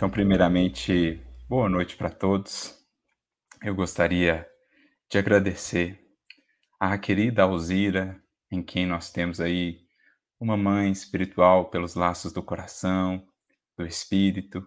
Então, 0.00 0.08
primeiramente, 0.08 1.20
boa 1.46 1.68
noite 1.68 1.94
para 1.94 2.08
todos. 2.08 2.74
Eu 3.62 3.74
gostaria 3.74 4.48
de 5.10 5.18
agradecer 5.18 6.00
à 6.80 6.96
querida 6.96 7.42
Alzira, 7.42 8.18
em 8.50 8.62
quem 8.62 8.86
nós 8.86 9.12
temos 9.12 9.42
aí 9.42 9.82
uma 10.40 10.56
mãe 10.56 10.90
espiritual 10.90 11.66
pelos 11.66 11.96
laços 11.96 12.32
do 12.32 12.42
coração, 12.42 13.26
do 13.76 13.84
espírito, 13.84 14.66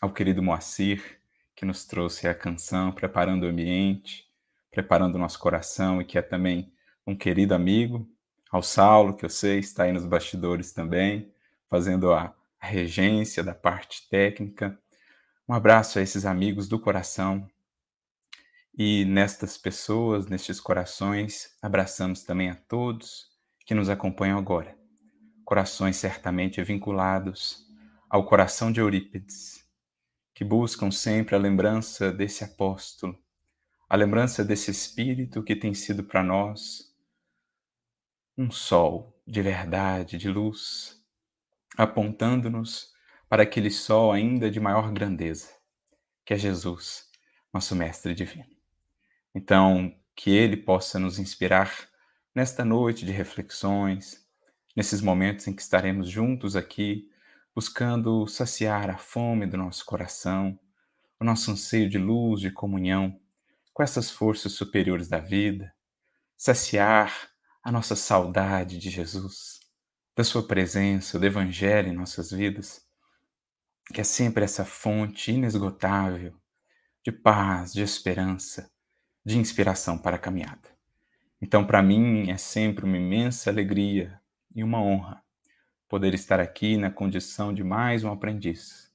ao 0.00 0.14
querido 0.14 0.42
Moacir, 0.42 1.20
que 1.54 1.66
nos 1.66 1.84
trouxe 1.84 2.26
a 2.26 2.34
canção, 2.34 2.90
preparando 2.90 3.42
o 3.42 3.50
ambiente, 3.50 4.24
preparando 4.70 5.16
o 5.16 5.18
nosso 5.18 5.38
coração 5.38 6.00
e 6.00 6.06
que 6.06 6.16
é 6.16 6.22
também 6.22 6.72
um 7.06 7.14
querido 7.14 7.54
amigo, 7.54 8.08
ao 8.50 8.62
Saulo, 8.62 9.14
que 9.14 9.26
eu 9.26 9.30
sei 9.30 9.58
está 9.58 9.82
aí 9.82 9.92
nos 9.92 10.06
bastidores 10.06 10.72
também, 10.72 11.30
fazendo 11.68 12.14
a 12.14 12.34
a 12.60 12.66
regência 12.66 13.42
da 13.42 13.54
parte 13.54 14.08
técnica. 14.08 14.78
Um 15.48 15.54
abraço 15.54 15.98
a 15.98 16.02
esses 16.02 16.26
amigos 16.26 16.68
do 16.68 16.78
coração. 16.78 17.48
E 18.76 19.04
nestas 19.06 19.56
pessoas, 19.56 20.26
nestes 20.26 20.60
corações, 20.60 21.56
abraçamos 21.60 22.22
também 22.22 22.50
a 22.50 22.54
todos 22.54 23.28
que 23.64 23.74
nos 23.74 23.88
acompanham 23.88 24.38
agora. 24.38 24.76
Corações 25.44 25.96
certamente 25.96 26.62
vinculados 26.62 27.66
ao 28.08 28.24
coração 28.24 28.70
de 28.70 28.80
Eurípides, 28.80 29.64
que 30.34 30.44
buscam 30.44 30.90
sempre 30.90 31.34
a 31.34 31.38
lembrança 31.38 32.12
desse 32.12 32.44
apóstolo, 32.44 33.18
a 33.88 33.96
lembrança 33.96 34.44
desse 34.44 34.70
espírito 34.70 35.42
que 35.42 35.56
tem 35.56 35.74
sido 35.74 36.04
para 36.04 36.22
nós 36.22 36.94
um 38.36 38.50
sol 38.50 39.20
de 39.26 39.42
verdade, 39.42 40.16
de 40.16 40.28
luz, 40.28 40.99
apontando-nos 41.82 42.92
para 43.26 43.42
aquele 43.42 43.70
sol 43.70 44.12
ainda 44.12 44.50
de 44.50 44.60
maior 44.60 44.92
grandeza, 44.92 45.48
que 46.26 46.34
é 46.34 46.36
Jesus, 46.36 47.08
nosso 47.50 47.74
Mestre 47.74 48.14
Divino. 48.14 48.50
Então, 49.34 49.90
que 50.14 50.30
Ele 50.30 50.58
possa 50.58 50.98
nos 50.98 51.18
inspirar 51.18 51.72
nesta 52.34 52.66
noite 52.66 53.06
de 53.06 53.12
reflexões, 53.12 54.26
nesses 54.76 55.00
momentos 55.00 55.48
em 55.48 55.54
que 55.54 55.62
estaremos 55.62 56.10
juntos 56.10 56.54
aqui, 56.54 57.08
buscando 57.54 58.26
saciar 58.26 58.90
a 58.90 58.98
fome 58.98 59.46
do 59.46 59.56
nosso 59.56 59.86
coração, 59.86 60.58
o 61.18 61.24
nosso 61.24 61.50
anseio 61.50 61.88
de 61.88 61.96
luz, 61.96 62.42
de 62.42 62.50
comunhão 62.50 63.18
com 63.72 63.82
essas 63.82 64.10
forças 64.10 64.52
superiores 64.52 65.08
da 65.08 65.18
vida, 65.18 65.72
saciar 66.36 67.30
a 67.62 67.72
nossa 67.72 67.96
saudade 67.96 68.78
de 68.78 68.90
Jesus 68.90 69.59
da 70.16 70.24
Sua 70.24 70.46
presença, 70.46 71.18
do 71.18 71.26
Evangelho 71.26 71.88
em 71.88 71.94
nossas 71.94 72.30
vidas, 72.30 72.84
que 73.92 74.00
é 74.00 74.04
sempre 74.04 74.44
essa 74.44 74.64
fonte 74.64 75.32
inesgotável 75.32 76.34
de 77.02 77.10
paz, 77.10 77.72
de 77.72 77.82
esperança, 77.82 78.70
de 79.24 79.38
inspiração 79.38 79.98
para 79.98 80.16
a 80.16 80.18
caminhada. 80.18 80.68
Então, 81.40 81.66
para 81.66 81.82
mim, 81.82 82.30
é 82.30 82.36
sempre 82.36 82.84
uma 82.84 82.96
imensa 82.96 83.50
alegria 83.50 84.20
e 84.54 84.62
uma 84.62 84.82
honra 84.82 85.22
poder 85.88 86.14
estar 86.14 86.38
aqui 86.38 86.76
na 86.76 86.90
condição 86.90 87.52
de 87.52 87.64
mais 87.64 88.04
um 88.04 88.12
aprendiz, 88.12 88.92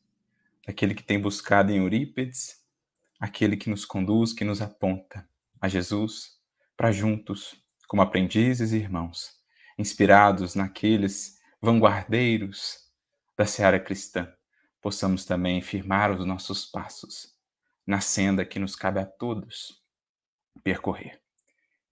aquele 0.67 0.93
que 0.93 1.03
tem 1.03 1.19
buscado 1.19 1.71
em 1.71 1.77
Eurípides, 1.77 2.63
aquele 3.19 3.57
que 3.57 3.69
nos 3.69 3.83
conduz, 3.83 4.31
que 4.31 4.45
nos 4.45 4.61
aponta 4.61 5.27
a 5.59 5.67
Jesus, 5.67 6.39
para 6.77 6.91
juntos, 6.91 7.55
como 7.87 8.01
aprendizes 8.01 8.71
e 8.71 8.77
irmãos, 8.77 9.33
inspirados 9.77 10.55
naqueles 10.55 11.39
vanguardeiros 11.61 12.85
da 13.37 13.45
seara 13.45 13.79
cristã, 13.79 14.31
possamos 14.81 15.25
também 15.25 15.61
firmar 15.61 16.11
os 16.11 16.25
nossos 16.25 16.65
passos 16.65 17.35
na 17.85 18.01
senda 18.01 18.45
que 18.45 18.59
nos 18.59 18.75
cabe 18.75 18.99
a 18.99 19.05
todos 19.05 19.83
percorrer. 20.63 21.21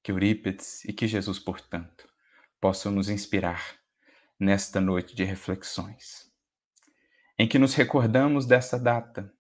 Que 0.01 0.11
Eurípides 0.11 0.83
e 0.85 0.93
que 0.93 1.07
Jesus, 1.07 1.39
portanto, 1.39 2.07
possam 2.59 2.91
nos 2.91 3.09
inspirar 3.09 3.79
nesta 4.39 4.81
noite 4.81 5.16
de 5.16 5.23
reflexões, 5.23 6.31
em 7.38 7.47
que 7.47 7.59
nos 7.59 7.73
recordamos 7.75 8.45
dessa 8.45 8.77
data 8.79 9.33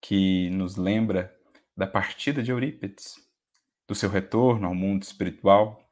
que 0.00 0.50
nos 0.50 0.76
lembra 0.76 1.34
da 1.76 1.86
partida 1.86 2.42
de 2.42 2.50
Eurípides, 2.50 3.14
do 3.86 3.94
seu 3.94 4.10
retorno 4.10 4.68
ao 4.68 4.74
mundo 4.74 5.02
espiritual 5.02 5.87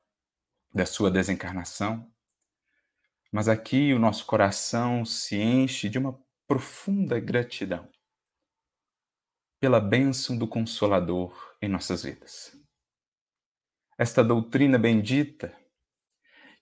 da 0.77 0.85
sua 0.85 1.11
desencarnação. 1.11 2.07
Mas 3.33 3.49
aqui 3.49 3.95
o 3.95 3.99
nosso 3.99 4.27
coração 4.27 5.07
se 5.07 5.35
enche 5.35 5.89
de 5.89 5.97
uma 5.97 6.23
profunda 6.47 7.19
gratidão 7.19 7.91
pela 9.59 9.81
bênção 9.81 10.37
do 10.37 10.47
Consolador 10.47 11.57
em 11.63 11.69
nossas 11.69 12.03
vidas. 12.03 12.55
Esta 13.99 14.23
doutrina 14.23 14.79
bendita 14.79 15.59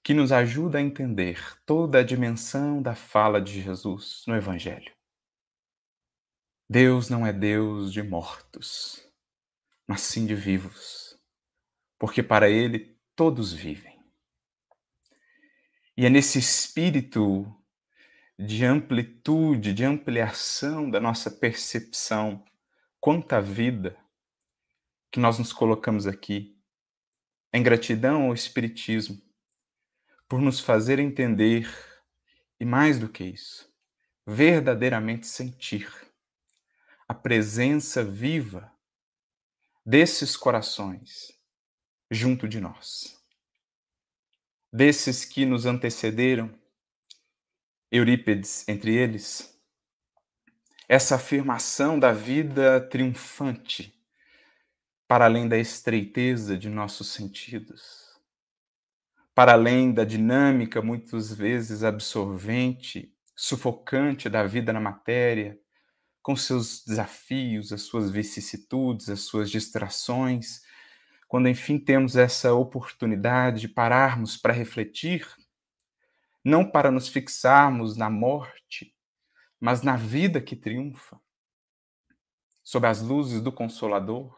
que 0.01 0.15
nos 0.15 0.31
ajuda 0.31 0.79
a 0.79 0.83
entender 0.83 1.61
toda 1.67 1.99
a 1.99 2.05
dimensão 2.05 2.81
da 2.81 2.95
fala 2.95 3.41
de 3.41 3.61
Jesus 3.61 4.23
no 4.29 4.37
Evangelho. 4.37 4.95
Deus 6.71 7.11
não 7.11 7.27
é 7.27 7.33
Deus 7.33 7.93
de 7.93 8.01
mortos, 8.01 9.05
mas 9.89 10.03
sim 10.03 10.25
de 10.25 10.37
vivos, 10.37 11.19
porque 11.99 12.23
para 12.23 12.49
Ele 12.49 12.97
todos 13.17 13.53
vivem. 13.53 13.94
E 15.97 16.05
é 16.05 16.11
nesse 16.11 16.41
espírito 16.41 17.47
de 18.37 18.65
amplitude, 18.65 19.73
de 19.73 19.85
ampliação 19.85 20.91
da 20.91 20.99
nossa 20.99 21.31
percepção 21.31 22.45
quanto 23.01 23.33
à 23.33 23.41
vida 23.41 23.97
que 25.13 25.21
nós 25.21 25.39
nos 25.39 25.53
colocamos 25.53 26.09
aqui, 26.09 26.59
em 27.53 27.63
gratidão 27.63 28.25
ao 28.25 28.35
Espiritismo, 28.35 29.23
por 30.29 30.41
nos 30.41 30.59
fazer 30.59 30.99
entender, 30.99 31.73
e 32.59 32.65
mais 32.65 32.99
do 32.99 33.09
que 33.09 33.23
isso, 33.23 33.73
verdadeiramente 34.27 35.29
sentir 35.29 35.89
a 37.07 37.15
presença 37.15 38.03
viva 38.03 38.73
desses 39.87 40.37
corações 40.37 41.39
junto 42.11 42.49
de 42.49 42.59
nós 42.59 43.24
desses 44.75 45.25
que 45.25 45.47
nos 45.47 45.67
antecederam, 45.67 46.51
Eurípides 47.93 48.67
entre 48.67 48.93
eles, 48.93 49.57
essa 50.89 51.15
afirmação 51.15 51.97
da 51.97 52.11
vida 52.11 52.81
triunfante 52.81 53.95
para 55.07 55.27
além 55.27 55.49
da 55.49 55.57
estreiteza 55.57 56.59
de 56.59 56.69
nossos 56.69 57.13
sentidos, 57.13 58.19
para 59.33 59.53
além 59.53 59.93
da 59.93 60.05
dinâmica 60.05 60.83
muitas 60.83 61.33
vezes 61.33 61.85
absorvente, 61.85 63.15
sufocante 63.37 64.29
da 64.29 64.45
vida 64.45 64.73
na 64.73 64.81
matéria, 64.81 65.57
com 66.21 66.35
seus 66.35 66.85
desafios, 66.85 67.73
as 67.73 67.83
suas 67.83 68.11
vicissitudes, 68.11 69.09
as 69.09 69.21
suas 69.21 69.53
distrações, 69.53 70.63
quando 71.29 71.49
enfim 71.49 71.79
temos 71.79 72.17
essa 72.17 72.55
oportunidade 72.55 73.61
de 73.61 73.69
pararmos 73.69 74.37
para 74.37 74.53
refletir, 74.53 75.27
não 76.45 76.69
para 76.69 76.91
nos 76.91 77.09
fixarmos 77.09 77.97
na 77.97 78.11
morte, 78.11 78.95
mas 79.59 79.83
na 79.83 79.97
vida 79.97 80.41
que 80.41 80.55
triunfa, 80.55 81.19
sob 82.63 82.87
as 82.87 83.01
luzes 83.01 83.41
do 83.41 83.51
Consolador, 83.51 84.37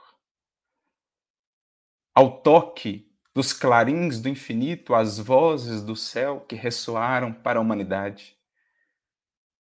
ao 2.14 2.41
toque 2.41 3.12
dos 3.34 3.53
clarins 3.53 4.20
do 4.20 4.28
infinito, 4.28 4.94
as 4.94 5.18
vozes 5.18 5.82
do 5.82 5.94
céu 5.94 6.41
que 6.41 6.54
ressoaram 6.54 7.32
para 7.32 7.58
a 7.58 7.62
humanidade, 7.62 8.38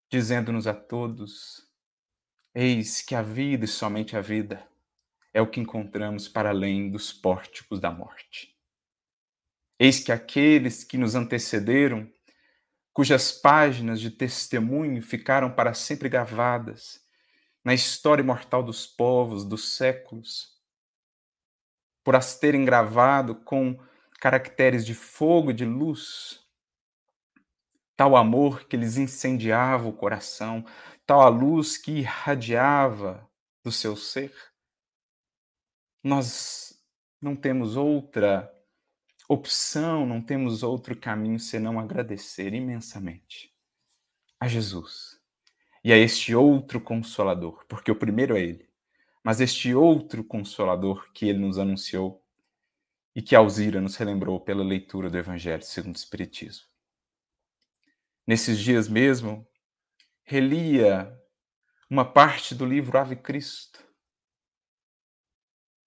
dizendo-nos 0.09 0.67
a 0.67 0.73
todos: 0.73 1.67
Eis 2.53 3.01
que 3.01 3.13
a 3.13 3.21
vida 3.21 3.65
e 3.65 3.67
somente 3.67 4.15
a 4.15 4.21
vida 4.21 4.65
é 5.35 5.41
o 5.41 5.47
que 5.47 5.59
encontramos 5.59 6.29
para 6.29 6.51
além 6.51 6.89
dos 6.89 7.11
pórticos 7.11 7.77
da 7.77 7.91
morte. 7.91 8.55
Eis 9.77 9.99
que 9.99 10.13
aqueles 10.13 10.85
que 10.85 10.97
nos 10.97 11.13
antecederam, 11.13 12.09
cujas 12.93 13.33
páginas 13.33 13.99
de 13.99 14.09
testemunho 14.09 15.01
ficaram 15.01 15.51
para 15.51 15.73
sempre 15.73 16.07
gravadas 16.07 17.05
na 17.65 17.73
história 17.73 18.23
imortal 18.23 18.63
dos 18.63 18.87
povos, 18.87 19.43
dos 19.43 19.75
séculos, 19.75 20.55
por 22.01 22.15
as 22.15 22.39
terem 22.39 22.63
gravado 22.63 23.35
com 23.35 23.77
caracteres 24.21 24.85
de 24.85 24.95
fogo 24.95 25.51
e 25.51 25.53
de 25.53 25.65
luz, 25.65 26.39
tal 27.97 28.15
amor 28.15 28.69
que 28.69 28.77
lhes 28.77 28.95
incendiava 28.95 29.85
o 29.85 29.93
coração, 29.93 30.65
tal 31.05 31.19
a 31.19 31.27
luz 31.27 31.77
que 31.77 31.91
irradiava 31.91 33.29
do 33.61 33.71
seu 33.71 33.97
ser, 33.97 34.33
nós 36.05 36.79
não 37.19 37.35
temos 37.35 37.75
outra 37.75 38.53
opção, 39.27 40.05
não 40.05 40.21
temos 40.21 40.61
outro 40.61 40.95
caminho 40.95 41.39
senão 41.39 41.79
agradecer 41.79 42.53
imensamente 42.53 43.51
a 44.39 44.47
Jesus 44.47 45.19
E 45.83 45.91
a 45.91 45.97
este 45.97 46.35
outro 46.35 46.79
consolador, 46.79 47.65
porque 47.67 47.89
o 47.89 47.95
primeiro 47.95 48.37
é 48.37 48.41
ele, 48.41 48.69
mas 49.23 49.41
este 49.41 49.73
outro 49.73 50.23
consolador 50.23 51.11
que 51.11 51.27
ele 51.27 51.39
nos 51.39 51.57
anunciou 51.57 52.23
e 53.15 53.21
que 53.21 53.35
Alzira 53.35 53.81
nos 53.81 53.95
relembrou 53.95 54.39
pela 54.39 54.63
leitura 54.63 55.09
do 55.09 55.17
Evangelho 55.17 55.63
segundo 55.63 55.95
o 55.95 55.97
Espiritismo. 55.97 56.67
Nesses 58.27 58.59
dias 58.59 58.87
mesmo, 58.87 59.47
relia 60.23 61.19
uma 61.89 62.05
parte 62.05 62.53
do 62.53 62.63
livro 62.63 62.95
Ave 62.95 63.15
Cristo, 63.15 63.83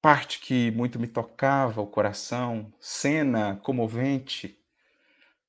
parte 0.00 0.40
que 0.40 0.70
muito 0.70 0.98
me 0.98 1.06
tocava 1.06 1.80
o 1.80 1.86
coração, 1.86 2.72
cena 2.80 3.56
comovente, 3.62 4.58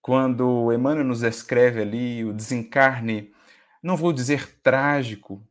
quando 0.01 0.71
Emmanuel 0.73 1.05
nos 1.05 1.23
escreve 1.23 1.81
ali 1.81 2.25
o 2.25 2.33
desencarne, 2.33 3.33
não 3.81 3.95
vou 3.95 4.11
dizer 4.11 4.59
trágico, 4.61 5.45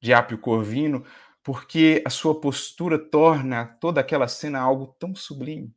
de 0.00 0.12
Apio 0.12 0.38
Corvino, 0.38 1.04
porque 1.42 2.02
a 2.06 2.10
sua 2.10 2.40
postura 2.40 2.98
torna 2.98 3.64
toda 3.64 4.00
aquela 4.00 4.28
cena 4.28 4.60
algo 4.60 4.88
tão 4.98 5.14
sublime. 5.14 5.74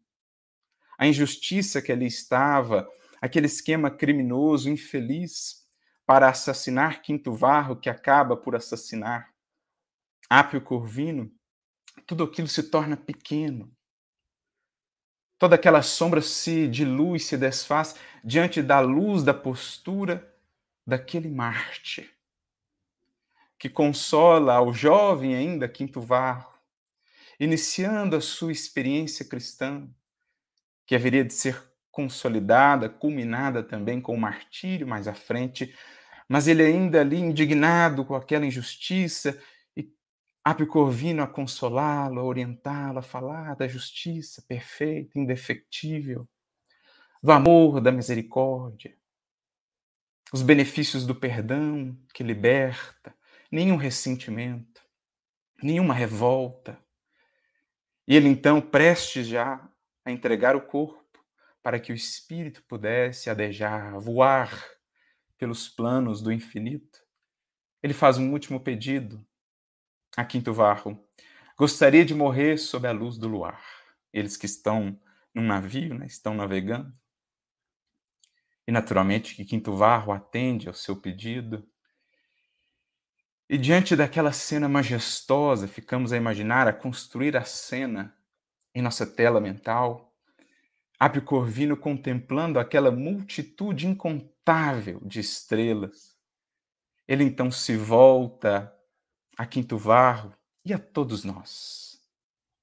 A 0.97 1.07
injustiça 1.07 1.81
que 1.81 1.91
ali 1.91 2.07
estava, 2.07 2.87
aquele 3.21 3.45
esquema 3.45 3.89
criminoso, 3.89 4.69
infeliz, 4.69 5.65
para 6.05 6.27
assassinar 6.27 7.01
Quinto 7.01 7.31
Varro, 7.31 7.75
que 7.75 7.89
acaba 7.89 8.35
por 8.35 8.55
assassinar 8.55 9.29
Apio 10.29 10.61
Corvino, 10.61 11.31
tudo 12.05 12.23
aquilo 12.23 12.47
se 12.47 12.63
torna 12.63 12.97
pequeno. 12.97 13.71
Toda 15.37 15.55
aquela 15.55 15.81
sombra 15.81 16.21
se 16.21 16.67
dilui, 16.67 17.19
se 17.19 17.37
desfaz 17.37 17.95
diante 18.23 18.61
da 18.61 18.81
luz 18.81 19.23
da 19.23 19.33
postura 19.33 20.35
daquele 20.85 21.29
Marte, 21.29 22.11
que 23.57 23.69
consola 23.69 24.55
ao 24.55 24.73
jovem 24.73 25.35
ainda 25.35 25.69
Quinto 25.69 26.01
Varro, 26.01 26.53
iniciando 27.39 28.15
a 28.15 28.21
sua 28.21 28.51
experiência 28.51 29.23
cristã, 29.23 29.87
que 30.85 30.95
haveria 30.95 31.23
de 31.23 31.33
ser 31.33 31.69
consolidada, 31.89 32.89
culminada 32.89 33.63
também 33.63 34.01
com 34.01 34.13
o 34.13 34.19
martírio 34.19 34.87
mais 34.87 35.07
à 35.07 35.13
frente, 35.13 35.73
mas 36.27 36.47
ele 36.47 36.63
ainda 36.63 37.01
ali 37.01 37.17
indignado 37.17 38.03
com 38.03 38.15
aquela 38.15 38.45
injustiça 38.45 39.41
e 40.45 40.51
Apicorvino 40.51 41.21
a 41.21 41.27
consolá-lo, 41.27 42.19
a 42.19 42.23
orientá-lo, 42.23 42.99
a 42.99 43.03
falar 43.03 43.55
da 43.55 43.67
justiça 43.67 44.43
perfeita, 44.47 45.19
indefectível, 45.19 46.27
do 47.21 47.31
amor, 47.31 47.81
da 47.81 47.91
misericórdia, 47.91 48.97
os 50.31 50.41
benefícios 50.41 51.05
do 51.05 51.15
perdão 51.15 51.97
que 52.13 52.23
liberta, 52.23 53.13
nenhum 53.51 53.75
ressentimento, 53.75 54.81
nenhuma 55.61 55.93
revolta. 55.93 56.79
E 58.07 58.15
ele 58.15 58.29
então, 58.29 58.61
prestes 58.61 59.27
já 59.27 59.69
a 60.05 60.11
entregar 60.11 60.55
o 60.55 60.61
corpo 60.61 60.99
para 61.61 61.79
que 61.79 61.91
o 61.91 61.95
espírito 61.95 62.63
pudesse 62.63 63.29
adejar, 63.29 63.99
voar 63.99 64.65
pelos 65.37 65.67
planos 65.67 66.21
do 66.21 66.31
infinito, 66.31 66.99
ele 67.81 67.93
faz 67.93 68.17
um 68.17 68.31
último 68.31 68.59
pedido 68.59 69.25
a 70.15 70.25
Quinto 70.25 70.53
Varro. 70.53 71.03
Gostaria 71.57 72.05
de 72.05 72.13
morrer 72.13 72.57
sob 72.57 72.87
a 72.87 72.91
luz 72.91 73.17
do 73.17 73.27
luar. 73.27 73.63
Eles 74.13 74.37
que 74.37 74.45
estão 74.45 74.99
num 75.33 75.43
navio, 75.43 75.93
né, 75.93 76.05
estão 76.05 76.33
navegando. 76.33 76.93
E 78.67 78.71
naturalmente 78.71 79.35
que 79.35 79.45
Quinto 79.45 79.75
Varro 79.75 80.11
atende 80.11 80.67
ao 80.67 80.73
seu 80.73 80.95
pedido. 80.95 81.67
E 83.49 83.57
diante 83.57 83.95
daquela 83.95 84.31
cena 84.31 84.69
majestosa, 84.69 85.67
ficamos 85.67 86.13
a 86.13 86.17
imaginar, 86.17 86.67
a 86.67 86.73
construir 86.73 87.35
a 87.35 87.43
cena 87.43 88.15
em 88.73 88.81
nossa 88.81 89.05
tela 89.05 89.41
mental 89.41 90.09
Apio 90.99 91.21
Corvino 91.21 91.77
contemplando 91.77 92.59
aquela 92.59 92.91
multitude 92.91 93.87
incontável 93.87 94.99
de 95.05 95.21
estrelas. 95.21 96.17
Ele 97.07 97.23
então 97.23 97.49
se 97.49 97.77
volta 97.77 98.71
a 99.39 99.45
Quinto 99.45 99.77
Varro 99.77 100.35
e 100.65 100.73
a 100.73 100.77
todos 100.77 101.23
nós, 101.23 101.97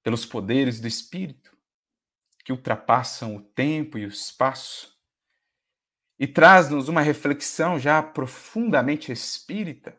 pelos 0.02 0.26
poderes 0.26 0.78
do 0.78 0.86
Espírito, 0.86 1.56
que 2.44 2.52
ultrapassam 2.52 3.34
o 3.34 3.40
tempo 3.40 3.96
e 3.96 4.04
o 4.04 4.08
espaço, 4.08 4.94
e 6.18 6.26
traz-nos 6.26 6.90
uma 6.90 7.00
reflexão 7.00 7.78
já 7.78 8.02
profundamente 8.02 9.10
espírita, 9.10 9.98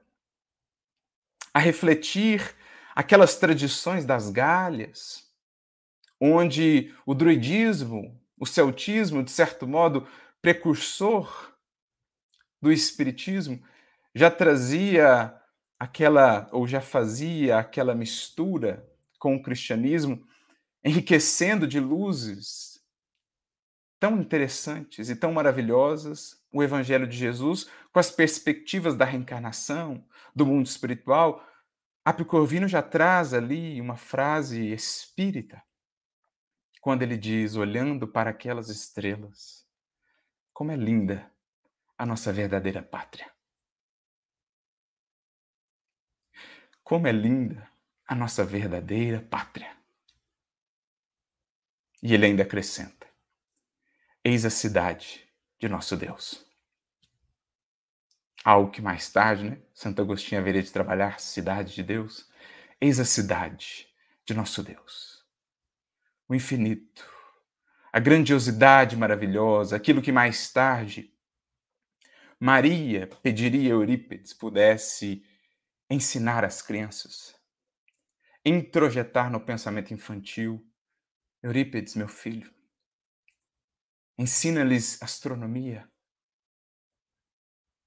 a 1.51 1.57
refletir 1.57 2.55
aquelas 2.93 3.37
tradições 3.37 4.05
das 4.05 4.29
galhas, 4.29 5.27
onde 6.21 6.95
o 7.07 7.15
druidismo 7.15 8.21
o 8.37 8.45
celtismo, 8.45 9.23
de 9.23 9.31
certo 9.31 9.67
modo, 9.67 10.07
precursor 10.43 11.57
do 12.61 12.71
espiritismo, 12.71 13.59
já 14.13 14.29
trazia 14.29 15.35
aquela, 15.79 16.49
ou 16.51 16.67
já 16.67 16.81
fazia 16.81 17.59
aquela 17.59 17.93
mistura 17.93 18.87
com 19.19 19.35
o 19.35 19.41
cristianismo, 19.41 20.25
enriquecendo 20.83 21.67
de 21.67 21.79
luzes 21.79 22.79
tão 23.99 24.19
interessantes 24.19 25.09
e 25.09 25.15
tão 25.15 25.33
maravilhosas 25.33 26.39
o 26.51 26.63
Evangelho 26.63 27.07
de 27.07 27.17
Jesus 27.17 27.69
com 27.91 27.99
as 27.99 28.11
perspectivas 28.11 28.95
da 28.95 29.05
reencarnação, 29.05 30.05
do 30.35 30.45
mundo 30.45 30.65
espiritual. 30.65 31.43
Apicorvino 32.05 32.67
já 32.67 32.81
traz 32.81 33.33
ali 33.33 33.81
uma 33.81 33.97
frase 33.97 34.71
espírita 34.71 35.61
quando 36.79 37.01
ele 37.01 37.17
diz, 37.17 37.55
olhando 37.55 38.07
para 38.07 38.29
aquelas 38.29 38.69
estrelas, 38.69 39.65
como 40.53 40.71
é 40.71 40.75
linda 40.75 41.29
a 41.97 42.05
nossa 42.05 42.31
verdadeira 42.31 42.81
pátria. 42.81 43.29
Como 46.87 47.05
é 47.05 47.11
linda 47.11 47.69
a 48.07 48.15
nossa 48.15 48.45
verdadeira 48.45 49.19
pátria. 49.19 49.75
E 52.01 52.13
ele 52.13 52.27
ainda 52.27 52.43
acrescenta: 52.43 53.05
Eis 54.23 54.45
a 54.45 54.49
cidade 54.49 55.27
de 55.59 55.67
nosso 55.67 55.97
Deus. 55.97 56.45
Algo 58.41 58.71
que 58.71 58.81
mais 58.81 59.11
tarde, 59.11 59.49
né, 59.49 59.57
Santo 59.73 60.01
Agostinho 60.01 60.39
haveria 60.39 60.63
de 60.63 60.71
trabalhar, 60.71 61.19
cidade 61.19 61.75
de 61.75 61.83
Deus. 61.83 62.31
Eis 62.79 63.01
a 63.01 63.05
cidade 63.05 63.89
de 64.25 64.33
nosso 64.33 64.63
Deus 64.63 65.17
o 66.29 66.33
infinito, 66.33 67.05
a 67.91 67.99
grandiosidade 67.99 68.95
maravilhosa, 68.95 69.75
aquilo 69.75 70.01
que 70.01 70.11
mais 70.11 70.49
tarde 70.53 71.13
Maria 72.39 73.07
pediria 73.21 73.73
a 73.73 73.75
Eurípides 73.75 74.33
pudesse 74.33 75.21
ensinar 75.89 76.43
às 76.43 76.61
crianças, 76.61 77.35
introjetar 78.43 79.31
no 79.31 79.39
pensamento 79.39 79.93
infantil. 79.93 80.63
Eurípides, 81.41 81.95
meu 81.95 82.07
filho, 82.07 82.51
ensina-lhes 84.17 85.01
astronomia, 85.01 85.89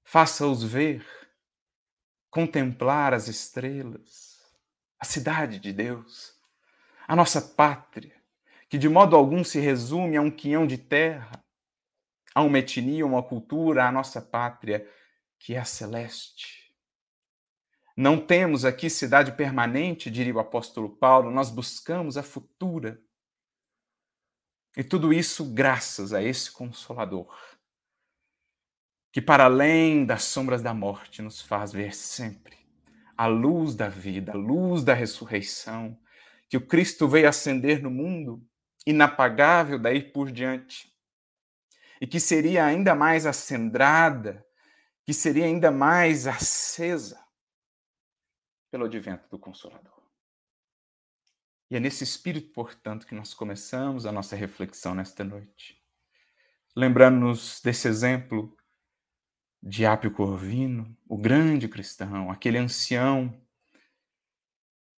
faça-os 0.03 0.63
ver, 0.63 1.05
contemplar 2.29 3.13
as 3.13 3.27
estrelas, 3.27 4.39
a 4.97 5.05
cidade 5.05 5.59
de 5.59 5.73
Deus, 5.73 6.39
a 7.07 7.15
nossa 7.15 7.41
pátria, 7.41 8.15
que 8.69 8.77
de 8.77 8.87
modo 8.87 9.17
algum 9.17 9.43
se 9.43 9.59
resume 9.59 10.15
a 10.15 10.21
um 10.21 10.31
quinhão 10.31 10.65
de 10.65 10.77
terra, 10.77 11.43
a 12.33 12.41
uma 12.41 12.59
etnia, 12.59 13.05
uma 13.05 13.21
cultura, 13.21 13.85
a 13.85 13.91
nossa 13.91 14.21
pátria, 14.21 14.89
que 15.37 15.55
é 15.55 15.59
a 15.59 15.65
celeste. 15.65 16.60
Não 18.01 18.19
temos 18.19 18.65
aqui 18.65 18.89
cidade 18.89 19.33
permanente, 19.33 20.09
diria 20.09 20.33
o 20.33 20.39
apóstolo 20.39 20.89
Paulo, 20.89 21.29
nós 21.29 21.51
buscamos 21.51 22.17
a 22.17 22.23
futura. 22.23 22.99
E 24.75 24.83
tudo 24.83 25.13
isso 25.13 25.53
graças 25.53 26.11
a 26.11 26.19
esse 26.19 26.49
Consolador, 26.49 27.31
que 29.11 29.21
para 29.21 29.45
além 29.45 30.03
das 30.03 30.23
sombras 30.23 30.63
da 30.63 30.73
morte 30.73 31.21
nos 31.21 31.43
faz 31.43 31.71
ver 31.71 31.93
sempre 31.93 32.57
a 33.15 33.27
luz 33.27 33.75
da 33.75 33.87
vida, 33.87 34.31
a 34.31 34.35
luz 34.35 34.83
da 34.83 34.95
ressurreição, 34.95 35.95
que 36.49 36.57
o 36.57 36.65
Cristo 36.65 37.07
veio 37.07 37.29
acender 37.29 37.83
no 37.83 37.91
mundo 37.91 38.43
inapagável 38.83 39.77
daí 39.77 40.01
por 40.01 40.31
diante, 40.31 40.91
e 42.01 42.07
que 42.07 42.19
seria 42.19 42.65
ainda 42.65 42.95
mais 42.95 43.27
acendrada, 43.27 44.43
que 45.05 45.13
seria 45.13 45.45
ainda 45.45 45.69
mais 45.69 46.25
acesa 46.25 47.20
pelo 48.71 48.85
advento 48.85 49.29
do 49.29 49.37
Consolador. 49.37 50.01
E 51.69 51.75
é 51.75 51.79
nesse 51.79 52.03
espírito, 52.03 52.51
portanto, 52.53 53.05
que 53.05 53.13
nós 53.13 53.33
começamos 53.33 54.05
a 54.05 54.11
nossa 54.11 54.35
reflexão 54.35 54.95
nesta 54.95 55.23
noite. 55.23 55.81
Lembrando-nos 56.75 57.61
desse 57.61 57.87
exemplo 57.87 58.57
de 59.61 59.85
Apio 59.85 60.11
Corvino, 60.11 60.97
o 61.07 61.17
grande 61.17 61.67
cristão, 61.67 62.31
aquele 62.31 62.57
ancião 62.57 63.39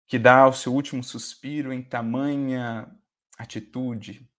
que 0.06 0.20
dá 0.20 0.46
o 0.46 0.54
seu 0.54 0.74
último 0.74 1.02
suspiro 1.04 1.72
em 1.72 1.82
tamanha 1.82 2.94
atitude, 3.38 4.30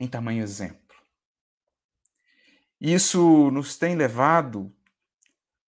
em 0.00 0.08
tamanho 0.08 0.42
exemplo. 0.42 0.96
Isso 2.80 3.50
nos 3.50 3.78
tem 3.78 3.94
levado, 3.94 4.74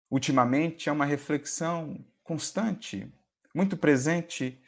ultimamente, 0.09 0.89
a 0.89 0.93
uma 0.93 1.05
reflexão 1.05 2.05
constante, 2.23 3.11
muito 3.53 3.75
presente, 3.75 4.61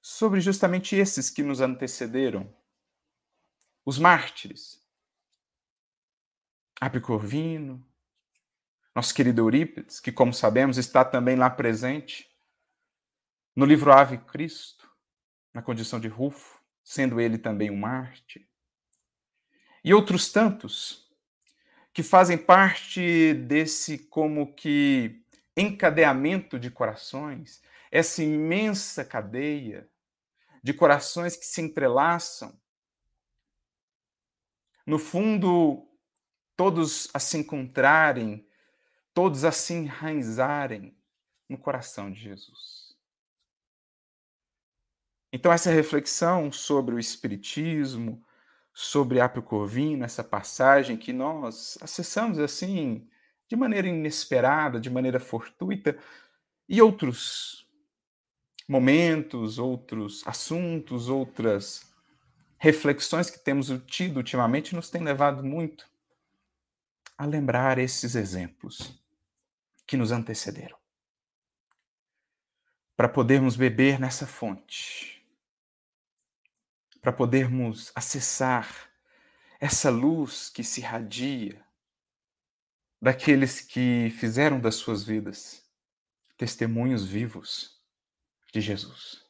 sobre 0.00 0.40
justamente 0.40 0.96
esses 0.96 1.30
que 1.30 1.42
nos 1.42 1.60
antecederam, 1.60 2.54
os 3.84 3.98
mártires. 3.98 4.82
Apicorvino, 6.80 7.84
nosso 8.94 9.14
querido 9.14 9.42
Eurípides, 9.42 10.00
que, 10.00 10.12
como 10.12 10.32
sabemos, 10.32 10.76
está 10.76 11.04
também 11.04 11.36
lá 11.36 11.50
presente 11.50 12.28
no 13.54 13.64
livro 13.64 13.92
Ave 13.92 14.18
Cristo, 14.18 14.88
na 15.52 15.62
condição 15.62 15.98
de 15.98 16.08
Rufo, 16.08 16.60
sendo 16.84 17.20
ele 17.20 17.38
também 17.38 17.70
um 17.70 17.76
mártir. 17.76 18.48
E 19.82 19.92
outros 19.92 20.30
tantos 20.30 21.08
que 21.92 22.02
fazem 22.02 22.38
parte 22.38 23.34
desse 23.34 23.98
como 23.98 24.54
que 24.54 25.24
encadeamento 25.58 26.58
de 26.58 26.70
corações, 26.70 27.60
essa 27.90 28.22
imensa 28.22 29.04
cadeia 29.04 29.88
de 30.62 30.72
corações 30.72 31.36
que 31.36 31.44
se 31.44 31.60
entrelaçam. 31.60 32.58
No 34.86 34.98
fundo, 34.98 35.86
todos 36.56 37.08
a 37.12 37.18
se 37.18 37.38
encontrarem, 37.38 38.46
todos 39.12 39.44
a 39.44 39.52
se 39.52 39.74
enraizarem 39.74 40.96
no 41.48 41.58
coração 41.58 42.10
de 42.10 42.20
Jesus. 42.20 42.96
Então, 45.32 45.52
essa 45.52 45.70
reflexão 45.70 46.50
sobre 46.50 46.94
o 46.94 46.98
Espiritismo, 46.98 48.24
sobre 48.72 49.20
Apio 49.20 49.42
Corvino, 49.42 50.04
essa 50.04 50.24
passagem 50.24 50.96
que 50.96 51.12
nós 51.12 51.76
acessamos 51.80 52.38
assim, 52.38 53.08
de 53.48 53.56
maneira 53.56 53.88
inesperada, 53.88 54.80
de 54.80 54.90
maneira 54.90 55.18
fortuita, 55.18 55.98
e 56.68 56.82
outros 56.82 57.66
momentos, 58.68 59.58
outros 59.58 60.22
assuntos, 60.26 61.08
outras 61.08 61.90
reflexões 62.58 63.30
que 63.30 63.38
temos 63.38 63.68
tido 63.86 64.18
ultimamente 64.18 64.74
nos 64.74 64.90
têm 64.90 65.02
levado 65.02 65.42
muito 65.42 65.88
a 67.16 67.24
lembrar 67.24 67.78
esses 67.78 68.14
exemplos 68.14 69.02
que 69.86 69.96
nos 69.96 70.12
antecederam. 70.12 70.76
Para 72.96 73.08
podermos 73.08 73.56
beber 73.56 73.98
nessa 73.98 74.26
fonte 74.26 75.18
para 77.00 77.12
podermos 77.12 77.92
acessar 77.94 78.90
essa 79.60 79.90
luz 79.90 80.50
que 80.50 80.62
se 80.62 80.80
irradia 80.80 81.64
daqueles 83.00 83.60
que 83.60 84.10
fizeram 84.18 84.60
das 84.60 84.74
suas 84.74 85.04
vidas 85.04 85.64
testemunhos 86.36 87.04
vivos 87.04 87.80
de 88.52 88.60
Jesus. 88.60 89.24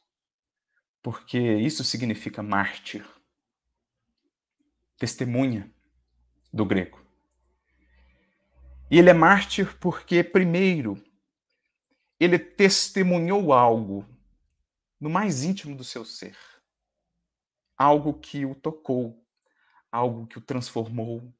Porque 1.01 1.39
isso 1.39 1.83
significa 1.83 2.43
mártir, 2.43 3.07
testemunha 4.97 5.73
do 6.51 6.65
grego. 6.65 6.99
E 8.91 8.97
ele 8.97 9.09
é 9.09 9.13
mártir 9.13 9.77
porque, 9.77 10.23
primeiro, 10.23 11.01
ele 12.19 12.37
testemunhou 12.37 13.53
algo 13.53 14.05
no 14.99 15.09
mais 15.09 15.43
íntimo 15.43 15.75
do 15.75 15.83
seu 15.83 16.03
ser 16.03 16.35
algo 17.79 18.13
que 18.13 18.45
o 18.45 18.53
tocou, 18.53 19.25
algo 19.89 20.27
que 20.27 20.37
o 20.37 20.41
transformou, 20.41 21.33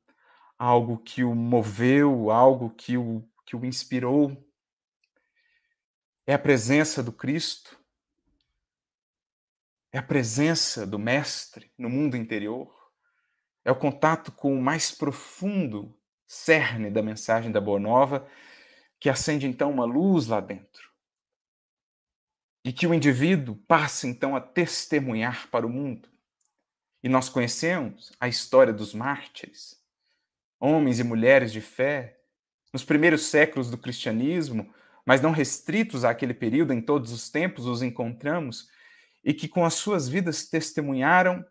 algo 0.59 0.97
que 0.97 1.23
o 1.23 1.33
moveu, 1.33 2.29
algo 2.29 2.69
que 2.71 2.97
o, 2.97 3.25
que 3.45 3.55
o 3.55 3.65
inspirou. 3.65 4.45
É 6.27 6.33
a 6.33 6.39
presença 6.39 7.01
do 7.01 7.13
Cristo, 7.13 7.79
é 9.91 9.97
a 9.97 10.03
presença 10.03 10.85
do 10.85 10.99
Mestre 10.99 11.71
no 11.77 11.89
mundo 11.89 12.15
interior, 12.15 12.91
é 13.63 13.71
o 13.71 13.75
contato 13.75 14.31
com 14.31 14.53
o 14.53 14.61
mais 14.61 14.91
profundo 14.91 15.97
cerne 16.27 16.91
da 16.91 17.01
mensagem 17.01 17.51
da 17.51 17.59
Boa 17.61 17.79
Nova, 17.79 18.29
que 18.99 19.09
acende 19.09 19.47
então 19.47 19.71
uma 19.71 19.85
luz 19.85 20.27
lá 20.27 20.39
dentro. 20.39 20.89
E 22.63 22.73
que 22.73 22.85
o 22.85 22.93
indivíduo 22.93 23.55
passa 23.67 24.07
então 24.07 24.35
a 24.35 24.41
testemunhar 24.41 25.47
para 25.47 25.65
o 25.65 25.69
mundo. 25.69 26.09
E 27.01 27.07
nós 27.07 27.29
conhecemos 27.29 28.11
a 28.19 28.27
história 28.27 28.73
dos 28.73 28.93
mártires, 28.93 29.78
homens 30.59 30.99
e 30.99 31.03
mulheres 31.03 31.51
de 31.51 31.61
fé, 31.61 32.19
nos 32.73 32.83
primeiros 32.83 33.27
séculos 33.27 33.69
do 33.69 33.77
cristianismo, 33.77 34.71
mas 35.05 35.21
não 35.21 35.31
restritos 35.31 36.03
àquele 36.03 36.33
período, 36.33 36.73
em 36.73 36.81
todos 36.81 37.11
os 37.11 37.29
tempos 37.29 37.65
os 37.65 37.81
encontramos, 37.81 38.69
e 39.23 39.33
que 39.33 39.47
com 39.47 39.65
as 39.65 39.73
suas 39.73 40.07
vidas 40.07 40.47
testemunharam 40.47 41.45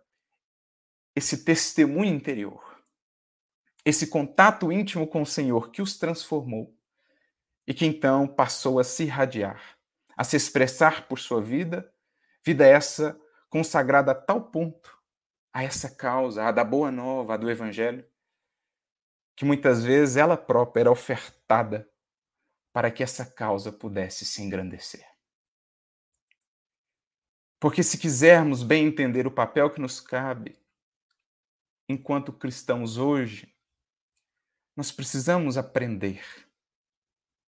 esse 1.14 1.44
testemunho 1.44 2.14
interior, 2.14 2.62
esse 3.84 4.06
contato 4.06 4.70
íntimo 4.70 5.06
com 5.06 5.22
o 5.22 5.26
Senhor 5.26 5.70
que 5.70 5.82
os 5.82 5.98
transformou 5.98 6.76
e 7.66 7.74
que 7.74 7.84
então 7.84 8.26
passou 8.26 8.78
a 8.78 8.84
se 8.84 9.04
irradiar, 9.04 9.76
a 10.16 10.24
se 10.24 10.36
expressar 10.36 11.08
por 11.08 11.18
sua 11.18 11.40
vida, 11.40 11.90
vida 12.44 12.66
essa 12.66 13.18
consagrada 13.50 14.12
a 14.12 14.14
tal 14.14 14.42
ponto 14.42 14.96
a 15.52 15.64
essa 15.64 15.90
causa, 15.90 16.44
a 16.44 16.52
da 16.52 16.62
boa 16.62 16.90
nova, 16.92 17.34
a 17.34 17.36
do 17.36 17.50
evangelho, 17.50 18.04
que 19.38 19.44
muitas 19.44 19.84
vezes 19.84 20.16
ela 20.16 20.36
própria 20.36 20.80
era 20.80 20.90
ofertada 20.90 21.88
para 22.72 22.90
que 22.90 23.04
essa 23.04 23.24
causa 23.24 23.70
pudesse 23.70 24.24
se 24.24 24.42
engrandecer. 24.42 25.08
Porque 27.60 27.84
se 27.84 27.98
quisermos 27.98 28.64
bem 28.64 28.86
entender 28.86 29.28
o 29.28 29.30
papel 29.30 29.70
que 29.70 29.80
nos 29.80 30.00
cabe 30.00 30.60
enquanto 31.88 32.32
cristãos 32.32 32.96
hoje, 32.96 33.56
nós 34.74 34.90
precisamos 34.90 35.56
aprender 35.56 36.20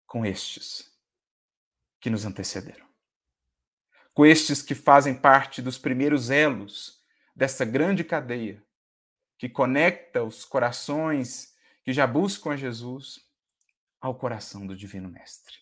com 0.06 0.24
estes 0.24 0.96
que 2.00 2.08
nos 2.08 2.24
antecederam. 2.24 2.88
Com 4.14 4.24
estes 4.24 4.62
que 4.62 4.76
fazem 4.76 5.20
parte 5.20 5.60
dos 5.60 5.76
primeiros 5.76 6.30
elos 6.30 7.04
dessa 7.34 7.64
grande 7.64 8.04
cadeia 8.04 8.64
que 9.36 9.48
conecta 9.48 10.22
os 10.22 10.44
corações 10.44 11.49
que 11.90 11.94
já 11.94 12.06
buscam 12.06 12.52
a 12.52 12.56
Jesus 12.56 13.18
ao 14.00 14.14
coração 14.14 14.64
do 14.64 14.76
Divino 14.76 15.08
Mestre. 15.08 15.56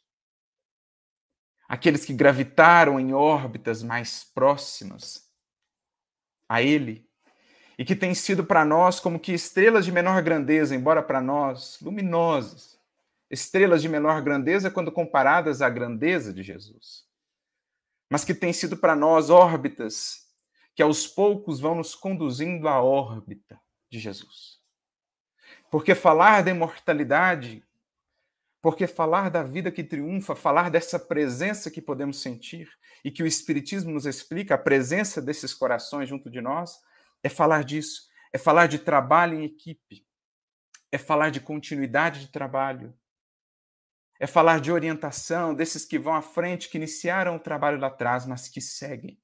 Aqueles 1.66 2.04
que 2.04 2.12
gravitaram 2.12 3.00
em 3.00 3.14
órbitas 3.14 3.82
mais 3.82 4.24
próximas 4.24 5.26
a 6.46 6.60
Ele 6.60 7.08
e 7.78 7.84
que 7.84 7.96
têm 7.96 8.14
sido 8.14 8.44
para 8.44 8.62
nós 8.62 9.00
como 9.00 9.18
que 9.18 9.32
estrelas 9.32 9.86
de 9.86 9.92
menor 9.92 10.20
grandeza, 10.20 10.76
embora 10.76 11.02
para 11.02 11.22
nós 11.22 11.80
luminosas, 11.80 12.78
estrelas 13.30 13.80
de 13.80 13.88
menor 13.88 14.20
grandeza 14.20 14.70
quando 14.70 14.92
comparadas 14.92 15.62
à 15.62 15.70
grandeza 15.70 16.30
de 16.30 16.42
Jesus, 16.42 17.06
mas 18.10 18.22
que 18.22 18.34
têm 18.34 18.52
sido 18.52 18.76
para 18.76 18.94
nós 18.94 19.30
órbitas 19.30 20.26
que 20.74 20.82
aos 20.82 21.06
poucos 21.06 21.58
vão 21.58 21.74
nos 21.74 21.94
conduzindo 21.94 22.68
à 22.68 22.82
órbita 22.82 23.58
de 23.90 23.98
Jesus. 23.98 24.57
Porque 25.70 25.94
falar 25.94 26.42
da 26.42 26.50
imortalidade, 26.50 27.62
porque 28.60 28.86
falar 28.86 29.30
da 29.30 29.42
vida 29.42 29.70
que 29.70 29.84
triunfa, 29.84 30.34
falar 30.34 30.70
dessa 30.70 30.98
presença 30.98 31.70
que 31.70 31.82
podemos 31.82 32.20
sentir 32.20 32.70
e 33.04 33.10
que 33.10 33.22
o 33.22 33.26
Espiritismo 33.26 33.92
nos 33.92 34.06
explica, 34.06 34.54
a 34.54 34.58
presença 34.58 35.20
desses 35.20 35.52
corações 35.52 36.08
junto 36.08 36.30
de 36.30 36.40
nós, 36.40 36.80
é 37.22 37.28
falar 37.28 37.64
disso, 37.64 38.08
é 38.32 38.38
falar 38.38 38.66
de 38.66 38.78
trabalho 38.78 39.38
em 39.38 39.44
equipe, 39.44 40.06
é 40.90 40.98
falar 40.98 41.30
de 41.30 41.40
continuidade 41.40 42.20
de 42.20 42.28
trabalho, 42.28 42.96
é 44.18 44.26
falar 44.26 44.60
de 44.60 44.72
orientação 44.72 45.54
desses 45.54 45.84
que 45.84 45.98
vão 45.98 46.14
à 46.14 46.22
frente, 46.22 46.68
que 46.68 46.78
iniciaram 46.78 47.36
o 47.36 47.40
trabalho 47.40 47.78
lá 47.78 47.86
atrás, 47.88 48.26
mas 48.26 48.48
que 48.48 48.60
seguem. 48.60 49.20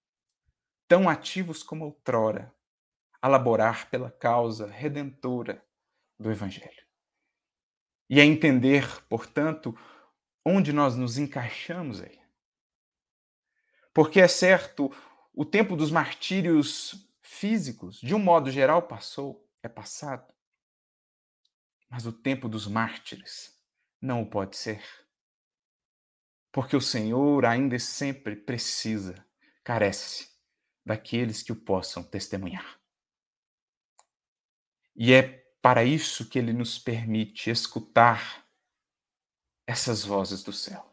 Tão 0.86 1.08
ativos 1.08 1.62
como 1.62 1.86
outrora, 1.86 2.54
a 3.20 3.26
laborar 3.26 3.88
pela 3.90 4.10
causa 4.10 4.66
redentora 4.66 5.63
do 6.18 6.30
Evangelho. 6.30 6.84
E 8.08 8.20
a 8.20 8.24
entender, 8.24 9.02
portanto, 9.06 9.76
onde 10.44 10.72
nós 10.72 10.96
nos 10.96 11.18
encaixamos 11.18 12.00
aí. 12.00 12.20
Porque 13.92 14.20
é 14.20 14.28
certo, 14.28 14.90
o 15.32 15.44
tempo 15.44 15.76
dos 15.76 15.90
martírios 15.90 17.08
físicos, 17.22 17.98
de 18.00 18.14
um 18.14 18.18
modo 18.18 18.50
geral, 18.50 18.82
passou, 18.82 19.48
é 19.62 19.68
passado. 19.68 20.32
Mas 21.88 22.06
o 22.06 22.12
tempo 22.12 22.48
dos 22.48 22.66
mártires 22.66 23.56
não 24.00 24.22
o 24.22 24.30
pode 24.30 24.56
ser. 24.56 24.82
Porque 26.52 26.76
o 26.76 26.80
Senhor 26.80 27.44
ainda 27.44 27.78
sempre 27.78 28.36
precisa, 28.36 29.26
carece 29.62 30.28
daqueles 30.84 31.42
que 31.42 31.52
o 31.52 31.56
possam 31.56 32.02
testemunhar. 32.02 32.78
E 34.94 35.12
é 35.12 35.43
para 35.64 35.82
isso 35.82 36.28
que 36.28 36.38
ele 36.38 36.52
nos 36.52 36.78
permite 36.78 37.48
escutar 37.48 38.46
essas 39.66 40.04
vozes 40.04 40.42
do 40.42 40.52
céu. 40.52 40.84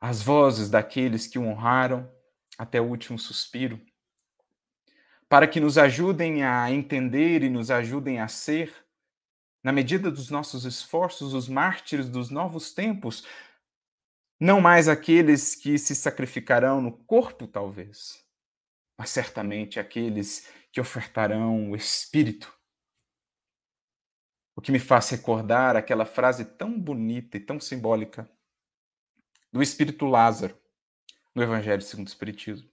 As 0.00 0.22
vozes 0.22 0.70
daqueles 0.70 1.26
que 1.26 1.36
o 1.36 1.44
honraram 1.44 2.08
até 2.56 2.80
o 2.80 2.84
último 2.84 3.18
suspiro, 3.18 3.84
para 5.28 5.48
que 5.48 5.58
nos 5.58 5.76
ajudem 5.76 6.44
a 6.44 6.70
entender 6.70 7.42
e 7.42 7.50
nos 7.50 7.72
ajudem 7.72 8.20
a 8.20 8.28
ser, 8.28 8.72
na 9.60 9.72
medida 9.72 10.08
dos 10.08 10.30
nossos 10.30 10.64
esforços, 10.64 11.34
os 11.34 11.48
mártires 11.48 12.08
dos 12.08 12.30
novos 12.30 12.72
tempos, 12.72 13.26
não 14.38 14.60
mais 14.60 14.86
aqueles 14.86 15.56
que 15.56 15.76
se 15.76 15.96
sacrificarão 15.96 16.80
no 16.80 16.92
corpo, 16.92 17.48
talvez, 17.48 18.24
mas 18.96 19.10
certamente 19.10 19.80
aqueles 19.80 20.48
que 20.74 20.80
ofertarão 20.80 21.70
o 21.70 21.76
Espírito. 21.76 22.52
O 24.56 24.60
que 24.60 24.72
me 24.72 24.80
faz 24.80 25.08
recordar 25.08 25.76
aquela 25.76 26.04
frase 26.04 26.44
tão 26.44 26.76
bonita 26.76 27.36
e 27.36 27.40
tão 27.40 27.60
simbólica 27.60 28.28
do 29.52 29.62
Espírito 29.62 30.04
Lázaro, 30.04 30.60
no 31.32 31.44
Evangelho 31.44 31.80
segundo 31.80 32.08
o 32.08 32.10
Espiritismo. 32.10 32.68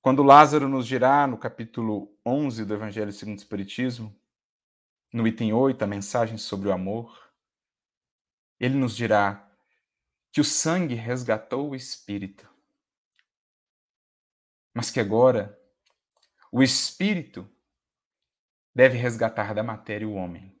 Quando 0.00 0.22
Lázaro 0.22 0.68
nos 0.68 0.86
dirá, 0.86 1.26
no 1.26 1.36
capítulo 1.36 2.16
11 2.24 2.66
do 2.66 2.74
Evangelho 2.74 3.10
segundo 3.10 3.38
o 3.38 3.42
Espiritismo, 3.42 4.16
no 5.12 5.26
item 5.26 5.52
8, 5.52 5.82
a 5.82 5.88
mensagem 5.88 6.38
sobre 6.38 6.68
o 6.68 6.72
amor, 6.72 7.34
ele 8.60 8.76
nos 8.76 8.94
dirá 8.94 9.52
que 10.30 10.40
o 10.40 10.44
sangue 10.44 10.94
resgatou 10.94 11.70
o 11.70 11.74
espírito, 11.74 12.48
mas 14.72 14.88
que 14.88 15.00
agora 15.00 15.60
o 16.52 16.62
espírito 16.62 17.50
deve 18.74 18.98
resgatar 18.98 19.54
da 19.54 19.62
matéria 19.62 20.06
o 20.06 20.12
homem. 20.12 20.54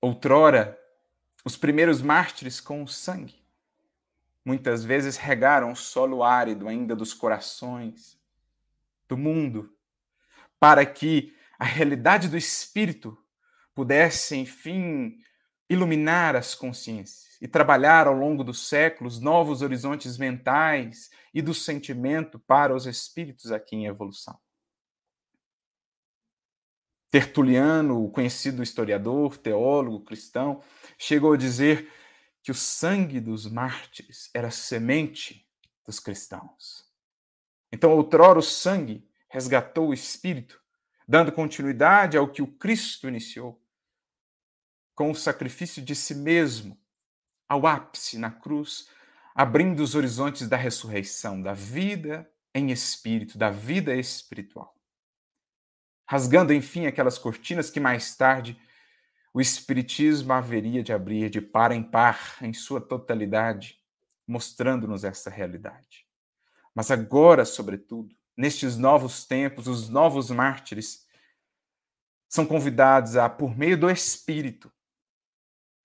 Outrora, 0.00 0.78
os 1.44 1.56
primeiros 1.56 2.00
mártires 2.00 2.60
com 2.60 2.82
o 2.82 2.88
sangue 2.88 3.44
muitas 4.42 4.84
vezes 4.84 5.16
regaram 5.16 5.72
o 5.72 5.76
solo 5.76 6.22
árido 6.22 6.66
ainda 6.66 6.96
dos 6.96 7.14
corações, 7.14 8.18
do 9.06 9.16
mundo, 9.16 9.74
para 10.58 10.84
que 10.84 11.36
a 11.58 11.64
realidade 11.64 12.28
do 12.28 12.36
espírito 12.36 13.16
pudesse, 13.74 14.36
enfim, 14.36 15.18
iluminar 15.68 16.36
as 16.36 16.54
consciências 16.54 17.23
e 17.40 17.48
trabalhar 17.48 18.06
ao 18.06 18.14
longo 18.14 18.42
dos 18.42 18.68
séculos 18.68 19.20
novos 19.20 19.62
horizontes 19.62 20.16
mentais 20.16 21.10
e 21.32 21.42
do 21.42 21.52
sentimento 21.52 22.38
para 22.38 22.74
os 22.74 22.86
espíritos 22.86 23.50
aqui 23.50 23.76
em 23.76 23.86
evolução. 23.86 24.38
Tertuliano, 27.10 28.04
o 28.04 28.10
conhecido 28.10 28.62
historiador, 28.62 29.36
teólogo 29.36 30.04
cristão, 30.04 30.60
chegou 30.98 31.32
a 31.32 31.36
dizer 31.36 31.88
que 32.42 32.50
o 32.50 32.54
sangue 32.54 33.20
dos 33.20 33.46
mártires 33.46 34.28
era 34.34 34.50
semente 34.50 35.48
dos 35.86 36.00
cristãos. 36.00 36.84
Então, 37.72 37.92
outrora, 37.92 38.38
o 38.38 38.42
sangue 38.42 39.08
resgatou 39.28 39.88
o 39.88 39.94
espírito, 39.94 40.60
dando 41.06 41.32
continuidade 41.32 42.16
ao 42.16 42.28
que 42.28 42.42
o 42.42 42.46
Cristo 42.46 43.08
iniciou 43.08 43.60
com 44.94 45.10
o 45.10 45.14
sacrifício 45.14 45.82
de 45.82 45.94
si 45.94 46.14
mesmo 46.14 46.78
ao 47.54 47.66
ápice 47.66 48.18
na 48.18 48.30
cruz, 48.30 48.88
abrindo 49.34 49.80
os 49.80 49.94
horizontes 49.94 50.48
da 50.48 50.56
ressurreição, 50.56 51.40
da 51.40 51.52
vida 51.52 52.30
em 52.54 52.70
espírito, 52.70 53.38
da 53.38 53.50
vida 53.50 53.94
espiritual. 53.94 54.74
Rasgando, 56.06 56.52
enfim, 56.52 56.86
aquelas 56.86 57.18
cortinas 57.18 57.70
que 57.70 57.80
mais 57.80 58.14
tarde 58.16 58.60
o 59.32 59.40
Espiritismo 59.40 60.32
haveria 60.32 60.82
de 60.82 60.92
abrir 60.92 61.28
de 61.28 61.40
par 61.40 61.72
em 61.72 61.82
par, 61.82 62.36
em 62.40 62.52
sua 62.52 62.80
totalidade, 62.80 63.80
mostrando-nos 64.26 65.02
essa 65.02 65.28
realidade. 65.28 66.06
Mas 66.72 66.90
agora, 66.90 67.44
sobretudo, 67.44 68.14
nestes 68.36 68.76
novos 68.76 69.24
tempos, 69.24 69.66
os 69.66 69.88
novos 69.88 70.30
mártires 70.30 71.04
são 72.28 72.46
convidados 72.46 73.16
a, 73.16 73.28
por 73.28 73.56
meio 73.56 73.78
do 73.78 73.90
Espírito, 73.90 74.72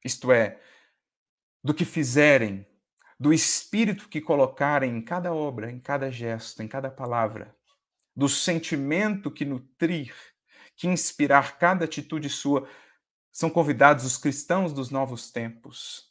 isto 0.04 0.32
é, 0.32 0.60
do 1.64 1.74
que 1.74 1.86
fizerem, 1.86 2.66
do 3.20 3.34
espírito 3.34 4.08
que 4.08 4.22
colocarem 4.22 4.96
em 4.96 5.02
cada 5.02 5.34
obra, 5.34 5.70
em 5.70 5.80
cada 5.80 6.10
gesto, 6.10 6.64
em 6.64 6.68
cada 6.68 6.90
palavra, 6.90 7.56
do 8.16 8.30
sentimento 8.30 9.30
que 9.30 9.46
nutrir, 9.46 10.16
que 10.76 10.88
inspirar 10.88 11.58
cada 11.58 11.86
atitude 11.86 12.30
sua, 12.30 12.68
são 13.32 13.50
convidados 13.50 14.06
os 14.06 14.18
cristãos 14.18 14.74
dos 14.74 14.90
novos 14.90 15.32
tempos 15.32 16.10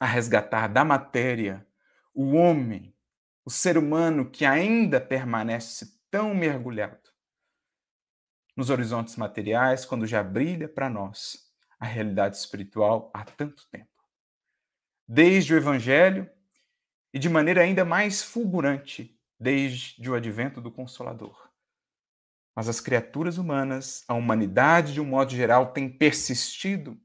a 0.00 0.06
resgatar 0.06 0.68
da 0.68 0.84
matéria 0.84 1.66
o 2.14 2.32
homem, 2.32 2.94
o 3.44 3.50
ser 3.50 3.76
humano 3.76 4.30
que 4.30 4.44
ainda 4.44 5.00
permanece 5.00 6.00
tão 6.10 6.34
mergulhado 6.34 7.10
nos 8.56 8.70
horizontes 8.70 9.16
materiais, 9.16 9.84
quando 9.84 10.06
já 10.06 10.22
brilha 10.22 10.66
para 10.66 10.88
nós 10.88 11.36
a 11.78 11.84
realidade 11.84 12.36
espiritual 12.38 13.10
há 13.12 13.22
tanto 13.22 13.68
tempo. 13.70 13.95
Desde 15.08 15.54
o 15.54 15.56
Evangelho 15.56 16.28
e 17.12 17.18
de 17.18 17.28
maneira 17.28 17.62
ainda 17.62 17.84
mais 17.84 18.22
fulgurante 18.22 19.18
desde 19.38 20.10
o 20.10 20.14
advento 20.14 20.60
do 20.60 20.70
Consolador. 20.70 21.50
Mas 22.54 22.68
as 22.68 22.80
criaturas 22.80 23.36
humanas, 23.36 24.02
a 24.08 24.14
humanidade 24.14 24.94
de 24.94 25.00
um 25.00 25.04
modo 25.04 25.30
geral, 25.30 25.72
tem 25.72 25.88
persistido 25.88 26.98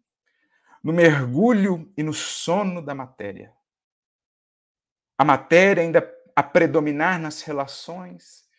no 0.82 0.94
mergulho 0.94 1.92
e 1.96 2.04
no 2.04 2.14
sono 2.14 2.82
da 2.82 2.96
matéria. 2.96 3.54
A 5.18 5.26
matéria 5.26 5.84
ainda 5.84 6.00
a 6.36 6.42
predominar 6.42 7.20
nas 7.20 7.42
relações, 7.42 8.50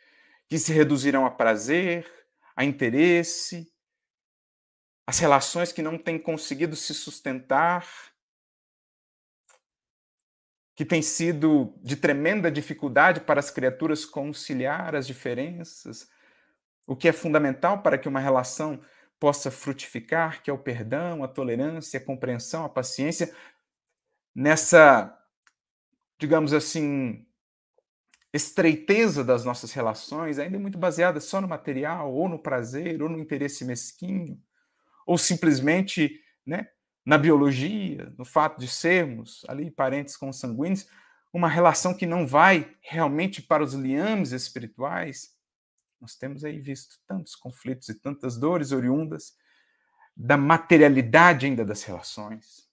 que 0.48 0.58
se 0.58 0.72
reduzirão 0.72 1.24
a 1.24 1.30
prazer, 1.30 2.06
a 2.54 2.64
interesse, 2.64 3.72
as 5.06 5.18
relações 5.18 5.72
que 5.72 5.82
não 5.82 5.98
têm 5.98 6.18
conseguido 6.18 6.76
se 6.76 6.94
sustentar, 6.94 8.11
que 10.74 10.84
tem 10.84 11.02
sido 11.02 11.74
de 11.82 11.96
tremenda 11.96 12.50
dificuldade 12.50 13.20
para 13.20 13.40
as 13.40 13.50
criaturas 13.50 14.04
conciliar 14.04 14.94
as 14.94 15.06
diferenças, 15.06 16.08
o 16.86 16.96
que 16.96 17.08
é 17.08 17.12
fundamental 17.12 17.82
para 17.82 17.98
que 17.98 18.08
uma 18.08 18.20
relação 18.20 18.80
possa 19.20 19.50
frutificar, 19.50 20.42
que 20.42 20.50
é 20.50 20.52
o 20.52 20.58
perdão, 20.58 21.22
a 21.22 21.28
tolerância, 21.28 22.00
a 22.00 22.04
compreensão, 22.04 22.64
a 22.64 22.68
paciência, 22.68 23.32
nessa, 24.34 25.16
digamos 26.18 26.52
assim, 26.52 27.24
estreiteza 28.32 29.22
das 29.22 29.44
nossas 29.44 29.72
relações, 29.72 30.38
ainda 30.38 30.58
muito 30.58 30.78
baseada 30.78 31.20
só 31.20 31.40
no 31.40 31.46
material, 31.46 32.12
ou 32.12 32.28
no 32.28 32.38
prazer, 32.38 33.02
ou 33.02 33.08
no 33.08 33.18
interesse 33.18 33.64
mesquinho, 33.64 34.40
ou 35.06 35.18
simplesmente 35.18 36.20
né, 36.44 36.68
na 37.04 37.18
biologia, 37.18 38.12
no 38.16 38.24
fato 38.24 38.60
de 38.60 38.68
sermos 38.68 39.44
ali 39.48 39.70
parentes 39.70 40.16
consanguíneos, 40.16 40.86
uma 41.32 41.48
relação 41.48 41.94
que 41.94 42.06
não 42.06 42.26
vai 42.26 42.76
realmente 42.80 43.40
para 43.40 43.62
os 43.62 43.74
liames 43.74 44.32
espirituais. 44.32 45.34
Nós 46.00 46.14
temos 46.14 46.44
aí 46.44 46.60
visto 46.60 46.98
tantos 47.06 47.34
conflitos 47.34 47.88
e 47.88 47.94
tantas 47.94 48.36
dores 48.36 48.70
oriundas 48.70 49.34
da 50.16 50.36
materialidade 50.36 51.46
ainda 51.46 51.64
das 51.64 51.82
relações, 51.82 52.68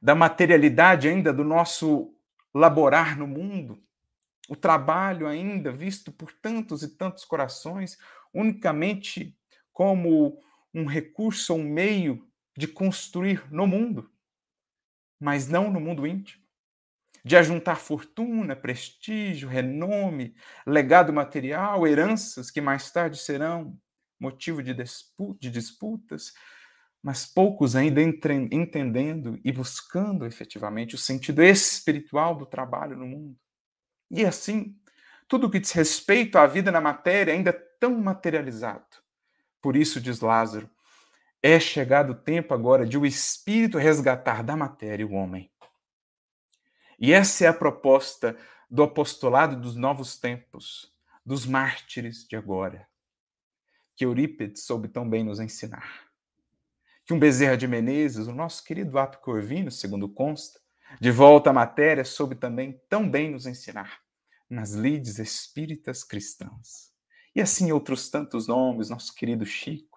da 0.00 0.14
materialidade 0.14 1.08
ainda 1.08 1.32
do 1.32 1.44
nosso 1.44 2.14
laborar 2.54 3.18
no 3.18 3.26
mundo, 3.26 3.82
o 4.48 4.56
trabalho 4.56 5.26
ainda 5.26 5.72
visto 5.72 6.12
por 6.12 6.32
tantos 6.32 6.82
e 6.82 6.88
tantos 6.88 7.24
corações 7.24 7.98
unicamente 8.34 9.36
como 9.72 10.38
um 10.74 10.86
recurso, 10.86 11.54
um 11.54 11.64
meio 11.64 12.26
de 12.56 12.66
construir 12.68 13.44
no 13.50 13.66
mundo, 13.66 14.10
mas 15.18 15.48
não 15.48 15.70
no 15.70 15.80
mundo 15.80 16.06
íntimo, 16.06 16.42
de 17.24 17.36
ajuntar 17.36 17.78
fortuna, 17.78 18.56
prestígio, 18.56 19.48
renome, 19.48 20.34
legado 20.66 21.12
material, 21.12 21.86
heranças 21.86 22.50
que 22.50 22.60
mais 22.60 22.90
tarde 22.90 23.18
serão 23.18 23.78
motivo 24.18 24.62
de, 24.62 24.74
de 24.74 25.50
disputas, 25.50 26.32
mas 27.02 27.26
poucos 27.26 27.74
ainda 27.74 28.00
entendendo 28.02 29.40
e 29.44 29.50
buscando 29.50 30.26
efetivamente 30.26 30.94
o 30.94 30.98
sentido 30.98 31.42
espiritual 31.42 32.36
do 32.36 32.46
trabalho 32.46 32.96
no 32.96 33.06
mundo. 33.06 33.36
E 34.10 34.24
assim, 34.24 34.76
tudo 35.26 35.50
que 35.50 35.58
diz 35.58 35.72
respeito 35.72 36.38
à 36.38 36.46
vida 36.46 36.70
na 36.70 36.80
matéria 36.80 37.34
ainda 37.34 37.50
é 37.50 37.52
tão 37.80 38.00
materializado 38.00 39.02
por 39.62 39.76
isso, 39.76 40.00
diz 40.00 40.20
Lázaro, 40.20 40.68
É 41.42 41.58
chegado 41.58 42.10
o 42.10 42.14
tempo 42.14 42.54
agora 42.54 42.86
de 42.86 42.96
o 42.96 43.04
Espírito 43.04 43.76
resgatar 43.76 44.44
da 44.44 44.56
matéria 44.56 45.06
o 45.06 45.12
homem. 45.12 45.50
E 46.98 47.12
essa 47.12 47.44
é 47.44 47.48
a 47.48 47.52
proposta 47.52 48.36
do 48.70 48.82
apostolado 48.82 49.56
dos 49.60 49.74
novos 49.74 50.16
tempos, 50.16 50.94
dos 51.26 51.44
mártires 51.44 52.24
de 52.28 52.36
agora, 52.36 52.88
que 53.96 54.04
Eurípides 54.04 54.64
soube 54.64 54.86
tão 54.86 55.08
bem 55.08 55.24
nos 55.24 55.40
ensinar. 55.40 56.06
Que 57.04 57.12
um 57.12 57.18
Bezerra 57.18 57.56
de 57.56 57.66
Menezes, 57.66 58.28
o 58.28 58.32
nosso 58.32 58.62
querido 58.62 58.96
Ato 58.96 59.18
Corvino, 59.18 59.70
segundo 59.70 60.08
consta, 60.08 60.60
de 61.00 61.10
volta 61.10 61.50
à 61.50 61.52
matéria, 61.52 62.04
soube 62.04 62.36
também 62.36 62.80
tão 62.88 63.10
bem 63.10 63.32
nos 63.32 63.46
ensinar 63.46 64.00
nas 64.48 64.74
lides 64.74 65.18
espíritas 65.18 66.04
cristãs. 66.04 66.92
E 67.34 67.40
assim 67.40 67.72
outros 67.72 68.10
tantos 68.10 68.46
nomes, 68.46 68.90
nosso 68.90 69.12
querido 69.14 69.44
Chico. 69.44 69.91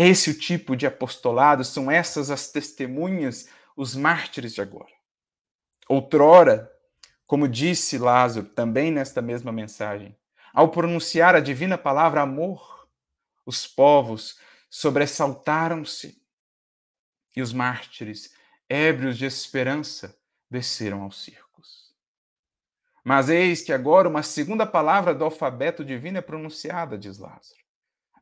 É 0.00 0.08
esse 0.08 0.30
o 0.30 0.38
tipo 0.38 0.74
de 0.74 0.86
apostolado, 0.86 1.62
são 1.62 1.90
essas 1.90 2.30
as 2.30 2.50
testemunhas, 2.50 3.50
os 3.76 3.94
mártires 3.94 4.54
de 4.54 4.62
agora. 4.62 4.94
Outrora, 5.86 6.72
como 7.26 7.46
disse 7.46 7.98
Lázaro 7.98 8.46
também 8.46 8.90
nesta 8.90 9.20
mesma 9.20 9.52
mensagem, 9.52 10.18
ao 10.54 10.70
pronunciar 10.70 11.34
a 11.34 11.40
divina 11.40 11.76
palavra 11.76 12.22
amor, 12.22 12.88
os 13.44 13.66
povos 13.66 14.38
sobressaltaram-se 14.70 16.18
e 17.36 17.42
os 17.42 17.52
mártires, 17.52 18.34
ébrios 18.70 19.18
de 19.18 19.26
esperança, 19.26 20.18
desceram 20.48 21.02
aos 21.02 21.22
circos. 21.22 21.94
Mas 23.04 23.28
eis 23.28 23.60
que 23.60 23.70
agora 23.70 24.08
uma 24.08 24.22
segunda 24.22 24.64
palavra 24.64 25.14
do 25.14 25.24
alfabeto 25.24 25.84
divino 25.84 26.16
é 26.16 26.22
pronunciada, 26.22 26.96
diz 26.96 27.18
Lázaro. 27.18 27.60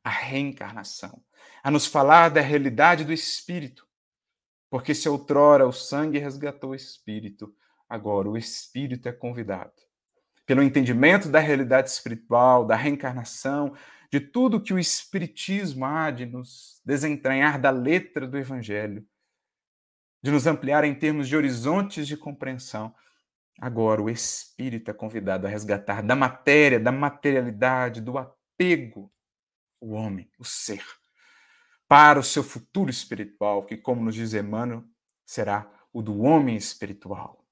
A 0.03 0.11
reencarnação, 0.11 1.23
a 1.63 1.71
nos 1.71 1.87
falar 1.87 2.29
da 2.29 2.41
realidade 2.41 3.05
do 3.05 3.13
espírito. 3.13 3.87
Porque 4.71 4.95
se 4.95 5.09
outrora 5.09 5.67
o 5.67 5.73
sangue 5.73 6.19
resgatou 6.19 6.71
o 6.71 6.75
espírito, 6.75 7.55
agora 7.89 8.29
o 8.29 8.37
espírito 8.37 9.09
é 9.09 9.13
convidado. 9.13 9.73
Pelo 10.45 10.63
entendimento 10.63 11.29
da 11.29 11.39
realidade 11.39 11.91
espiritual, 11.91 12.67
da 12.67 12.77
reencarnação, 12.77 13.75
de 14.11 14.21
tudo 14.21 14.63
que 14.63 14.73
o 14.73 14.79
espiritismo 14.79 15.85
há 15.85 16.11
de 16.11 16.25
nos 16.27 16.81
desentranhar 16.85 17.61
da 17.61 17.71
letra 17.71 18.27
do 18.27 18.39
evangelho, 18.39 19.07
de 20.23 20.31
nos 20.31 20.47
ampliar 20.47 20.85
em 20.85 20.95
termos 20.95 21.29
de 21.29 21.37
horizontes 21.37 22.07
de 22.07 22.17
compreensão. 22.17 22.95
Agora, 23.61 24.03
o 24.03 24.09
espírito 24.09 24.91
é 24.91 24.95
convidado 24.95 25.47
a 25.47 25.51
resgatar 25.51 26.03
da 26.03 26.17
matéria, 26.17 26.81
da 26.81 26.93
materialidade, 26.93 28.01
do 28.01 28.17
apego, 28.17 29.13
o 29.81 29.93
homem, 29.93 30.31
o 30.39 30.45
ser, 30.45 30.85
para 31.89 32.21
o 32.21 32.23
seu 32.23 32.45
futuro 32.45 32.91
espiritual, 32.91 33.65
que, 33.65 33.77
como 33.77 34.05
nos 34.05 34.15
diz 34.15 34.35
Emmanuel, 34.35 34.85
será 35.25 35.67
o 35.93 36.03
do 36.03 36.21
homem 36.21 36.55
espiritual. 36.55 37.43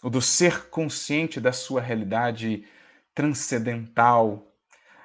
O 0.00 0.08
do 0.08 0.22
ser 0.22 0.70
consciente 0.70 1.40
da 1.40 1.52
sua 1.52 1.80
realidade 1.80 2.66
transcendental, 3.12 4.54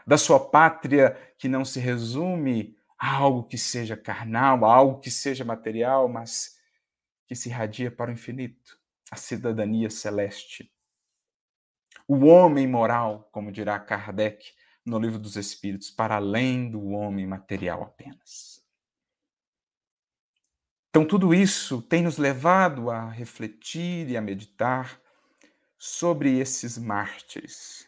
da 0.05 0.17
sua 0.17 0.39
pátria 0.39 1.17
que 1.37 1.49
não 1.49 1.65
se 1.65 1.79
resume 1.79 2.77
a 2.97 3.13
algo 3.15 3.43
que 3.43 3.57
seja 3.57 3.97
carnal, 3.97 4.63
a 4.63 4.73
algo 4.73 4.99
que 4.99 5.09
seja 5.09 5.43
material, 5.43 6.07
mas 6.07 6.57
que 7.27 7.35
se 7.35 7.49
irradia 7.49 7.89
para 7.89 8.11
o 8.11 8.13
infinito, 8.13 8.79
a 9.09 9.15
cidadania 9.15 9.89
celeste. 9.89 10.71
O 12.07 12.25
homem 12.25 12.67
moral, 12.67 13.27
como 13.31 13.51
dirá 13.51 13.79
Kardec 13.79 14.53
no 14.85 14.99
Livro 14.99 15.17
dos 15.17 15.35
Espíritos, 15.35 15.89
para 15.89 16.15
além 16.15 16.69
do 16.69 16.89
homem 16.89 17.25
material 17.25 17.83
apenas. 17.83 18.63
Então, 20.89 21.05
tudo 21.05 21.33
isso 21.33 21.81
tem 21.81 22.03
nos 22.03 22.17
levado 22.17 22.89
a 22.89 23.09
refletir 23.09 24.09
e 24.09 24.15
a 24.15 24.21
meditar 24.21 25.01
sobre 25.77 26.39
esses 26.39 26.77
mártires. 26.77 27.85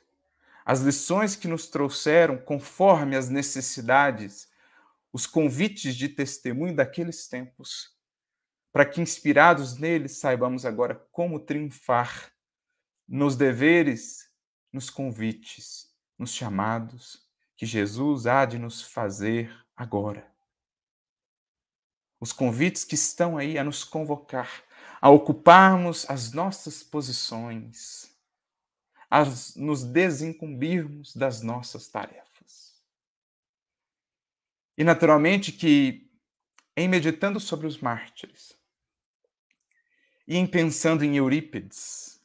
As 0.66 0.82
lições 0.82 1.36
que 1.36 1.48
nos 1.48 1.68
trouxeram 1.68 2.38
conforme 2.38 3.16
as 3.16 3.30
necessidades, 3.30 4.50
os 5.14 5.26
convites 5.26 5.96
de 5.96 6.10
testemunho 6.10 6.76
daqueles 6.76 7.28
tempos, 7.30 7.96
para 8.74 8.86
que, 8.86 9.00
inspirados 9.00 9.78
neles, 9.78 10.18
saibamos 10.18 10.66
agora 10.66 10.96
como 11.12 11.40
triunfar 11.40 12.32
nos 13.08 13.38
deveres, 13.38 14.30
nos 14.74 14.90
convites, 14.90 15.87
nos 16.18 16.34
chamados 16.34 17.26
que 17.56 17.66
Jesus 17.66 18.26
há 18.26 18.46
de 18.46 18.58
nos 18.58 18.82
fazer 18.82 19.52
agora 19.76 20.38
os 22.20 22.34
convites 22.34 22.84
que 22.84 22.96
estão 22.96 23.38
aí 23.38 23.58
a 23.58 23.64
nos 23.64 23.84
convocar, 23.84 24.64
a 25.00 25.10
ocuparmos 25.10 26.10
as 26.10 26.32
nossas 26.32 26.82
posições, 26.82 28.12
a 29.10 29.24
nos 29.56 29.84
desincumbirmos 29.84 31.16
das 31.16 31.42
nossas 31.42 31.88
tarefas. 31.88 32.82
E 34.78 34.84
naturalmente 34.84 35.52
que, 35.52 36.10
em 36.76 36.88
meditando 36.88 37.40
sobre 37.40 37.68
os 37.68 37.78
mártires, 37.78 38.56
e 40.28 40.36
em 40.36 40.46
pensando 40.46 41.06
em 41.06 41.16
Eurípides, 41.16 42.17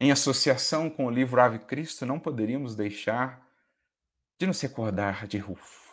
em 0.00 0.10
associação 0.10 0.88
com 0.88 1.06
o 1.06 1.10
livro 1.10 1.40
Ave 1.40 1.58
Cristo, 1.60 2.06
não 2.06 2.18
poderíamos 2.18 2.74
deixar 2.74 3.46
de 4.38 4.46
nos 4.46 4.60
recordar 4.60 5.26
de 5.26 5.38
Rufo. 5.38 5.90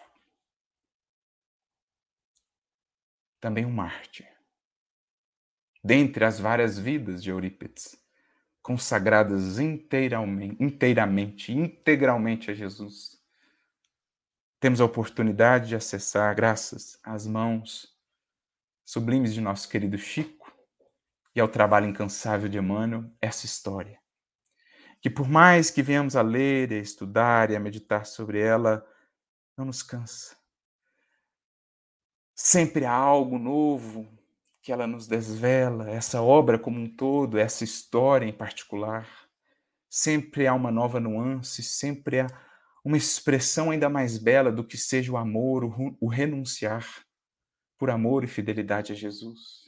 também 3.40 3.66
um 3.66 3.72
mártir. 3.72 4.28
Dentre 5.84 6.26
as 6.26 6.40
várias 6.40 6.78
vidas 6.78 7.24
de 7.24 7.30
Eurípides, 7.30 7.98
consagradas 8.62 9.60
inteiramente, 9.60 10.62
inteiramente, 10.62 11.54
integralmente 11.54 12.52
a 12.52 12.54
Jesus, 12.54 13.18
temos 14.60 14.82
a 14.82 14.86
oportunidade 14.86 15.70
de 15.70 15.76
acessar, 15.76 16.36
graças 16.36 17.00
às 17.04 17.26
mãos 17.26 17.96
sublimes 18.84 19.34
de 19.34 19.40
nosso 19.40 19.70
querido 19.70 19.98
Chico 19.98 20.37
e 21.38 21.40
ao 21.40 21.48
trabalho 21.48 21.86
incansável 21.86 22.50
de 22.50 22.58
Emmanuel, 22.58 23.06
essa 23.22 23.46
história. 23.46 24.00
Que 25.00 25.08
por 25.08 25.30
mais 25.30 25.70
que 25.70 25.84
venhamos 25.84 26.16
a 26.16 26.24
ler, 26.24 26.74
a 26.74 26.78
estudar 26.78 27.52
e 27.52 27.56
a 27.56 27.60
meditar 27.60 28.08
sobre 28.08 28.40
ela, 28.40 28.84
não 29.56 29.66
nos 29.66 29.84
cansa 29.84 30.36
Sempre 32.36 32.86
há 32.86 32.92
algo 32.92 33.38
novo 33.38 34.08
que 34.64 34.72
ela 34.72 34.88
nos 34.88 35.06
desvela, 35.08 35.88
essa 35.92 36.24
obra 36.24 36.58
como 36.58 36.80
um 36.80 36.90
todo, 36.90 37.38
essa 37.38 37.64
história 37.64 38.26
em 38.26 38.34
particular. 38.34 39.08
Sempre 39.88 40.48
há 40.48 40.56
uma 40.56 40.72
nova 40.72 41.00
nuance, 41.00 41.62
sempre 41.62 42.22
há 42.22 42.28
uma 42.84 42.98
expressão 42.98 43.70
ainda 43.70 43.90
mais 43.90 44.18
bela 44.18 44.52
do 44.52 44.64
que 44.64 44.76
seja 44.76 45.12
o 45.12 45.18
amor, 45.18 45.64
o, 46.02 46.08
renunciar 46.08 47.06
por 47.78 47.92
amor 47.92 48.24
e 48.24 48.28
fidelidade 48.28 48.92
a 48.92 48.96
Jesus. 48.96 49.67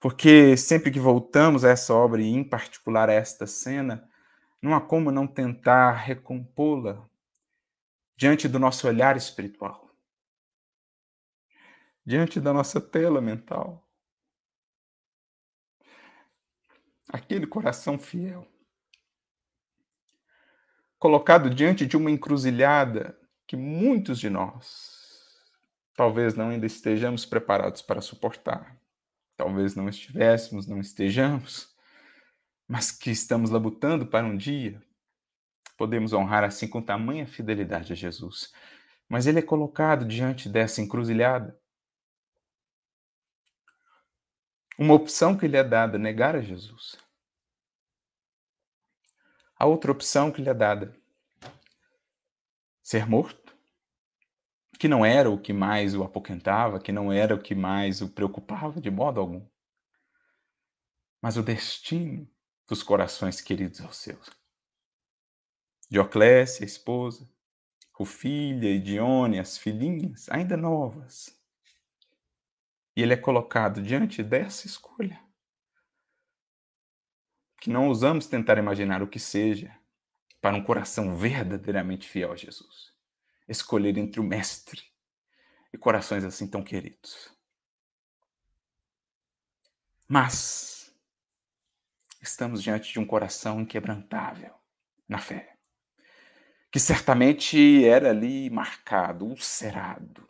Porque 0.00 0.56
sempre 0.56 0.90
que 0.90 0.98
voltamos 0.98 1.64
a 1.64 1.70
essa 1.70 1.94
obra, 1.94 2.22
e 2.22 2.26
em 2.26 2.42
particular 2.42 3.08
a 3.10 3.12
esta 3.12 3.46
cena, 3.46 4.08
não 4.60 4.74
há 4.74 4.80
como 4.80 5.10
não 5.12 5.26
tentar 5.26 5.92
recompô-la 5.92 7.06
diante 8.16 8.48
do 8.48 8.58
nosso 8.58 8.88
olhar 8.88 9.16
espiritual 9.16 9.90
diante 12.10 12.40
da 12.40 12.52
nossa 12.52 12.80
tela 12.80 13.20
mental. 13.20 13.88
Aquele 17.08 17.46
coração 17.46 17.96
fiel, 17.96 18.46
colocado 20.98 21.50
diante 21.50 21.86
de 21.86 21.96
uma 21.96 22.10
encruzilhada 22.10 23.16
que 23.46 23.56
muitos 23.56 24.18
de 24.18 24.30
nós 24.30 24.98
talvez 25.94 26.34
não 26.34 26.50
ainda 26.50 26.66
estejamos 26.66 27.26
preparados 27.26 27.82
para 27.82 28.00
suportar. 28.00 28.79
Talvez 29.40 29.74
não 29.74 29.88
estivéssemos, 29.88 30.66
não 30.66 30.78
estejamos, 30.78 31.74
mas 32.68 32.92
que 32.92 33.10
estamos 33.10 33.48
labutando 33.48 34.06
para 34.06 34.26
um 34.26 34.36
dia 34.36 34.84
podemos 35.78 36.12
honrar 36.12 36.44
assim 36.44 36.68
com 36.68 36.82
tamanha 36.82 37.26
fidelidade 37.26 37.90
a 37.90 37.96
Jesus. 37.96 38.52
Mas 39.08 39.26
ele 39.26 39.38
é 39.38 39.42
colocado 39.42 40.04
diante 40.04 40.46
dessa 40.46 40.82
encruzilhada 40.82 41.58
uma 44.78 44.92
opção 44.92 45.34
que 45.34 45.48
lhe 45.48 45.56
é 45.56 45.64
dada, 45.64 45.96
negar 45.96 46.36
a 46.36 46.42
Jesus. 46.42 46.98
A 49.56 49.64
outra 49.64 49.90
opção 49.90 50.30
que 50.30 50.42
lhe 50.42 50.50
é 50.50 50.54
dada, 50.54 50.94
ser 52.82 53.08
morto, 53.08 53.49
que 54.80 54.88
não 54.88 55.04
era 55.04 55.30
o 55.30 55.38
que 55.38 55.52
mais 55.52 55.94
o 55.94 56.02
apoquentava, 56.02 56.80
que 56.80 56.90
não 56.90 57.12
era 57.12 57.34
o 57.34 57.38
que 57.38 57.54
mais 57.54 58.00
o 58.00 58.08
preocupava 58.08 58.80
de 58.80 58.90
modo 58.90 59.20
algum, 59.20 59.46
mas 61.20 61.36
o 61.36 61.42
destino 61.42 62.26
dos 62.66 62.82
corações 62.82 63.42
queridos 63.42 63.82
aos 63.82 63.98
seus. 63.98 64.30
Dioclésia, 65.90 66.64
a 66.64 66.66
esposa, 66.66 67.30
Rufilha 67.92 68.70
e 68.70 68.80
Dione, 68.80 69.38
as 69.38 69.58
filhinhas, 69.58 70.30
ainda 70.30 70.56
novas. 70.56 71.38
E 72.96 73.02
ele 73.02 73.12
é 73.12 73.18
colocado 73.18 73.82
diante 73.82 74.22
dessa 74.22 74.66
escolha. 74.66 75.22
Que 77.60 77.68
não 77.68 77.88
ousamos 77.88 78.26
tentar 78.26 78.56
imaginar 78.56 79.02
o 79.02 79.08
que 79.08 79.18
seja 79.18 79.78
para 80.40 80.56
um 80.56 80.64
coração 80.64 81.18
verdadeiramente 81.18 82.08
fiel 82.08 82.32
a 82.32 82.36
Jesus. 82.36 82.89
Escolher 83.50 83.98
entre 83.98 84.20
o 84.20 84.24
Mestre 84.24 84.80
e 85.72 85.76
corações 85.76 86.22
assim 86.22 86.46
tão 86.46 86.62
queridos. 86.62 87.36
Mas 90.06 90.94
estamos 92.22 92.62
diante 92.62 92.92
de 92.92 93.00
um 93.00 93.04
coração 93.04 93.60
inquebrantável 93.60 94.54
na 95.08 95.18
fé, 95.18 95.56
que 96.70 96.78
certamente 96.78 97.84
era 97.84 98.10
ali 98.10 98.48
marcado, 98.50 99.26
ulcerado, 99.26 100.28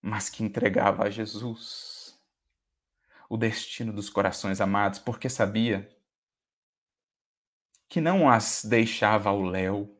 mas 0.00 0.30
que 0.30 0.42
entregava 0.42 1.04
a 1.04 1.10
Jesus 1.10 2.18
o 3.28 3.36
destino 3.36 3.92
dos 3.92 4.08
corações 4.08 4.62
amados, 4.62 4.98
porque 4.98 5.28
sabia 5.28 5.94
que 7.88 8.00
não 8.00 8.30
as 8.30 8.64
deixava 8.64 9.28
ao 9.28 9.42
léu, 9.42 9.95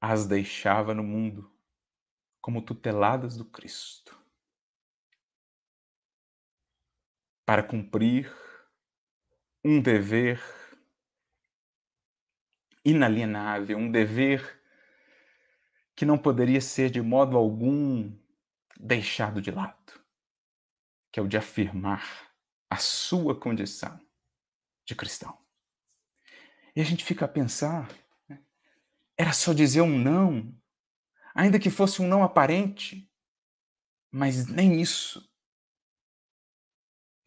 as 0.00 0.26
deixava 0.26 0.94
no 0.94 1.02
mundo 1.02 1.50
como 2.40 2.62
tuteladas 2.62 3.36
do 3.36 3.44
Cristo. 3.44 4.18
para 7.48 7.62
cumprir 7.62 8.30
um 9.64 9.80
dever 9.80 10.38
inalienável, 12.84 13.78
um 13.78 13.90
dever 13.90 14.62
que 15.96 16.04
não 16.04 16.18
poderia 16.18 16.60
ser 16.60 16.90
de 16.90 17.00
modo 17.00 17.38
algum 17.38 18.14
deixado 18.78 19.40
de 19.40 19.50
lado, 19.50 19.98
que 21.10 21.18
é 21.18 21.22
o 21.22 21.26
de 21.26 21.38
afirmar 21.38 22.30
a 22.68 22.76
sua 22.76 23.34
condição 23.34 23.98
de 24.84 24.94
cristão. 24.94 25.38
E 26.76 26.82
a 26.82 26.84
gente 26.84 27.02
fica 27.02 27.24
a 27.24 27.28
pensar? 27.28 27.88
Era 29.18 29.32
só 29.32 29.52
dizer 29.52 29.80
um 29.80 29.98
não, 29.98 30.56
ainda 31.34 31.58
que 31.58 31.70
fosse 31.70 32.00
um 32.00 32.06
não 32.06 32.22
aparente, 32.22 33.10
mas 34.12 34.46
nem 34.46 34.80
isso 34.80 35.28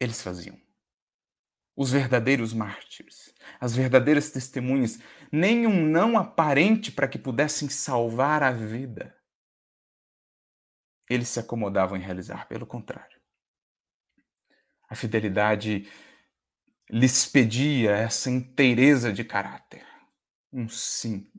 eles 0.00 0.22
faziam. 0.22 0.60
Os 1.76 1.90
verdadeiros 1.90 2.52
mártires, 2.52 3.32
as 3.60 3.74
verdadeiras 3.74 4.30
testemunhas, 4.30 4.98
nem 5.30 5.66
um 5.66 5.86
não 5.86 6.18
aparente 6.18 6.90
para 6.90 7.08
que 7.08 7.18
pudessem 7.18 7.68
salvar 7.68 8.42
a 8.42 8.50
vida. 8.50 9.16
Eles 11.08 11.28
se 11.28 11.38
acomodavam 11.38 11.96
em 11.96 12.00
realizar, 12.00 12.48
pelo 12.48 12.66
contrário. 12.66 13.20
A 14.88 14.94
fidelidade 14.94 15.88
lhes 16.90 17.26
pedia 17.26 17.92
essa 17.92 18.30
inteireza 18.30 19.12
de 19.12 19.24
caráter, 19.24 19.86
um 20.52 20.68
sim 20.68 21.30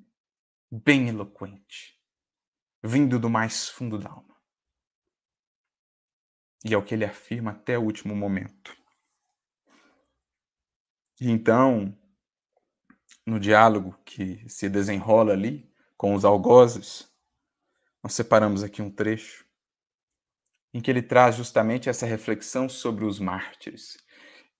bem 0.76 1.08
eloquente, 1.08 2.00
vindo 2.82 3.20
do 3.20 3.30
mais 3.30 3.70
fundo 3.70 4.00
da 4.00 4.10
alma. 4.10 4.36
E 6.66 6.74
é 6.74 6.78
o 6.78 6.84
que 6.84 6.96
ele 6.96 7.06
afirma 7.06 7.52
até 7.52 7.78
o 7.78 7.84
último 7.84 8.16
momento. 8.16 8.76
E 11.22 11.30
então, 11.30 11.96
no 13.24 13.40
diálogo 13.40 13.96
que 14.04 14.50
se 14.50 14.68
desenrola 14.68 15.34
ali 15.34 15.72
com 15.96 16.16
os 16.16 16.26
algozes, 16.26 17.08
nós 18.02 18.16
separamos 18.16 18.64
aqui 18.64 18.82
um 18.82 18.90
trecho 18.90 19.46
em 20.74 20.82
que 20.82 20.90
ele 20.90 21.04
traz 21.04 21.36
justamente 21.36 21.88
essa 21.88 22.08
reflexão 22.08 22.68
sobre 22.68 23.06
os 23.06 23.20
mártires, 23.20 23.96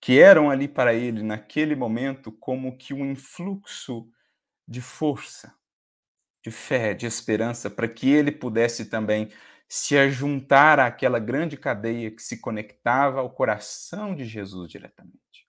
que 0.00 0.20
eram 0.20 0.48
ali 0.48 0.68
para 0.68 0.94
ele, 0.94 1.24
naquele 1.24 1.74
momento, 1.74 2.30
como 2.30 2.78
que 2.78 2.94
um 2.94 3.04
influxo 3.04 4.08
de 4.66 4.80
força, 4.80 5.52
de 6.44 6.50
fé, 6.50 6.92
de 6.92 7.06
esperança, 7.06 7.70
para 7.70 7.88
que 7.88 8.10
ele 8.10 8.30
pudesse 8.30 8.84
também 8.84 9.32
se 9.66 9.96
ajuntar 9.96 10.78
àquela 10.78 11.18
grande 11.18 11.56
cadeia 11.56 12.10
que 12.10 12.22
se 12.22 12.38
conectava 12.38 13.20
ao 13.20 13.30
coração 13.30 14.14
de 14.14 14.26
Jesus 14.26 14.70
diretamente. 14.70 15.48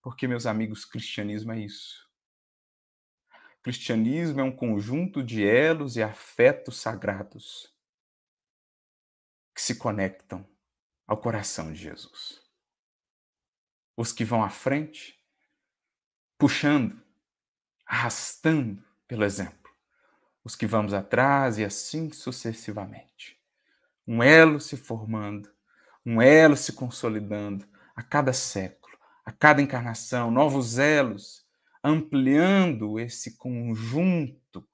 Porque, 0.00 0.28
meus 0.28 0.46
amigos, 0.46 0.84
cristianismo 0.84 1.52
é 1.52 1.58
isso. 1.58 2.08
Cristianismo 3.64 4.40
é 4.40 4.44
um 4.44 4.54
conjunto 4.54 5.24
de 5.24 5.44
elos 5.44 5.96
e 5.96 6.02
afetos 6.04 6.80
sagrados 6.80 7.74
que 9.52 9.60
se 9.60 9.74
conectam 9.74 10.48
ao 11.04 11.20
coração 11.20 11.72
de 11.72 11.80
Jesus. 11.80 12.40
Os 13.96 14.12
que 14.12 14.24
vão 14.24 14.44
à 14.44 14.50
frente, 14.50 15.20
puxando, 16.38 17.02
arrastando 17.84 18.80
pelo 19.08 19.24
exemplo. 19.24 19.57
Os 20.48 20.56
que 20.56 20.66
vamos 20.66 20.94
atrás 20.94 21.58
e 21.58 21.64
assim 21.64 22.10
sucessivamente 22.10 23.38
um 24.06 24.22
elo 24.22 24.58
se 24.58 24.78
formando, 24.78 25.46
um 26.06 26.22
elo 26.22 26.56
se 26.56 26.72
consolidando 26.72 27.68
a 27.94 28.02
cada 28.02 28.32
século, 28.32 28.96
a 29.26 29.30
cada 29.30 29.60
encarnação, 29.60 30.30
novos 30.30 30.78
elos, 30.78 31.46
ampliando 31.84 32.98
esse 32.98 33.36
conjunto 33.36 34.66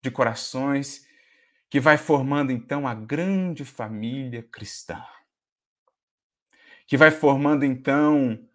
de 0.00 0.08
corações 0.08 1.04
que 1.68 1.80
vai 1.80 1.98
formando 1.98 2.52
então 2.52 2.86
a 2.86 2.94
grande 2.94 3.64
família 3.64 4.44
cristã. 4.44 5.04
Que 6.86 6.96
vai 6.96 7.10
formando 7.10 7.64
então 7.64 8.48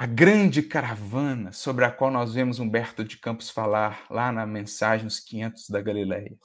a 0.00 0.06
grande 0.06 0.62
caravana 0.62 1.50
sobre 1.50 1.84
a 1.84 1.90
qual 1.90 2.08
nós 2.08 2.32
vemos 2.32 2.60
Humberto 2.60 3.02
de 3.02 3.16
Campos 3.16 3.50
falar 3.50 4.06
lá 4.08 4.30
na 4.30 4.46
mensagem 4.46 5.08
Os 5.08 5.18
500 5.18 5.68
da 5.70 5.82
Galileia. 5.82 6.38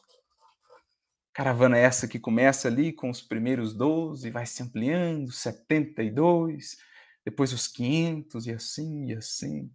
Caravana 1.32 1.78
essa 1.78 2.08
que 2.08 2.18
começa 2.18 2.68
ali 2.68 2.92
com 2.92 3.12
os 3.12 3.22
primeiros 3.22 3.72
12, 3.76 4.32
vai 4.32 4.48
se 4.48 4.64
ampliando, 4.64 5.32
72, 5.32 6.78
depois 7.24 7.54
os 7.54 7.68
500 7.68 8.48
e 8.48 8.52
assim 8.54 9.12
e 9.12 9.14
assim. 9.14 9.66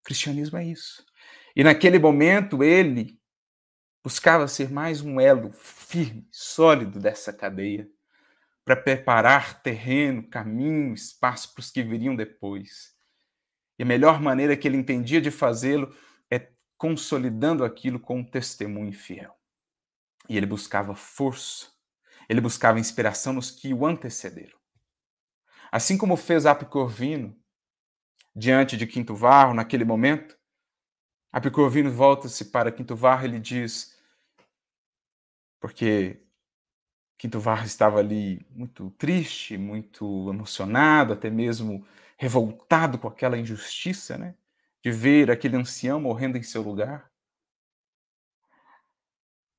O 0.00 0.04
cristianismo 0.04 0.56
é 0.56 0.64
isso. 0.64 1.04
E 1.54 1.62
naquele 1.62 1.98
momento 1.98 2.64
ele 2.64 3.20
buscava 4.02 4.48
ser 4.48 4.70
mais 4.70 5.02
um 5.02 5.20
elo 5.20 5.52
firme, 5.52 6.26
sólido 6.32 6.98
dessa 6.98 7.30
cadeia, 7.30 7.86
para 8.64 8.74
preparar 8.74 9.62
terreno, 9.62 10.26
caminho, 10.26 10.94
espaço 10.94 11.52
para 11.52 11.60
os 11.60 11.70
que 11.70 11.82
viriam 11.82 12.16
depois. 12.16 12.91
E 13.78 13.82
a 13.82 13.86
melhor 13.86 14.20
maneira 14.20 14.56
que 14.56 14.68
ele 14.68 14.76
entendia 14.76 15.20
de 15.20 15.30
fazê-lo 15.30 15.94
é 16.30 16.48
consolidando 16.76 17.64
aquilo 17.64 17.98
com 17.98 18.18
um 18.18 18.24
testemunho 18.24 18.92
fiel. 18.92 19.36
E 20.28 20.36
ele 20.36 20.46
buscava 20.46 20.94
força, 20.94 21.68
ele 22.28 22.40
buscava 22.40 22.78
inspiração 22.78 23.32
nos 23.32 23.50
que 23.50 23.74
o 23.74 23.86
antecederam. 23.86 24.58
Assim 25.70 25.96
como 25.96 26.16
fez 26.16 26.44
Apicorvino 26.46 27.36
diante 28.34 28.76
de 28.76 28.86
Quinto 28.86 29.14
Varro 29.14 29.54
naquele 29.54 29.84
momento, 29.84 30.36
Apicorvino 31.32 31.90
volta-se 31.90 32.46
para 32.46 32.70
Quinto 32.70 32.94
Varro 32.94 33.22
e 33.22 33.28
ele 33.28 33.40
diz, 33.40 33.98
porque 35.58 36.22
Quinto 37.16 37.40
Varro 37.40 37.64
estava 37.64 38.00
ali 38.00 38.44
muito 38.50 38.90
triste, 38.98 39.56
muito 39.56 40.28
emocionado, 40.28 41.12
até 41.12 41.30
mesmo 41.30 41.86
revoltado 42.22 43.00
com 43.00 43.08
aquela 43.08 43.36
injustiça, 43.36 44.16
né? 44.16 44.36
De 44.80 44.92
ver 44.92 45.28
aquele 45.28 45.56
ancião 45.56 46.00
morrendo 46.00 46.38
em 46.38 46.42
seu 46.44 46.62
lugar. 46.62 47.10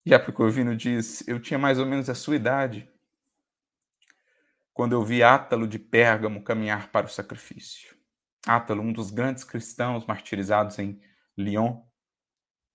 E 0.05 0.13
a 0.13 0.19
Picovino 0.19 0.73
diz: 0.73 1.27
Eu 1.27 1.41
tinha 1.41 1.59
mais 1.59 1.77
ou 1.77 1.85
menos 1.85 2.09
a 2.09 2.15
sua 2.15 2.37
idade 2.37 2.89
quando 4.73 4.93
eu 4.93 5.03
vi 5.03 5.21
Átalo 5.21 5.67
de 5.67 5.77
Pérgamo 5.77 6.41
caminhar 6.41 6.89
para 6.89 7.05
o 7.05 7.09
sacrifício. 7.09 7.97
Átalo, 8.47 8.81
um 8.81 8.93
dos 8.93 9.11
grandes 9.11 9.43
cristãos 9.43 10.05
martirizados 10.05 10.79
em 10.79 11.01
Lyon, 11.37 11.81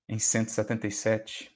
em 0.07 0.19
177, 0.19 1.51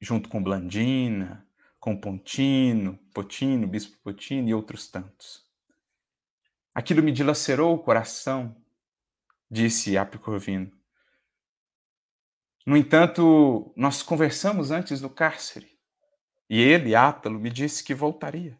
junto 0.00 0.30
com 0.30 0.42
Blandina, 0.42 1.46
com 1.78 2.00
Pontino, 2.00 2.98
Potino, 3.12 3.66
Bispo 3.66 3.98
Potino 3.98 4.48
e 4.48 4.54
outros 4.54 4.88
tantos. 4.88 5.49
Aquilo 6.80 7.02
me 7.02 7.12
dilacerou 7.12 7.74
o 7.74 7.78
coração, 7.78 8.56
disse 9.50 9.98
Apicorvino. 9.98 10.72
No 12.64 12.74
entanto, 12.74 13.70
nós 13.76 14.02
conversamos 14.02 14.70
antes 14.70 14.98
do 14.98 15.10
cárcere 15.10 15.78
e 16.48 16.58
ele, 16.58 16.94
Átalo, 16.94 17.38
me 17.38 17.50
disse 17.50 17.84
que 17.84 17.92
voltaria. 17.92 18.58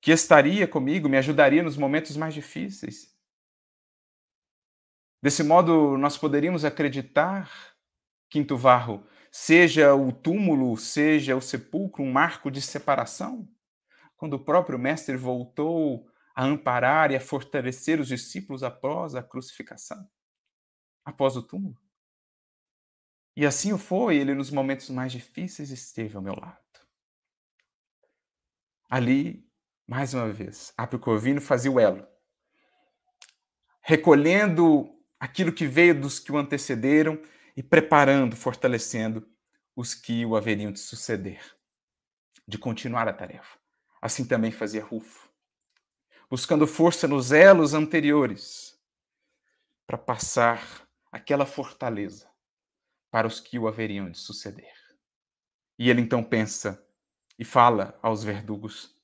Que 0.00 0.10
estaria 0.10 0.66
comigo, 0.66 1.08
me 1.08 1.16
ajudaria 1.16 1.62
nos 1.62 1.76
momentos 1.76 2.16
mais 2.16 2.34
difíceis. 2.34 3.16
Desse 5.22 5.44
modo, 5.44 5.96
nós 5.96 6.18
poderíamos 6.18 6.64
acreditar, 6.64 7.48
quinto 8.28 8.56
varro, 8.56 9.06
seja 9.30 9.94
o 9.94 10.10
túmulo, 10.10 10.76
seja 10.76 11.36
o 11.36 11.40
sepulcro 11.40 12.02
um 12.02 12.10
marco 12.10 12.50
de 12.50 12.60
separação? 12.60 13.48
Quando 14.16 14.34
o 14.34 14.44
próprio 14.44 14.76
Mestre 14.76 15.16
voltou 15.16 16.10
a 16.36 16.44
amparar 16.44 17.10
e 17.10 17.16
a 17.16 17.20
fortalecer 17.20 17.98
os 17.98 18.08
discípulos 18.08 18.62
após 18.62 19.14
a 19.14 19.22
crucificação, 19.22 20.06
após 21.02 21.34
o 21.34 21.42
túmulo. 21.42 21.80
E 23.34 23.46
assim 23.46 23.72
o 23.72 23.78
foi, 23.78 24.18
ele 24.18 24.34
nos 24.34 24.50
momentos 24.50 24.90
mais 24.90 25.12
difíceis 25.12 25.70
esteve 25.70 26.14
ao 26.14 26.22
meu 26.22 26.34
lado. 26.38 26.60
Ali, 28.90 29.50
mais 29.88 30.12
uma 30.12 30.30
vez, 30.30 30.74
Apio 30.76 30.98
Corvino 30.98 31.40
fazia 31.40 31.72
o 31.72 31.80
elo, 31.80 32.06
recolhendo 33.80 34.94
aquilo 35.18 35.52
que 35.52 35.66
veio 35.66 35.98
dos 35.98 36.18
que 36.18 36.30
o 36.30 36.36
antecederam 36.36 37.18
e 37.56 37.62
preparando, 37.62 38.36
fortalecendo 38.36 39.26
os 39.74 39.94
que 39.94 40.26
o 40.26 40.36
haveriam 40.36 40.70
de 40.70 40.80
suceder, 40.80 41.40
de 42.46 42.58
continuar 42.58 43.08
a 43.08 43.12
tarefa. 43.12 43.58
Assim 44.02 44.26
também 44.26 44.52
fazia 44.52 44.84
Rufo, 44.84 45.25
buscando 46.28 46.66
força 46.66 47.06
nos 47.06 47.32
elos 47.32 47.74
anteriores 47.74 48.78
para 49.86 49.98
passar 49.98 50.86
aquela 51.10 51.46
fortaleza 51.46 52.28
para 53.10 53.26
os 53.26 53.40
que 53.40 53.58
o 53.58 53.68
haveriam 53.68 54.10
de 54.10 54.18
suceder. 54.18 54.74
E 55.78 55.90
ele 55.90 56.00
então 56.00 56.22
pensa 56.22 56.84
e 57.38 57.44
fala 57.44 57.98
aos 58.02 58.24
verdugos: 58.24 58.94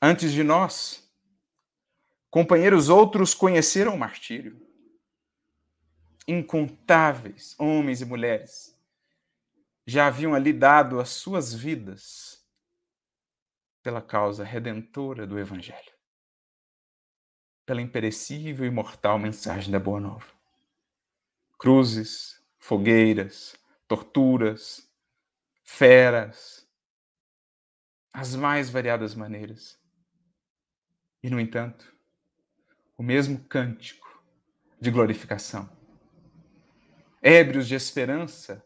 Antes 0.00 0.32
de 0.32 0.42
nós, 0.42 1.10
companheiros 2.30 2.88
outros 2.88 3.34
conheceram 3.34 3.94
o 3.94 3.98
martírio. 3.98 4.62
Incontáveis 6.26 7.54
homens 7.58 8.00
e 8.00 8.04
mulheres 8.04 8.74
já 9.86 10.06
haviam 10.06 10.34
ali 10.34 10.52
dado 10.52 10.98
as 10.98 11.10
suas 11.10 11.52
vidas 11.52 12.42
pela 13.82 14.00
causa 14.00 14.42
redentora 14.42 15.26
do 15.26 15.38
Evangelho, 15.38 15.92
pela 17.64 17.80
imperecível 17.80 18.64
e 18.64 18.68
imortal 18.68 19.18
mensagem 19.18 19.70
da 19.70 19.78
Boa 19.78 20.00
Nova. 20.00 20.26
Cruzes, 21.58 22.42
fogueiras, 22.58 23.56
torturas, 23.86 24.90
feras, 25.62 26.68
as 28.12 28.36
mais 28.36 28.68
variadas 28.70 29.14
maneiras. 29.14 29.78
E, 31.22 31.30
no 31.30 31.40
entanto, 31.40 31.94
o 32.96 33.02
mesmo 33.02 33.38
cântico 33.44 34.22
de 34.80 34.90
glorificação. 34.90 35.68
Ébrios 37.22 37.66
de 37.66 37.74
esperança, 37.74 38.64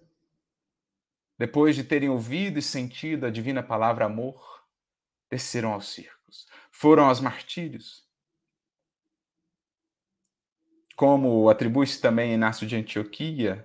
depois 1.39 1.77
de 1.77 1.85
terem 1.85 2.09
ouvido 2.09 2.59
e 2.59 2.63
sentido 2.63 3.27
a 3.27 3.31
divina 3.31 3.63
palavra 3.63 4.07
amor, 4.07 4.67
desceram 5.31 5.73
aos 5.73 5.89
circos, 5.89 6.49
foram 6.73 7.05
aos 7.05 7.21
martírios. 7.21 8.08
Como 10.99 11.49
atribui-se 11.49 12.01
também 12.01 12.35
Inácio 12.35 12.67
de 12.67 12.75
Antioquia, 12.75 13.65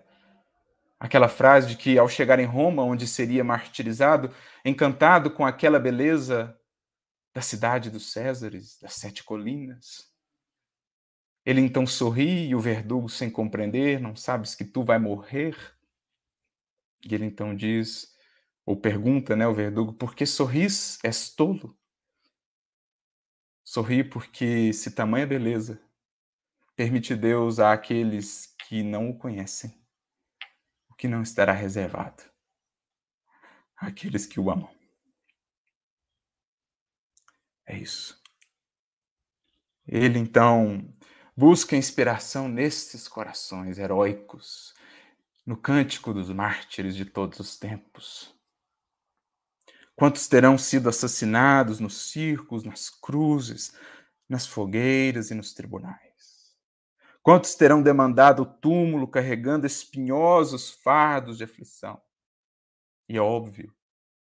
Aquela 1.00 1.28
frase 1.28 1.68
de 1.68 1.76
que 1.76 1.98
ao 1.98 2.08
chegar 2.08 2.40
em 2.40 2.46
Roma, 2.46 2.82
onde 2.82 3.06
seria 3.06 3.44
martirizado, 3.44 4.34
encantado 4.64 5.30
com 5.30 5.46
aquela 5.46 5.78
beleza 5.78 6.58
da 7.34 7.42
cidade 7.42 7.90
dos 7.90 8.14
Césares, 8.14 8.80
das 8.80 8.94
sete 8.94 9.22
colinas. 9.22 10.10
Ele 11.46 11.60
então 11.60 11.86
sorri 11.86 12.48
e 12.48 12.56
o 12.56 12.60
verdugo, 12.62 13.10
sem 13.10 13.30
compreender, 13.30 14.00
não 14.00 14.16
sabes 14.16 14.56
que 14.56 14.64
tu 14.64 14.82
vai 14.82 14.98
morrer? 14.98 15.58
E 17.06 17.14
ele 17.14 17.26
então 17.26 17.54
diz, 17.54 18.16
ou 18.66 18.78
pergunta, 18.78 19.36
né, 19.36 19.46
o 19.46 19.54
verdugo, 19.54 19.92
por 19.92 20.16
que 20.16 20.26
sorris? 20.26 21.04
És 21.04 21.36
tolo? 21.36 21.78
Sorri 23.62 24.06
porque 24.06 24.72
se 24.72 24.92
tamanha 24.92 25.28
beleza 25.28 25.82
permite 26.76 27.16
Deus 27.16 27.60
àqueles 27.60 28.56
que 28.68 28.84
não 28.84 29.10
o 29.10 29.18
conhecem 29.18 29.82
o 30.90 30.96
que 30.96 31.08
não 31.08 31.22
estará 31.22 31.54
reservado 31.54 32.24
àqueles 33.76 34.26
que 34.26 34.40
o 34.40 34.50
amam. 34.50 34.70
É 37.66 37.78
isso. 37.78 38.22
Ele 39.88 40.20
então 40.20 40.94
busca 41.36 41.76
inspiração 41.76 42.48
nesses 42.48 43.08
corações 43.08 43.78
heróicos, 43.78 44.74
no 45.46 45.58
cântico 45.58 46.14
dos 46.14 46.30
mártires 46.30 46.96
de 46.96 47.06
todos 47.06 47.40
os 47.40 47.58
tempos. 47.58 48.34
Quantos 49.96 50.28
terão 50.28 50.58
sido 50.58 50.90
assassinados 50.90 51.80
nos 51.80 52.10
circos, 52.10 52.64
nas 52.64 52.90
cruzes, 52.90 53.76
nas 54.28 54.48
fogueiras 54.48 55.32
e 55.32 55.36
nos 55.36 55.54
tribunais? 55.54 56.13
Quantos 57.24 57.56
terão 57.56 57.82
demandado 57.82 58.42
o 58.42 58.46
túmulo 58.46 59.08
carregando 59.08 59.66
espinhosos 59.66 60.70
fardos 60.70 61.38
de 61.38 61.46
aflição? 61.46 62.04
E 63.08 63.16
é 63.16 63.22
óbvio 63.22 63.74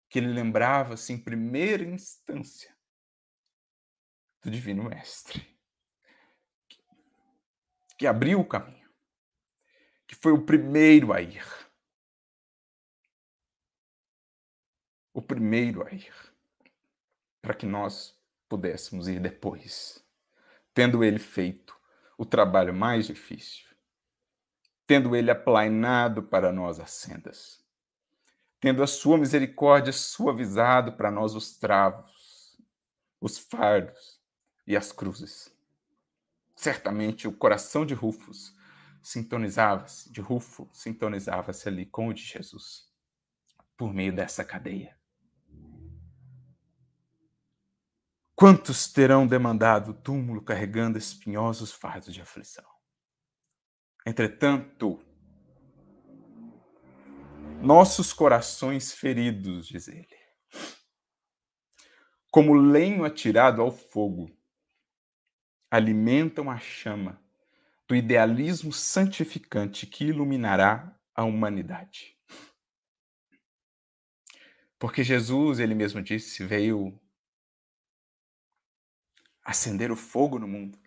que 0.07 0.19
ele 0.19 0.27
lembrava-se 0.27 1.11
em 1.11 1.17
primeira 1.17 1.83
instância 1.83 2.77
do 4.43 4.51
Divino 4.51 4.83
Mestre, 4.83 5.57
que 7.97 8.05
abriu 8.05 8.39
o 8.39 8.47
caminho, 8.47 8.89
que 10.05 10.13
foi 10.13 10.31
o 10.31 10.45
primeiro 10.45 11.11
a 11.11 11.21
ir. 11.21 11.45
O 15.11 15.23
primeiro 15.23 15.87
a 15.87 15.91
ir, 15.91 16.13
para 17.41 17.55
que 17.55 17.65
nós 17.65 18.15
pudéssemos 18.47 19.07
ir 19.07 19.19
depois, 19.19 20.05
tendo 20.71 21.03
ele 21.03 21.19
feito 21.19 21.80
o 22.21 22.25
trabalho 22.25 22.71
mais 22.71 23.07
difícil, 23.07 23.65
tendo 24.85 25.15
ele 25.15 25.31
aplainado 25.31 26.21
para 26.21 26.51
nós 26.51 26.79
as 26.79 26.91
sendas, 26.91 27.65
tendo 28.59 28.83
a 28.83 28.87
sua 28.87 29.17
misericórdia 29.17 29.91
suavizado 29.91 30.93
para 30.93 31.09
nós 31.09 31.33
os 31.33 31.57
travos, 31.57 32.55
os 33.19 33.39
fardos 33.39 34.21
e 34.67 34.77
as 34.77 34.91
cruzes. 34.91 35.51
Certamente 36.55 37.27
o 37.27 37.33
coração 37.33 37.87
de 37.87 37.95
Rufus 37.95 38.55
sintonizava-se, 39.01 40.11
de 40.11 40.21
Rufo 40.21 40.69
sintonizava-se 40.71 41.67
ali 41.67 41.87
com 41.87 42.09
o 42.09 42.13
de 42.13 42.21
Jesus, 42.21 42.87
por 43.75 43.91
meio 43.91 44.13
dessa 44.13 44.45
cadeia. 44.45 44.95
Quantos 48.41 48.91
terão 48.91 49.27
demandado 49.27 49.91
o 49.91 49.93
túmulo 49.93 50.41
carregando 50.41 50.97
espinhosos 50.97 51.71
fardos 51.71 52.11
de 52.11 52.21
aflição? 52.23 52.65
Entretanto, 54.03 54.99
nossos 57.61 58.11
corações 58.11 58.93
feridos, 58.93 59.67
diz 59.67 59.87
ele, 59.87 60.17
como 62.31 62.55
lenho 62.55 63.05
atirado 63.05 63.61
ao 63.61 63.71
fogo, 63.71 64.35
alimentam 65.69 66.49
a 66.49 66.57
chama 66.57 67.23
do 67.87 67.95
idealismo 67.95 68.73
santificante 68.73 69.85
que 69.85 70.05
iluminará 70.05 70.99
a 71.13 71.23
humanidade. 71.23 72.17
Porque 74.79 75.03
Jesus, 75.03 75.59
ele 75.59 75.75
mesmo 75.75 76.01
disse, 76.01 76.43
veio 76.43 76.99
acender 79.43 79.91
o 79.91 79.95
fogo 79.95 80.39
no 80.39 80.47
mundo. 80.47 80.77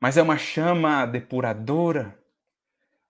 Mas 0.00 0.16
é 0.16 0.22
uma 0.22 0.36
chama 0.36 1.06
depuradora 1.06 2.18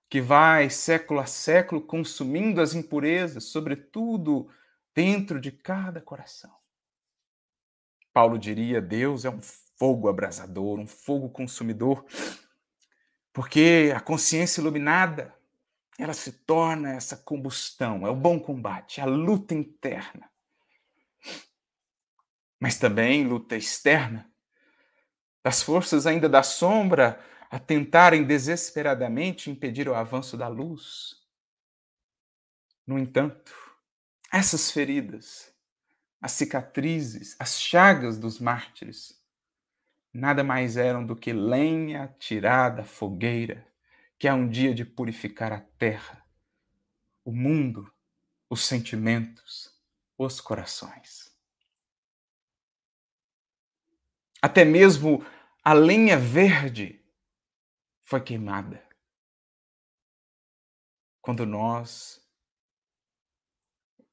que 0.08 0.20
vai 0.20 0.70
século 0.70 1.20
a 1.20 1.26
século 1.26 1.80
consumindo 1.80 2.60
as 2.60 2.74
impurezas, 2.74 3.44
sobretudo 3.44 4.48
dentro 4.94 5.40
de 5.40 5.50
cada 5.50 6.00
coração. 6.00 6.54
Paulo 8.12 8.38
diria: 8.38 8.80
Deus 8.80 9.24
é 9.24 9.30
um 9.30 9.40
fogo 9.40 10.08
abrasador, 10.08 10.78
um 10.78 10.86
fogo 10.86 11.28
consumidor, 11.28 12.06
porque 13.32 13.92
a 13.94 14.00
consciência 14.00 14.60
iluminada 14.60 15.34
ela 15.98 16.12
se 16.12 16.30
torna 16.30 16.92
essa 16.92 17.16
combustão, 17.16 18.06
é 18.06 18.10
o 18.10 18.16
bom 18.16 18.38
combate, 18.38 19.00
a 19.00 19.06
luta 19.06 19.54
interna 19.54 20.30
mas 22.60 22.78
também 22.78 23.26
luta 23.26 23.56
externa, 23.56 24.30
das 25.44 25.62
forças 25.62 26.06
ainda 26.06 26.28
da 26.28 26.42
sombra 26.42 27.20
a 27.50 27.58
tentarem 27.58 28.24
desesperadamente 28.24 29.50
impedir 29.50 29.88
o 29.88 29.94
avanço 29.94 30.36
da 30.36 30.48
luz. 30.48 31.14
No 32.86 32.98
entanto, 32.98 33.52
essas 34.32 34.70
feridas, 34.70 35.52
as 36.20 36.32
cicatrizes, 36.32 37.36
as 37.38 37.60
chagas 37.60 38.18
dos 38.18 38.40
mártires, 38.40 39.22
nada 40.12 40.42
mais 40.42 40.76
eram 40.76 41.06
do 41.06 41.14
que 41.14 41.32
lenha 41.32 42.14
tirada 42.18 42.82
à 42.82 42.84
fogueira, 42.84 43.66
que 44.18 44.26
há 44.26 44.34
um 44.34 44.48
dia 44.48 44.74
de 44.74 44.84
purificar 44.84 45.52
a 45.52 45.60
terra, 45.60 46.24
o 47.24 47.30
mundo, 47.30 47.90
os 48.48 48.64
sentimentos, 48.64 49.72
os 50.18 50.40
corações. 50.40 51.25
Até 54.40 54.64
mesmo 54.64 55.24
a 55.64 55.72
lenha 55.72 56.18
verde 56.18 57.04
foi 58.02 58.20
queimada. 58.20 58.82
Quando 61.20 61.44
nós, 61.44 62.24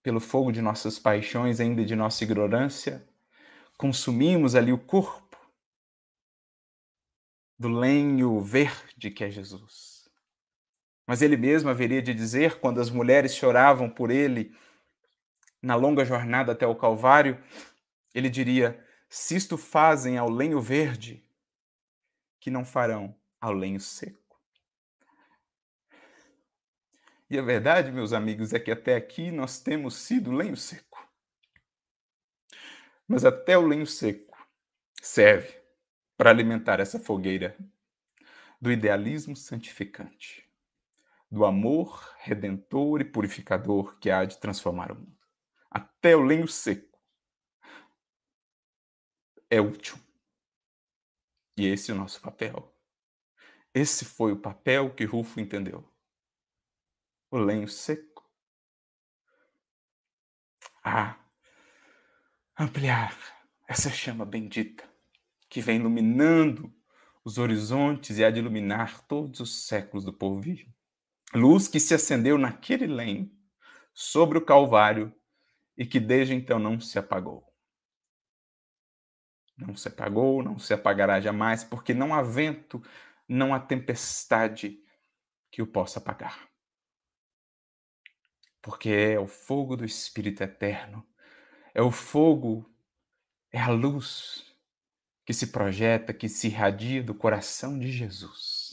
pelo 0.01 0.19
fogo 0.19 0.51
de 0.51 0.61
nossas 0.61 0.97
paixões, 0.97 1.59
ainda 1.59 1.85
de 1.85 1.95
nossa 1.95 2.23
ignorância, 2.23 3.07
consumimos 3.77 4.55
ali 4.55 4.73
o 4.73 4.79
corpo 4.79 5.37
do 7.59 7.69
lenho 7.69 8.41
verde 8.41 9.11
que 9.11 9.23
é 9.23 9.29
Jesus. 9.29 10.09
Mas 11.05 11.21
ele 11.21 11.37
mesmo 11.37 11.69
haveria 11.69 12.01
de 12.01 12.13
dizer, 12.13 12.59
quando 12.59 12.79
as 12.81 12.89
mulheres 12.89 13.35
choravam 13.35 13.89
por 13.89 14.09
ele 14.09 14.55
na 15.61 15.75
longa 15.75 16.03
jornada 16.03 16.53
até 16.53 16.65
o 16.65 16.75
Calvário, 16.75 17.41
ele 18.13 18.29
diria: 18.29 18.83
Se 19.15 19.35
isto 19.35 19.59
fazem 19.59 20.17
ao 20.17 20.27
lenho 20.27 20.59
verde, 20.59 21.23
que 22.39 22.49
não 22.49 22.65
farão 22.65 23.15
ao 23.39 23.53
lenho 23.53 23.79
seco. 23.79 24.41
E 27.29 27.37
a 27.37 27.41
verdade, 27.43 27.91
meus 27.91 28.11
amigos, 28.11 28.53
é 28.53 28.59
que 28.59 28.71
até 28.71 28.95
aqui 28.95 29.29
nós 29.29 29.59
temos 29.59 29.97
sido 29.97 30.31
lenho 30.31 30.57
seco. 30.57 31.07
Mas 33.07 33.23
até 33.23 33.55
o 33.55 33.67
lenho 33.67 33.85
seco 33.85 34.35
serve 34.99 35.61
para 36.17 36.31
alimentar 36.31 36.79
essa 36.79 36.99
fogueira 36.99 37.55
do 38.59 38.71
idealismo 38.71 39.35
santificante, 39.35 40.43
do 41.29 41.45
amor 41.45 42.15
redentor 42.17 43.01
e 43.01 43.05
purificador 43.05 43.95
que 43.99 44.09
há 44.09 44.25
de 44.25 44.39
transformar 44.39 44.91
o 44.91 44.95
mundo. 44.95 45.19
Até 45.69 46.15
o 46.15 46.23
lenho 46.23 46.47
seco 46.47 46.92
é 49.53 49.61
útil. 49.61 49.95
E 51.55 51.67
esse 51.67 51.91
é 51.91 51.93
o 51.93 51.97
nosso 51.97 52.19
papel. 52.19 52.75
Esse 53.71 54.03
foi 54.03 54.31
o 54.31 54.39
papel 54.39 54.93
que 54.95 55.05
Rufo 55.05 55.39
entendeu. 55.39 55.87
O 57.29 57.37
lenho 57.37 57.67
seco. 57.67 58.27
Ah, 60.83 61.19
ampliar 62.57 63.15
essa 63.67 63.91
chama 63.91 64.25
bendita 64.25 64.91
que 65.47 65.61
vem 65.61 65.77
iluminando 65.77 66.73
os 67.23 67.37
horizontes 67.37 68.17
e 68.17 68.25
há 68.25 68.31
de 68.31 68.39
iluminar 68.39 69.05
todos 69.05 69.39
os 69.39 69.67
séculos 69.67 70.03
do 70.03 70.11
porvir. 70.11 70.67
Luz 71.33 71.67
que 71.67 71.79
se 71.79 71.93
acendeu 71.93 72.39
naquele 72.39 72.87
lenho, 72.87 73.31
sobre 73.93 74.37
o 74.37 74.45
Calvário, 74.45 75.15
e 75.77 75.85
que 75.85 75.99
desde 75.99 76.33
então 76.33 76.57
não 76.59 76.79
se 76.79 76.97
apagou. 76.97 77.52
Não 79.57 79.75
se 79.75 79.87
apagou, 79.87 80.41
não 80.41 80.57
se 80.57 80.73
apagará 80.73 81.21
jamais, 81.21 81.63
porque 81.63 81.93
não 81.93 82.13
há 82.13 82.21
vento, 82.21 82.81
não 83.27 83.53
há 83.53 83.59
tempestade 83.59 84.79
que 85.51 85.61
o 85.61 85.67
possa 85.67 85.99
apagar. 85.99 86.49
Porque 88.61 88.89
é 88.89 89.19
o 89.19 89.27
fogo 89.27 89.75
do 89.75 89.85
Espírito 89.85 90.41
eterno, 90.41 91.05
é 91.73 91.81
o 91.81 91.91
fogo, 91.91 92.69
é 93.51 93.59
a 93.59 93.69
luz 93.69 94.45
que 95.25 95.33
se 95.33 95.47
projeta, 95.47 96.13
que 96.13 96.27
se 96.27 96.47
irradia 96.47 97.03
do 97.03 97.13
coração 97.13 97.77
de 97.77 97.91
Jesus 97.91 98.63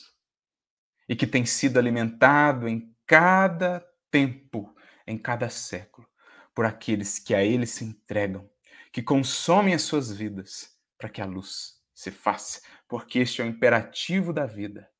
e 1.08 1.16
que 1.16 1.26
tem 1.26 1.44
sido 1.44 1.78
alimentado 1.78 2.68
em 2.68 2.94
cada 3.04 3.84
tempo, 4.10 4.74
em 5.06 5.18
cada 5.18 5.50
século, 5.50 6.08
por 6.54 6.64
aqueles 6.64 7.18
que 7.18 7.34
a 7.34 7.42
Ele 7.42 7.66
se 7.66 7.84
entregam, 7.84 8.48
que 8.92 9.02
consomem 9.02 9.74
as 9.74 9.82
suas 9.82 10.10
vidas 10.10 10.76
para 10.98 11.08
que 11.08 11.20
a 11.20 11.26
luz 11.26 11.80
se 11.94 12.10
faça, 12.10 12.60
porque 12.88 13.18
este 13.18 13.40
é 13.40 13.44
o 13.44 13.48
imperativo 13.48 14.32
da 14.32 14.46
vida. 14.46 14.90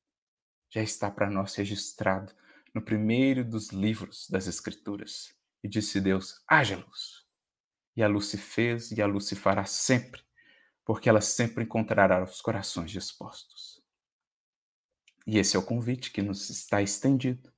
Já 0.69 0.81
está 0.81 1.11
para 1.11 1.29
nós 1.29 1.55
registrado 1.55 2.33
no 2.73 2.81
primeiro 2.81 3.43
dos 3.43 3.69
livros 3.69 4.27
das 4.29 4.47
Escrituras. 4.47 5.35
E 5.63 5.67
disse 5.67 5.99
Deus: 5.99 6.41
haja 6.47 6.77
luz. 6.77 7.25
E 7.95 8.01
a 8.01 8.07
luz 8.07 8.27
se 8.27 8.37
fez 8.37 8.91
e 8.91 9.01
a 9.01 9.05
luz 9.05 9.25
se 9.25 9.35
fará 9.35 9.65
sempre 9.65 10.23
porque 10.85 11.07
ela 11.07 11.21
sempre 11.21 11.63
encontrará 11.63 12.23
os 12.23 12.41
corações 12.41 12.91
dispostos. 12.91 13.81
E 15.25 15.37
esse 15.37 15.55
é 15.55 15.59
o 15.59 15.65
convite 15.65 16.11
que 16.11 16.21
nos 16.21 16.49
está 16.49 16.81
estendido. 16.81 17.49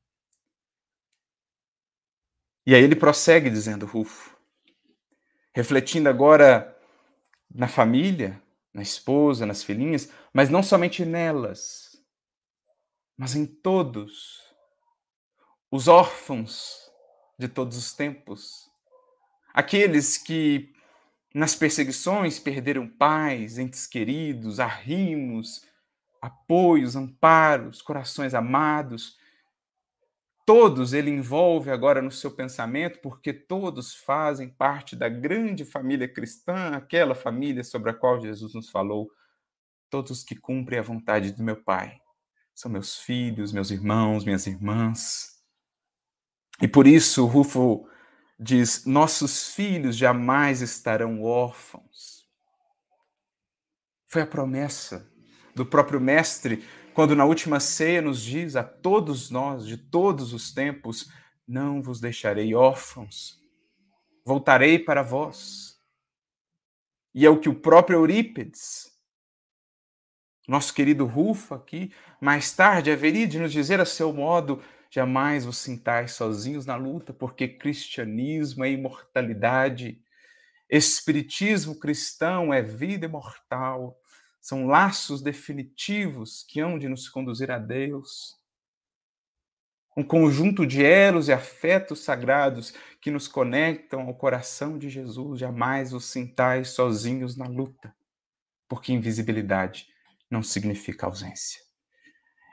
E 2.66 2.76
aí 2.76 2.84
ele 2.84 2.96
prossegue 2.96 3.50
dizendo, 3.50 3.86
Rufo, 3.86 4.38
refletindo 5.54 6.10
agora 6.10 6.78
na 7.54 7.68
família, 7.68 8.42
na 8.74 8.82
esposa, 8.82 9.46
nas 9.46 9.64
filhinhas, 9.64 10.10
mas 10.34 10.50
não 10.50 10.64
somente 10.64 11.06
nelas, 11.06 12.02
mas 13.18 13.36
em 13.36 13.46
todos 13.46 14.42
os 15.70 15.88
órfãos 15.88 16.92
de 17.38 17.48
todos 17.48 17.78
os 17.78 17.94
tempos, 17.94 18.70
aqueles 19.54 20.18
que 20.18 20.74
nas 21.34 21.56
perseguições 21.56 22.40
perderam 22.40 22.88
pais, 22.88 23.58
entes 23.58 23.88
queridos, 23.88 24.60
arrimos, 24.60 25.66
apoios, 26.22 26.96
amparos, 26.96 27.82
corações 27.82 28.34
amados. 28.34 29.18
Todos 30.46 30.92
ele 30.94 31.10
envolve 31.10 31.72
agora 31.72 32.02
no 32.02 32.12
seu 32.12 32.30
pensamento, 32.30 33.00
porque 33.00 33.32
todos 33.32 33.96
fazem 33.96 34.50
parte 34.50 34.96
da 34.96 35.08
grande 35.08 35.64
família 35.64 36.08
cristã, 36.08 36.72
aquela 36.76 37.16
família 37.16 37.64
sobre 37.64 37.92
a 37.92 37.94
qual 37.94 38.20
Jesus 38.20 38.54
nos 38.54 38.70
falou. 38.70 39.10
Todos 39.90 40.24
que 40.24 40.36
cumprem 40.36 40.80
a 40.80 40.84
vontade 40.84 41.32
do 41.32 41.44
meu 41.44 41.56
Pai 41.56 42.02
são 42.54 42.70
meus 42.70 42.98
filhos, 42.98 43.54
meus 43.54 43.72
irmãos, 43.72 44.26
minhas 44.26 44.46
irmãs. 44.46 45.42
E 46.62 46.68
por 46.68 46.88
isso, 46.88 47.26
Rufo 47.26 47.88
diz: 48.38 48.86
Nossos 48.86 49.54
filhos 49.54 49.96
jamais 49.96 50.62
estarão 50.62 51.24
órfãos. 51.24 52.28
Foi 54.08 54.22
a 54.22 54.28
promessa 54.28 55.10
do 55.56 55.66
próprio 55.66 56.00
Mestre, 56.00 56.64
quando 56.94 57.16
na 57.16 57.26
última 57.26 57.60
ceia 57.60 58.02
nos 58.02 58.22
diz 58.22 58.56
a 58.56 58.64
todos 58.64 59.30
nós, 59.30 59.66
de 59.66 59.78
todos 59.78 60.34
os 60.34 60.54
tempos: 60.54 61.10
Não 61.48 61.82
vos 61.82 62.00
deixarei 62.00 62.54
órfãos, 62.54 63.40
voltarei 64.26 64.80
para 64.80 65.02
vós. 65.02 65.80
E 67.14 67.26
é 67.26 67.30
o 67.30 67.40
que 67.40 67.50
o 67.50 67.56
próprio 67.56 68.00
Eurípides, 68.00 68.92
nosso 70.48 70.74
querido 70.74 71.06
Rufo 71.06 71.54
aqui, 71.54 71.94
mais 72.20 72.52
tarde 72.52 72.92
haveria 72.92 73.28
de 73.28 73.40
nos 73.40 73.52
dizer 73.52 73.80
a 73.80 73.86
seu 73.86 74.12
modo 74.12 74.62
Jamais 74.94 75.44
vos 75.44 75.58
sintais 75.58 76.12
sozinhos 76.12 76.68
na 76.68 76.76
luta, 76.76 77.12
porque 77.12 77.48
cristianismo 77.48 78.64
é 78.64 78.70
imortalidade, 78.70 80.00
espiritismo 80.70 81.80
cristão 81.80 82.54
é 82.54 82.62
vida 82.62 83.08
imortal, 83.08 84.00
são 84.44 84.68
laços 84.68 85.22
definitivos 85.22 86.44
que 86.44 86.60
hão 86.60 86.78
de 86.78 86.90
nos 86.90 87.08
conduzir 87.08 87.50
a 87.50 87.58
Deus. 87.58 88.38
Um 89.96 90.04
conjunto 90.04 90.68
de 90.68 90.84
elos 90.84 91.30
e 91.30 91.32
afetos 91.32 92.02
sagrados 92.02 92.74
que 93.00 93.10
nos 93.10 93.26
conectam 93.26 94.02
ao 94.02 94.14
coração 94.14 94.78
de 94.78 94.90
Jesus. 94.90 95.40
Jamais 95.40 95.94
os 95.94 96.04
sintais 96.04 96.72
sozinhos 96.72 97.38
na 97.38 97.48
luta, 97.48 97.96
porque 98.68 98.92
invisibilidade 98.92 99.88
não 100.30 100.44
significa 100.44 101.06
ausência. 101.06 101.62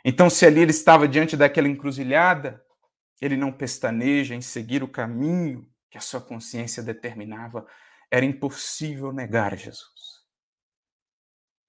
Então, 0.05 0.31
se 0.31 0.47
ali 0.47 0.61
ele 0.61 0.71
estava 0.71 1.09
diante 1.09 1.37
daquela 1.37 1.67
encruzilhada, 1.67 2.65
ele 3.21 3.37
não 3.37 3.51
pestaneja 3.51 4.33
em 4.33 4.41
seguir 4.41 4.85
o 4.85 4.89
caminho 4.89 5.69
que 5.91 5.99
a 5.99 6.01
sua 6.01 6.21
consciência 6.21 6.85
determinava. 6.85 7.67
Era 8.09 8.25
impossível 8.25 9.13
negar 9.13 9.59
Jesus. 9.59 9.90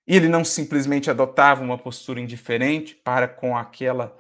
E 0.08 0.16
ele 0.16 0.28
não 0.28 0.43
simplesmente 0.43 1.10
adotava 1.10 1.64
uma 1.64 1.78
postura 1.78 2.20
indiferente 2.20 2.95
para 2.95 3.28
com 3.28 3.56
aquela 3.58 4.18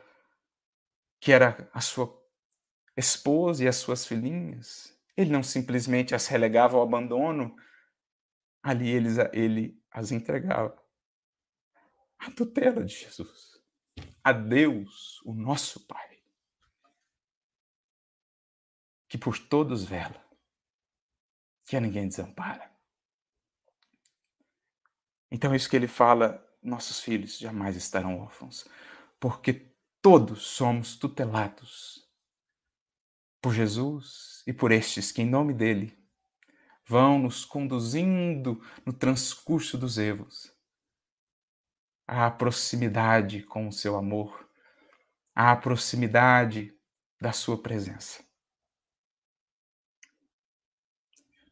que 1.19 1.31
era 1.31 1.69
a 1.73 1.81
sua 1.81 2.19
esposa 2.95 3.63
e 3.63 3.67
as 3.67 3.75
suas 3.75 4.05
filhinhas. 4.05 4.97
Ele 5.15 5.31
não 5.31 5.43
simplesmente 5.43 6.15
as 6.15 6.27
relegava 6.27 6.77
ao 6.77 6.83
abandono. 6.83 7.55
Ali 8.63 8.89
eles, 8.89 9.17
ele 9.33 9.81
as 9.91 10.11
entregava 10.11 10.75
à 12.19 12.31
tutela 12.31 12.83
de 12.83 12.95
Jesus 12.95 13.51
a 14.23 14.31
Deus, 14.31 15.21
o 15.25 15.33
nosso 15.33 15.85
Pai, 15.87 16.21
que 19.09 19.17
por 19.17 19.37
todos 19.37 19.83
vela, 19.83 20.23
que 21.65 21.75
a 21.75 21.81
ninguém 21.81 22.07
desampara. 22.07 22.70
Então 25.31 25.55
isso 25.55 25.69
que 25.69 25.75
ele 25.75 25.87
fala: 25.87 26.45
nossos 26.61 26.99
filhos 26.99 27.39
jamais 27.39 27.75
estarão 27.75 28.19
órfãos, 28.19 28.67
porque 29.19 29.73
todos 30.01 30.45
somos 30.45 30.97
tutelados 30.97 32.07
por 33.41 33.53
Jesus 33.53 34.43
e 34.45 34.53
por 34.53 34.71
estes 34.71 35.11
que, 35.11 35.21
em 35.21 35.29
nome 35.29 35.53
dele, 35.53 35.97
vão 36.85 37.17
nos 37.17 37.45
conduzindo 37.45 38.61
no 38.85 38.91
transcurso 38.91 39.77
dos 39.77 39.97
erros 39.97 40.53
à 42.07 42.29
proximidade 42.29 43.41
com 43.43 43.67
o 43.67 43.71
seu 43.71 43.95
amor, 43.95 44.45
à 45.33 45.55
proximidade 45.55 46.77
da 47.19 47.31
sua 47.31 47.61
presença. 47.61 48.21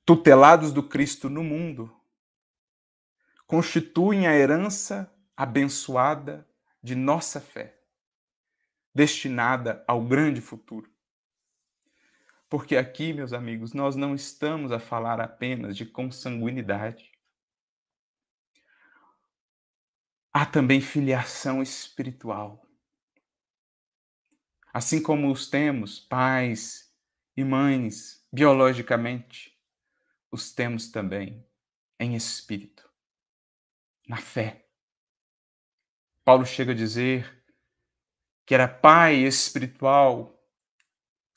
Tutelados 0.06 0.74
do 0.74 0.84
Cristo 0.84 1.30
no 1.30 1.44
mundo, 1.44 1.99
constituem 3.50 4.28
a 4.28 4.36
herança 4.36 5.12
abençoada 5.36 6.48
de 6.84 6.94
nossa 6.94 7.42
fé, 7.42 7.82
destinada 8.94 9.84
ao 9.88 10.04
grande 10.06 10.40
futuro. 10.40 10.94
Porque 12.48 12.78
aqui, 12.78 13.12
meus 13.12 13.34
amigos, 13.34 13.74
nós 13.74 13.96
não 13.96 14.14
estamos 14.14 14.72
a 14.72 14.80
falar 14.80 15.20
apenas 15.20 15.76
de 15.76 15.84
consanguinidade. 15.84 17.12
Há 20.32 20.46
também 20.46 20.80
filiação 20.80 21.60
espiritual. 21.64 22.64
Assim 24.72 25.02
como 25.02 25.32
os 25.32 25.50
temos 25.50 26.00
pais 26.00 26.96
e 27.36 27.44
mães 27.44 28.24
biologicamente, 28.32 29.60
os 30.32 30.54
temos 30.54 30.92
também 30.92 31.44
em 32.00 32.16
espírito, 32.16 32.89
na 34.10 34.18
fé. 34.18 34.68
Paulo 36.26 36.44
chega 36.44 36.72
a 36.72 36.76
dizer 36.76 37.46
que 38.44 38.56
era 38.56 38.68
pai 38.68 39.18
espiritual 39.18 40.36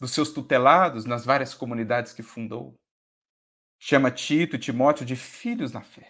dos 0.00 0.12
seus 0.12 0.32
tutelados 0.32 1.04
nas 1.04 1.26
várias 1.26 1.52
comunidades 1.52 2.14
que 2.14 2.22
fundou. 2.22 2.80
Chama 3.78 4.10
Tito 4.10 4.56
e 4.56 4.58
Timóteo 4.58 5.04
de 5.04 5.14
filhos 5.14 5.70
na 5.70 5.82
fé. 5.82 6.08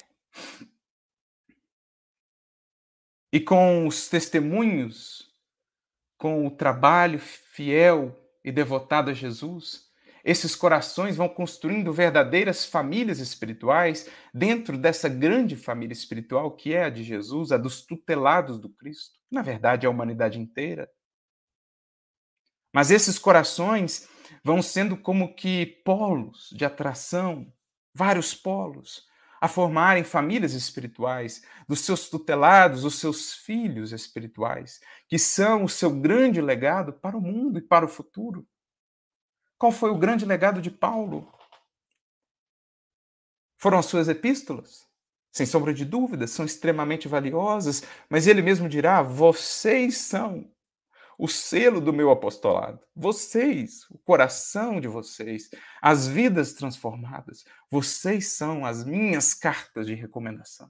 E 3.33 3.41
com 3.41 3.87
os 3.89 4.09
testemunhos, 4.09 5.35
com 6.17 6.47
o 6.47 6.51
trabalho 6.51 7.19
fiel 7.19 8.17
e 8.45 8.53
devotado 8.53 9.11
a 9.11 9.15
Jesus, 9.15 9.92
esses 10.25 10.55
corações 10.55 11.17
vão 11.17 11.29
construindo 11.29 11.93
verdadeiras 11.93 12.65
famílias 12.65 13.19
espirituais 13.19 14.09
dentro 14.33 14.79
dessa 14.79 15.09
grande 15.09 15.57
família 15.57 15.93
espiritual 15.93 16.53
que 16.53 16.73
é 16.73 16.85
a 16.85 16.91
de 16.91 17.03
Jesus, 17.03 17.51
a 17.51 17.57
dos 17.57 17.83
tutelados 17.83 18.59
do 18.59 18.69
Cristo. 18.69 19.19
Na 19.31 19.43
verdade, 19.43 19.87
a 19.87 19.91
humanidade 19.91 20.39
inteira. 20.39 20.89
Mas 22.73 22.91
esses 22.91 23.19
corações 23.19 24.09
vão 24.45 24.63
sendo 24.63 24.97
como 24.97 25.35
que 25.35 25.67
polos 25.85 26.51
de 26.53 26.65
atração, 26.65 27.53
vários 27.95 28.35
polos, 28.35 29.07
a 29.41 29.49
formarem 29.49 30.05
famílias 30.05 30.53
espirituais, 30.53 31.45
dos 31.67 31.81
seus 31.81 32.09
tutelados, 32.09 32.85
os 32.85 33.01
seus 33.01 33.35
filhos 33.35 33.91
espirituais, 33.91 34.81
que 35.09 35.19
são 35.19 35.65
o 35.65 35.69
seu 35.69 35.91
grande 35.91 36.41
legado 36.41 36.93
para 36.93 37.17
o 37.17 37.21
mundo 37.21 37.59
e 37.59 37.63
para 37.63 37.85
o 37.85 37.89
futuro. 37.89 38.47
Qual 39.63 39.71
foi 39.71 39.91
o 39.91 39.97
grande 39.97 40.25
legado 40.25 40.61
de 40.61 40.73
Paulo? 40.73 41.33
Foram 43.57 43.79
as 43.79 43.87
suas 43.87 44.09
epístolas? 44.09 44.89
Sem 45.31 45.47
sombra 45.47 45.73
de 45.73 45.85
dúvida, 45.85 46.27
são 46.27 46.45
extremamente 46.45 47.07
valiosas, 47.07 47.85
mas 48.11 48.27
ele 48.27 48.43
mesmo 48.43 48.69
dirá: 48.69 49.03
vocês 49.03 49.99
são 49.99 50.53
o 51.17 51.29
selo 51.29 51.81
do 51.81 51.93
meu 51.93 52.11
apostolado. 52.11 52.81
Vocês, 52.93 53.89
o 53.89 53.99
coração 53.99 54.81
de 54.81 54.89
vocês, 54.89 55.49
as 55.81 56.09
vidas 56.09 56.55
transformadas, 56.55 57.45
vocês 57.71 58.33
são 58.33 58.67
as 58.67 58.85
minhas 58.85 59.33
cartas 59.33 59.87
de 59.87 59.95
recomendação. 59.95 60.69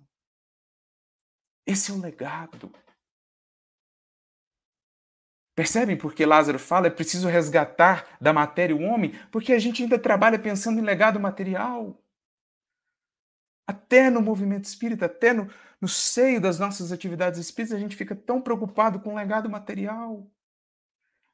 Esse 1.64 1.92
é 1.92 1.94
o 1.94 1.98
legado. 1.98 2.70
Percebem 5.54 5.96
porque 5.96 6.24
Lázaro 6.24 6.58
fala 6.58 6.86
é 6.86 6.90
preciso 6.90 7.28
resgatar 7.28 8.16
da 8.20 8.32
matéria 8.32 8.74
o 8.74 8.82
homem? 8.82 9.12
Porque 9.30 9.52
a 9.52 9.58
gente 9.58 9.82
ainda 9.82 9.98
trabalha 9.98 10.38
pensando 10.38 10.78
em 10.78 10.84
legado 10.84 11.20
material. 11.20 12.02
Até 13.66 14.08
no 14.08 14.22
movimento 14.22 14.64
espírita, 14.64 15.06
até 15.06 15.32
no, 15.32 15.50
no 15.80 15.88
seio 15.88 16.40
das 16.40 16.58
nossas 16.58 16.90
atividades 16.90 17.38
espíritas, 17.38 17.76
a 17.76 17.80
gente 17.80 17.96
fica 17.96 18.16
tão 18.16 18.40
preocupado 18.40 19.00
com 19.00 19.12
o 19.12 19.16
legado 19.16 19.48
material 19.48 20.30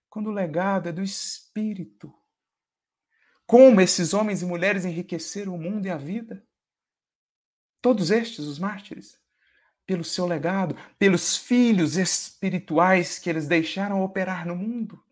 quando 0.08 0.28
o 0.28 0.32
legado 0.32 0.88
é 0.88 0.92
do 0.92 1.02
Espírito. 1.02 2.12
Como 3.46 3.80
esses 3.80 4.12
homens 4.12 4.42
e 4.42 4.46
mulheres 4.46 4.84
enriqueceram 4.84 5.54
o 5.54 5.58
mundo 5.58 5.86
e 5.86 5.90
a 5.90 5.96
vida? 5.96 6.46
Todos 7.80 8.10
estes, 8.10 8.40
os 8.40 8.58
mártires, 8.58 9.20
pelo 9.88 10.04
seu 10.04 10.26
legado, 10.26 10.76
pelos 10.98 11.34
filhos 11.34 11.96
espirituais 11.96 13.18
que 13.18 13.30
eles 13.30 13.48
deixaram 13.48 14.02
operar 14.02 14.46
no 14.46 14.54
mundo, 14.54 15.02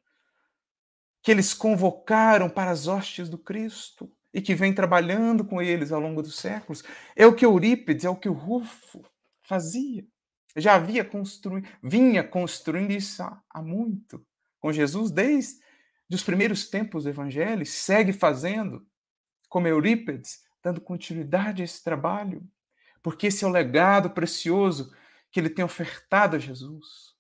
que 1.23 1.31
eles 1.31 1.55
convocaram 1.55 2.51
para 2.51 2.71
as 2.71 2.87
hostes 2.87 3.31
do 3.31 3.39
Cristo 3.39 4.13
e 4.35 4.43
que 4.43 4.55
vem 4.55 4.75
trabalhando 4.75 5.47
com 5.47 5.63
eles 5.63 5.93
ao 5.93 5.99
longo 5.99 6.21
dos 6.21 6.37
séculos. 6.37 6.85
É 7.17 7.27
o 7.27 7.35
que 7.35 7.47
Eurípides, 7.47 8.05
é 8.05 8.11
o 8.11 8.17
que 8.17 8.29
o 8.29 8.35
Rufo 8.35 9.03
fazia. 9.41 10.07
Já 10.55 10.75
havia 10.75 11.07
construído, 11.07 11.67
vinha 11.83 12.23
construindo 12.23 12.91
isso 12.91 13.23
há, 13.23 13.63
muito 13.63 14.23
com 14.61 14.71
Jesus 14.71 15.11
desde 15.11 15.59
os 16.13 16.23
primeiros 16.23 16.69
tempos 16.69 17.05
do 17.05 17.11
Evangelho, 17.11 17.65
segue 17.65 18.13
fazendo, 18.13 18.87
como 19.49 19.69
Eurípides, 19.69 20.41
dando 20.63 20.83
continuidade 20.83 21.63
a 21.63 21.65
esse 21.65 21.83
trabalho, 21.83 22.47
porque 23.07 23.29
esse 23.29 23.45
é 23.45 23.47
o 23.47 23.51
legado 23.53 24.11
precioso 24.11 24.93
que 25.31 25.39
ele 25.39 25.49
tem 25.49 25.65
ofertado 25.65 26.35
a 26.35 26.41
Jesus, 26.41 27.15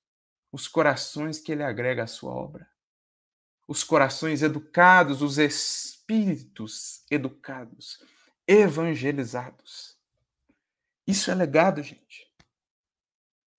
os 0.51 0.67
corações 0.67 1.39
que 1.39 1.53
ele 1.53 1.63
agrega 1.63 2.03
à 2.03 2.07
sua 2.09 2.33
obra, 2.33 2.69
os 3.69 3.85
corações 3.85 4.43
educados, 4.43 5.23
os 5.23 5.39
espíritos 5.39 7.05
educados, 7.09 8.05
evangelizados. 8.49 9.97
Isso 11.07 11.31
é 11.31 11.37
legado, 11.37 11.81
gente. 11.85 12.35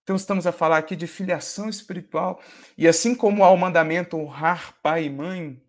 Então, 0.03 0.17
estamos 0.17 0.45
a 0.45 0.51
falar 0.51 0.79
aqui 0.79 0.97
de 0.97 1.07
filiação 1.07 1.69
espiritual. 1.69 2.43
E 2.77 2.89
assim 2.89 3.15
como 3.15 3.41
há 3.41 3.51
o 3.51 3.57
mandamento 3.57 4.17
honrar 4.17 4.77
pai 4.81 5.05
e 5.05 5.09
mãe, 5.09 5.65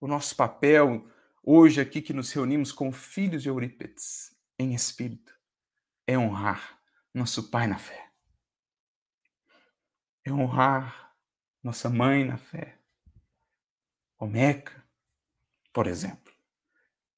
o 0.00 0.08
nosso 0.08 0.34
papel 0.34 1.06
hoje 1.44 1.82
aqui 1.82 2.00
que 2.00 2.14
nos 2.14 2.32
reunimos 2.32 2.72
com 2.72 2.90
filhos 2.90 3.42
de 3.42 3.50
Eurípides 3.50 4.37
em 4.58 4.74
espírito 4.74 5.32
é 6.06 6.18
honrar 6.18 6.80
nosso 7.14 7.50
pai 7.50 7.66
na 7.66 7.78
fé. 7.78 8.10
É 10.24 10.32
honrar 10.32 11.14
nossa 11.62 11.88
mãe 11.88 12.24
na 12.24 12.36
fé. 12.36 12.78
Omeca, 14.18 14.84
por 15.72 15.86
exemplo. 15.86 16.32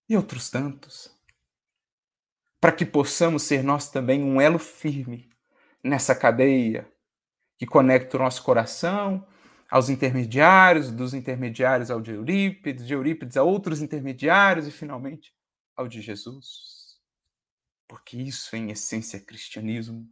E 0.09 0.16
outros 0.16 0.51
tantos. 0.51 1.16
Para 2.61 2.72
que 2.72 2.84
possamos 2.84 3.45
ser 3.45 3.62
nós 3.62 3.91
também 3.91 4.22
um 4.22 4.41
elo 4.41 4.59
firme 4.59 5.30
nessa 5.82 6.14
cadeia 6.14 6.91
que 7.57 7.66
conecta 7.66 8.16
o 8.16 8.20
nosso 8.20 8.43
coração 8.43 9.26
aos 9.70 9.88
intermediários, 9.88 10.91
dos 10.91 11.14
intermediários 11.14 11.91
ao 11.91 12.01
de 12.01 12.11
Eurípides, 12.11 12.86
de 12.86 12.93
Eurípides 12.93 13.36
a 13.36 13.43
outros 13.43 13.80
intermediários 13.80 14.66
e 14.66 14.70
finalmente 14.70 15.32
ao 15.76 15.86
de 15.86 16.03
Jesus. 16.03 16.80
Porque 17.91 18.16
isso, 18.16 18.55
em 18.55 18.70
essência, 18.70 19.16
é 19.16 19.20
cristianismo. 19.20 20.09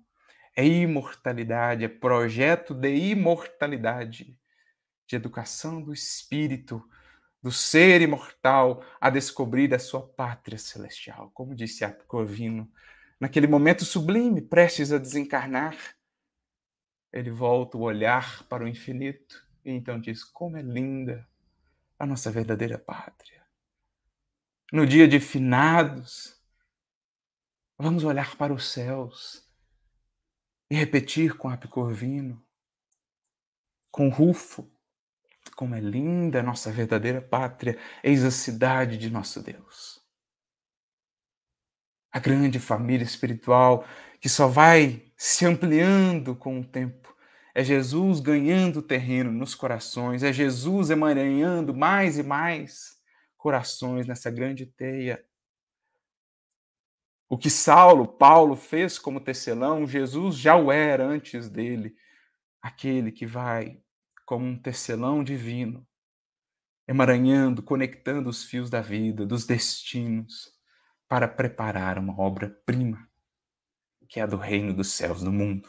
É 0.57 0.66
imortalidade, 0.66 1.85
é 1.85 1.89
projeto 1.89 2.74
de 2.74 2.93
imortalidade, 2.93 4.37
de 5.07 5.14
educação 5.14 5.81
do 5.81 5.93
espírito, 5.93 6.83
do 7.41 7.53
ser 7.53 8.03
imortal 8.03 8.85
a 9.01 9.09
descobrir 9.09 9.72
a 9.72 9.79
sua 9.79 10.05
pátria 10.05 10.59
celestial. 10.59 11.31
Como 11.33 11.55
disse 11.55 11.85
a 11.85 11.93
Corvino, 11.93 12.68
naquele 13.20 13.47
momento 13.47 13.85
sublime, 13.85 14.43
prestes 14.43 14.91
a 14.91 14.99
desencarnar, 14.99 15.76
ele 17.12 17.31
volta 17.31 17.79
o 17.79 17.83
olhar 17.83 18.43
para 18.49 18.64
o 18.64 18.68
infinito 18.68 19.47
e 19.64 19.70
então 19.70 20.01
diz: 20.01 20.24
Como 20.24 20.57
é 20.57 20.62
linda 20.62 21.24
a 21.97 22.05
nossa 22.05 22.29
verdadeira 22.29 22.76
pátria. 22.76 23.41
No 24.72 24.85
dia 24.85 25.07
de 25.07 25.20
finados, 25.20 26.38
vamos 27.79 28.05
olhar 28.05 28.37
para 28.37 28.53
os 28.53 28.70
céus 28.72 29.49
e 30.70 30.74
repetir 30.76 31.37
com 31.37 31.49
Apicorvino, 31.49 32.43
com 33.91 34.09
Rufo, 34.09 34.70
como 35.57 35.74
é 35.74 35.81
linda 35.81 36.41
a 36.41 36.43
nossa 36.43 36.70
verdadeira 36.70 37.20
pátria, 37.22 37.79
eis 38.03 38.24
a 38.24 38.31
cidade 38.31 38.97
de 38.99 39.11
nosso 39.11 39.43
Deus. 39.43 39.99
a 42.12 42.18
grande 42.18 42.59
família 42.59 43.05
espiritual 43.05 43.85
que 44.20 44.29
só 44.29 44.49
vai 44.49 45.03
se 45.16 45.45
ampliando 45.47 46.35
com 46.37 46.61
o 46.61 46.64
tempo. 46.64 47.14
É 47.55 47.62
Jesus 47.64 48.20
ganhando 48.20 48.83
terreno 48.83 49.33
nos 49.33 49.55
corações, 49.55 50.22
é 50.22 50.33
Jesus 50.33 50.91
emaranhando 50.91 51.74
mais 51.74 52.18
e 52.18 52.22
mais 52.22 52.97
corações 53.37 54.07
nessa 54.07 54.31
grande 54.31 54.66
teia. 54.66 55.24
O 57.29 57.37
que 57.37 57.51
Saulo, 57.51 58.09
Paulo 58.09 58.57
fez 58.57 58.99
como 58.99 59.20
tecelão, 59.20 59.87
Jesus 59.87 60.37
já 60.37 60.57
o 60.57 60.72
era 60.72 61.05
antes 61.05 61.49
dele, 61.49 61.95
aquele 62.62 63.12
que 63.12 63.26
vai 63.26 63.83
como 64.24 64.47
um 64.47 64.59
tecelão 64.59 65.22
divino, 65.22 65.87
emaranhando, 66.87 67.62
conectando 67.62 68.31
os 68.31 68.45
fios 68.45 68.70
da 68.70 68.81
vida, 68.81 69.26
dos 69.26 69.45
destinos, 69.45 70.51
para 71.07 71.29
preparar 71.29 71.99
uma 71.99 72.18
obra-prima, 72.18 73.09
que 74.09 74.20
é 74.20 74.22
a 74.22 74.26
do 74.26 74.37
reino 74.37 74.72
dos 74.72 74.93
céus 74.93 75.22
no 75.22 75.33
mundo. 75.33 75.68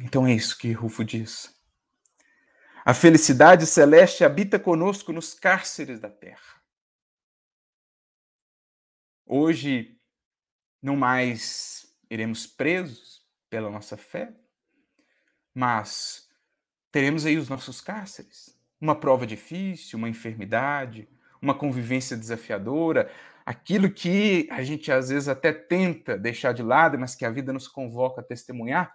Então 0.00 0.26
é 0.26 0.32
isso 0.32 0.56
que 0.56 0.72
Rufo 0.72 1.04
diz. 1.04 1.54
A 2.84 2.94
felicidade 2.94 3.66
celeste 3.66 4.24
habita 4.24 4.58
conosco 4.58 5.12
nos 5.12 5.34
cárceres 5.34 6.00
da 6.00 6.08
terra. 6.08 6.59
Hoje, 9.32 9.96
não 10.82 10.96
mais 10.96 11.86
iremos 12.10 12.48
presos 12.48 13.24
pela 13.48 13.70
nossa 13.70 13.96
fé, 13.96 14.34
mas 15.54 16.28
teremos 16.90 17.24
aí 17.24 17.36
os 17.36 17.48
nossos 17.48 17.80
cárceres. 17.80 18.58
Uma 18.80 18.98
prova 18.98 19.24
difícil, 19.24 20.00
uma 20.00 20.08
enfermidade, 20.08 21.08
uma 21.40 21.56
convivência 21.56 22.16
desafiadora, 22.16 23.08
aquilo 23.46 23.88
que 23.92 24.48
a 24.50 24.64
gente 24.64 24.90
às 24.90 25.10
vezes 25.10 25.28
até 25.28 25.52
tenta 25.52 26.18
deixar 26.18 26.52
de 26.52 26.64
lado, 26.64 26.98
mas 26.98 27.14
que 27.14 27.24
a 27.24 27.30
vida 27.30 27.52
nos 27.52 27.68
convoca 27.68 28.22
a 28.22 28.24
testemunhar, 28.24 28.92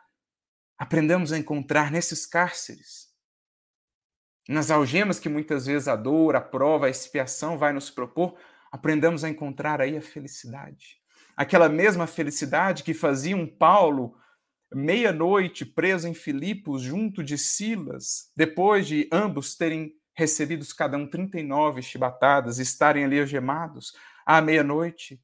aprendamos 0.77 1.31
a 1.31 1.37
encontrar 1.37 1.89
nesses 1.89 2.25
cárceres, 2.25 3.07
nas 4.49 4.69
algemas 4.69 5.17
que 5.17 5.29
muitas 5.29 5.65
vezes 5.65 5.87
a 5.87 5.95
dor, 5.95 6.35
a 6.35 6.41
prova, 6.41 6.87
a 6.87 6.89
expiação 6.89 7.57
vai 7.57 7.71
nos 7.71 7.89
propor, 7.89 8.37
aprendamos 8.75 9.23
a 9.23 9.29
encontrar 9.29 9.79
aí 9.79 9.95
a 9.95 10.01
felicidade. 10.01 10.97
Aquela 11.37 11.69
mesma 11.69 12.05
felicidade 12.05 12.83
que 12.83 12.93
fazia 12.93 13.35
um 13.35 13.47
Paulo 13.47 14.17
meia-noite 14.73 15.65
preso 15.65 16.09
em 16.09 16.13
Filipos 16.13 16.81
junto 16.81 17.23
de 17.23 17.37
Silas, 17.37 18.29
depois 18.35 18.85
de 18.85 19.07
ambos 19.13 19.55
terem 19.55 19.93
recebidos 20.13 20.73
cada 20.73 20.97
um 20.97 21.07
39 21.07 21.81
chibatadas, 21.81 22.59
estarem 22.59 23.05
ali 23.05 23.17
algemados, 23.17 23.93
à 24.25 24.41
meia-noite, 24.41 25.23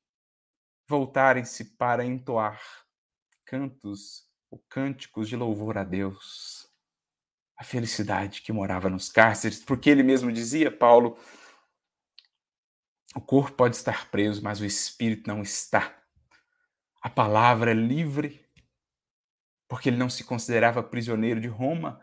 voltarem-se 0.88 1.76
para 1.76 2.06
entoar 2.06 2.62
cantos 3.46 4.24
ou 4.50 4.64
cânticos 4.70 5.28
de 5.28 5.36
louvor 5.36 5.78
a 5.78 5.84
Deus. 5.84 6.70
A 7.58 7.66
felicidade 7.66 8.42
que 8.44 8.54
morava 8.54 8.90
nos 8.90 9.10
cárceres, 9.10 9.60
porque 9.60 9.90
ele 9.90 10.04
mesmo 10.04 10.32
dizia, 10.32 10.72
Paulo, 10.72 11.18
o 13.16 13.22
corpo 13.22 13.58
pode 13.58 13.76
estar 13.76 14.10
preso, 14.10 14.42
mas 14.44 14.62
o 14.62 14.66
espírito 14.66 15.28
não 15.28 15.42
está. 15.42 15.98
A 17.02 17.10
palavra 17.10 17.72
é 17.72 17.74
livre, 17.74 18.46
porque 19.68 19.90
ele 19.90 19.98
não 19.98 20.10
se 20.10 20.24
considerava 20.24 20.84
prisioneiro 20.84 21.42
de 21.42 21.48
Roma, 21.48 22.02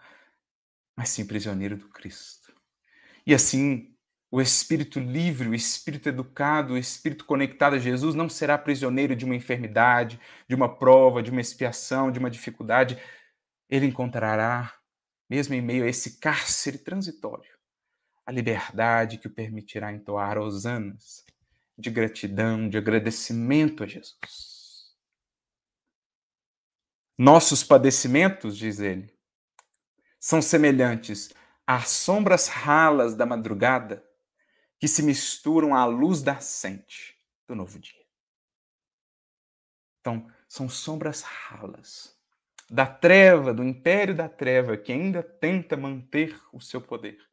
mas 0.96 1.10
sim 1.10 1.26
prisioneiro 1.26 1.76
do 1.76 1.88
Cristo. 1.88 2.52
E 3.26 3.32
assim, 3.32 3.94
o 4.30 4.40
espírito 4.40 5.00
livre, 5.00 5.48
o 5.48 5.54
espírito 5.54 6.08
educado, 6.08 6.74
o 6.74 6.78
espírito 6.78 7.24
conectado 7.24 7.74
a 7.74 7.78
Jesus 7.78 8.14
não 8.14 8.28
será 8.28 8.58
prisioneiro 8.58 9.16
de 9.16 9.24
uma 9.24 9.34
enfermidade, 9.34 10.20
de 10.46 10.54
uma 10.54 10.76
prova, 10.78 11.22
de 11.22 11.30
uma 11.30 11.40
expiação, 11.40 12.10
de 12.10 12.18
uma 12.18 12.30
dificuldade. 12.30 12.98
Ele 13.70 13.86
encontrará, 13.86 14.74
mesmo 15.30 15.54
em 15.54 15.62
meio 15.62 15.84
a 15.84 15.88
esse 15.88 16.18
cárcere 16.18 16.78
transitório, 16.78 17.57
a 18.28 18.30
liberdade 18.30 19.16
que 19.16 19.26
o 19.26 19.30
permitirá 19.30 19.90
entoar 19.90 20.36
hosanas 20.36 21.24
de 21.78 21.88
gratidão, 21.88 22.68
de 22.68 22.76
agradecimento 22.76 23.82
a 23.82 23.86
Jesus. 23.86 24.94
Nossos 27.16 27.64
padecimentos, 27.64 28.58
diz 28.58 28.80
ele, 28.80 29.18
são 30.20 30.42
semelhantes 30.42 31.32
as 31.66 31.88
sombras 31.88 32.48
ralas 32.48 33.14
da 33.14 33.24
madrugada 33.24 34.06
que 34.78 34.86
se 34.86 35.02
misturam 35.02 35.74
à 35.74 35.86
luz 35.86 36.22
nascente 36.22 37.16
do 37.46 37.54
novo 37.54 37.78
dia. 37.78 38.04
Então, 40.00 40.30
são 40.46 40.68
sombras 40.68 41.22
ralas 41.22 42.14
da 42.68 42.86
treva, 42.86 43.54
do 43.54 43.64
império 43.64 44.14
da 44.14 44.28
treva, 44.28 44.76
que 44.76 44.92
ainda 44.92 45.22
tenta 45.22 45.78
manter 45.78 46.38
o 46.52 46.60
seu 46.60 46.82
poder, 46.82 47.27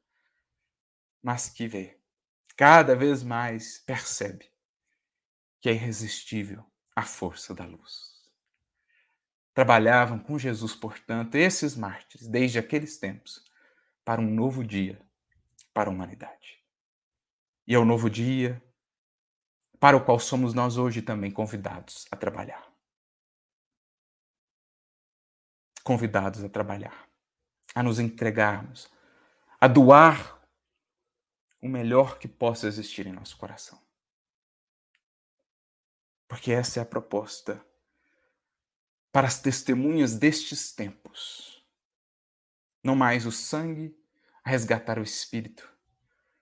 mas 1.25 1.49
que 1.49 1.67
vê, 1.67 1.99
cada 2.55 2.95
vez 2.95 3.23
mais 3.23 3.79
percebe 3.79 4.47
que 5.59 5.67
é 5.67 5.71
irresistível 5.71 6.63
a 6.95 7.01
força 7.01 7.51
da 7.51 7.65
luz. 7.65 8.13
Trabalhavam 9.51 10.19
com 10.19 10.37
Jesus, 10.37 10.75
portanto, 10.75 11.33
esses 11.33 11.75
mártires, 11.75 12.27
desde 12.27 12.59
aqueles 12.59 12.99
tempos, 12.99 13.43
para 14.03 14.21
um 14.21 14.29
novo 14.29 14.63
dia 14.63 15.01
para 15.73 15.89
a 15.89 15.91
humanidade. 15.91 16.63
E 17.65 17.73
é 17.73 17.79
o 17.79 17.85
novo 17.85 18.07
dia 18.07 18.63
para 19.79 19.97
o 19.97 20.05
qual 20.05 20.19
somos 20.19 20.53
nós 20.53 20.77
hoje 20.77 21.01
também 21.01 21.31
convidados 21.31 22.05
a 22.11 22.15
trabalhar. 22.15 22.71
Convidados 25.83 26.43
a 26.43 26.49
trabalhar, 26.49 27.09
a 27.73 27.81
nos 27.81 27.97
entregarmos, 27.97 28.87
a 29.59 29.67
doar 29.67 30.35
o 31.65 31.69
melhor 31.69 32.19
que 32.19 32.27
possa 32.27 32.67
existir 32.67 33.07
em 33.07 33.11
nosso 33.11 33.35
coração. 33.37 33.81
Porque 36.27 36.51
essa 36.51 36.79
é 36.79 36.83
a 36.83 36.85
proposta 36.85 37.63
para 39.11 39.27
as 39.27 39.41
testemunhas 39.41 40.15
destes 40.15 40.71
tempos 40.71 41.55
não 42.85 42.95
mais 42.95 43.25
o 43.25 43.31
sangue 43.31 43.97
a 44.43 44.49
resgatar 44.51 44.99
o 44.99 45.03
espírito, 45.03 45.67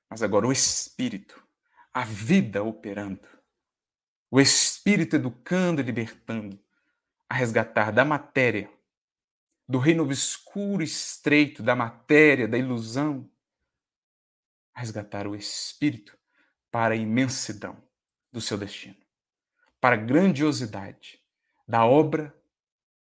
mas 0.09 0.21
agora 0.21 0.45
o 0.45 0.51
espírito, 0.51 1.41
a 1.93 2.03
vida 2.03 2.61
operando. 2.61 3.25
O 4.29 4.41
espírito 4.41 5.15
educando 5.15 5.79
e 5.79 5.85
libertando, 5.85 6.59
a 7.29 7.35
resgatar 7.35 7.91
da 7.91 8.03
matéria, 8.03 8.69
do 9.65 9.77
reino 9.77 10.03
obscuro 10.03 10.83
e 10.83 10.85
estreito 10.85 11.63
da 11.63 11.77
matéria, 11.77 12.45
da 12.45 12.57
ilusão, 12.57 13.29
resgatar 14.75 15.27
o 15.27 15.35
espírito 15.35 16.17
para 16.71 16.93
a 16.93 16.97
imensidão 16.97 17.77
do 18.31 18.41
seu 18.41 18.57
destino, 18.57 18.97
para 19.79 19.95
a 19.95 19.99
grandiosidade 19.99 21.21
da 21.67 21.85
obra 21.85 22.35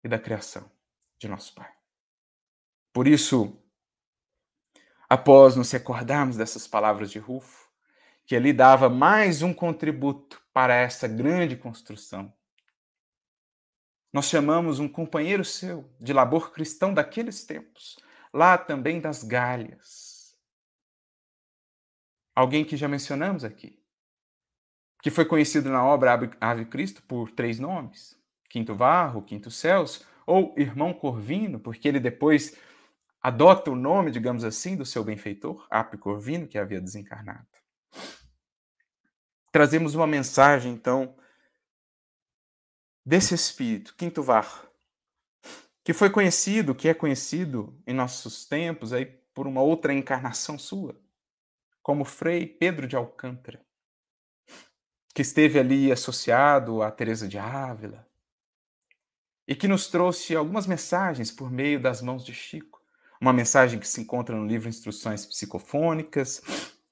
e 0.03 0.07
da 0.07 0.17
criação 0.17 0.71
de 1.17 1.27
nosso 1.27 1.53
Pai. 1.53 1.71
Por 2.93 3.07
isso, 3.07 3.61
após 5.07 5.55
nos 5.55 5.71
recordarmos 5.71 6.37
dessas 6.37 6.67
palavras 6.67 7.11
de 7.11 7.19
Rufo, 7.19 7.69
que 8.25 8.35
ele 8.35 8.53
dava 8.53 8.89
mais 8.89 9.41
um 9.41 9.53
contributo 9.53 10.41
para 10.53 10.75
essa 10.75 11.07
grande 11.07 11.55
construção, 11.55 12.33
nós 14.11 14.25
chamamos 14.25 14.79
um 14.79 14.87
companheiro 14.87 15.45
seu 15.45 15.87
de 15.99 16.13
labor 16.13 16.51
cristão 16.51 16.93
daqueles 16.93 17.45
tempos, 17.45 17.97
lá 18.33 18.57
também 18.57 18.99
das 18.99 19.23
Galhas. 19.23 20.08
Alguém 22.39 22.63
que 22.63 22.77
já 22.77 22.87
mencionamos 22.87 23.43
aqui, 23.43 23.77
que 25.03 25.11
foi 25.11 25.25
conhecido 25.25 25.69
na 25.69 25.83
obra 25.83 26.17
Ave 26.39 26.63
Cristo 26.63 27.03
por 27.03 27.29
três 27.29 27.59
nomes: 27.59 28.17
Quinto 28.49 28.73
Varro, 28.73 29.21
Quinto 29.21 29.51
Céus, 29.51 30.05
ou 30.25 30.55
Irmão 30.57 30.93
Corvino, 30.93 31.59
porque 31.59 31.85
ele 31.85 31.99
depois 31.99 32.57
adota 33.21 33.69
o 33.69 33.75
nome, 33.75 34.09
digamos 34.09 34.45
assim, 34.45 34.77
do 34.77 34.85
seu 34.85 35.03
benfeitor, 35.03 35.67
Ape 35.69 35.97
Corvino, 35.97 36.47
que 36.47 36.57
havia 36.57 36.79
desencarnado. 36.79 37.45
Trazemos 39.51 39.93
uma 39.93 40.07
mensagem, 40.07 40.71
então, 40.71 41.17
desse 43.05 43.35
espírito, 43.35 43.93
Quinto 43.97 44.23
Var, 44.23 44.65
que 45.83 45.91
foi 45.91 46.09
conhecido, 46.09 46.73
que 46.73 46.87
é 46.87 46.93
conhecido 46.93 47.77
em 47.85 47.93
nossos 47.93 48.45
tempos 48.45 48.93
aí 48.93 49.05
por 49.33 49.45
uma 49.45 49.61
outra 49.61 49.93
encarnação 49.93 50.57
sua, 50.57 50.97
como 51.89 52.05
Frei 52.05 52.45
Pedro 52.45 52.87
de 52.87 52.95
Alcântara, 52.95 53.59
que 55.11 55.23
esteve 55.23 55.57
ali 55.57 55.91
associado 55.91 56.83
a 56.83 56.91
Teresa 56.91 57.27
de 57.27 57.39
Ávila 57.39 58.07
e 59.47 59.55
que 59.55 59.67
nos 59.67 59.87
trouxe 59.87 60.35
algumas 60.35 60.67
mensagens 60.67 61.31
por 61.31 61.49
meio 61.49 61.81
das 61.81 61.99
mãos 61.99 62.23
de 62.23 62.31
Chico 62.31 62.79
uma 63.19 63.33
mensagem 63.33 63.79
que 63.79 63.87
se 63.87 64.01
encontra 64.01 64.35
no 64.35 64.45
livro 64.45 64.69
Instruções 64.69 65.25
Psicofônicas, 65.25 66.43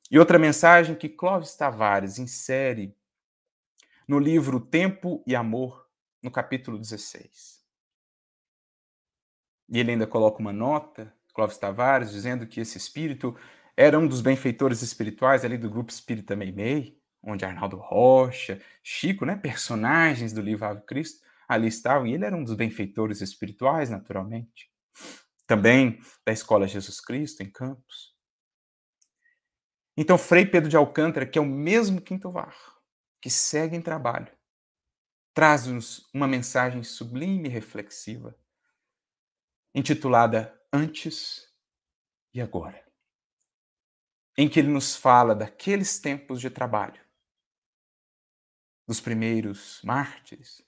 e 0.10 0.18
outra 0.18 0.40
mensagem 0.40 0.96
que 0.96 1.08
Clóvis 1.08 1.56
Tavares 1.56 2.18
insere 2.18 2.98
no 4.08 4.18
livro 4.18 4.60
Tempo 4.60 5.24
e 5.28 5.36
Amor, 5.36 5.88
no 6.24 6.32
capítulo 6.32 6.80
16. 6.80 7.64
E 9.70 9.80
ele 9.80 9.92
ainda 9.92 10.08
coloca 10.08 10.40
uma 10.40 10.52
nota, 10.52 11.14
Clóvis 11.36 11.60
Tavares, 11.60 12.10
dizendo 12.10 12.48
que 12.48 12.60
esse 12.60 12.80
espírito 12.80 13.38
era 13.78 14.00
um 14.00 14.08
dos 14.08 14.22
benfeitores 14.22 14.82
espirituais 14.82 15.46
ali 15.46 15.56
do 15.56 15.70
grupo 15.70 15.92
Espírita 15.92 16.36
Meimei, 16.36 17.00
onde 17.22 17.46
Arnaldo 17.46 17.78
Rocha, 17.78 18.60
Chico, 18.82 19.24
né, 19.24 19.36
personagens 19.36 20.34
do 20.34 20.42
livro 20.42 20.66
Ave 20.66 20.82
Cristo, 20.82 21.24
ali 21.48 21.68
estavam, 21.68 22.08
e 22.08 22.14
ele 22.14 22.26
era 22.26 22.36
um 22.36 22.44
dos 22.44 22.56
benfeitores 22.56 23.22
espirituais, 23.22 23.92
naturalmente. 23.92 24.72
Também 25.46 26.02
da 26.26 26.34
Escola 26.34 26.68
Jesus 26.68 27.00
Cristo, 27.00 27.44
em 27.44 27.50
Campos. 27.50 28.16
Então, 29.96 30.18
Frei 30.18 30.46
Pedro 30.46 30.70
de 30.70 30.76
Alcântara, 30.76 31.26
que 31.26 31.38
é 31.38 31.42
o 31.42 31.46
mesmo 31.46 32.02
Quinto 32.02 32.32
Var, 32.32 32.56
que 33.22 33.30
segue 33.30 33.76
em 33.76 33.82
trabalho, 33.82 34.32
traz-nos 35.34 36.10
uma 36.14 36.28
mensagem 36.28 36.84
sublime 36.84 37.48
e 37.48 37.52
reflexiva, 37.52 38.36
intitulada 39.74 40.60
Antes 40.74 41.48
e 42.34 42.42
Agora, 42.42 42.87
em 44.38 44.48
que 44.48 44.60
ele 44.60 44.70
nos 44.70 44.96
fala 44.96 45.34
daqueles 45.34 46.00
tempos 46.00 46.40
de 46.40 46.50
trabalho, 46.50 47.02
dos 48.88 49.02
primeiros 49.02 49.82
mártires, 49.84 50.62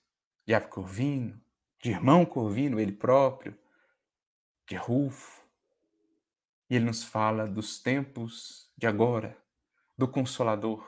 de 0.44 0.52
Ave 0.52 0.66
Corvino, 0.66 1.40
de 1.80 1.90
irmão 1.90 2.26
Corvino, 2.26 2.80
ele 2.80 2.92
próprio, 2.92 3.56
de 4.68 4.74
Rufo. 4.74 5.40
E 6.68 6.76
ele 6.76 6.84
nos 6.84 7.04
fala 7.04 7.46
dos 7.46 7.78
tempos 7.78 8.70
de 8.76 8.86
agora, 8.86 9.36
do 9.96 10.08
Consolador, 10.08 10.86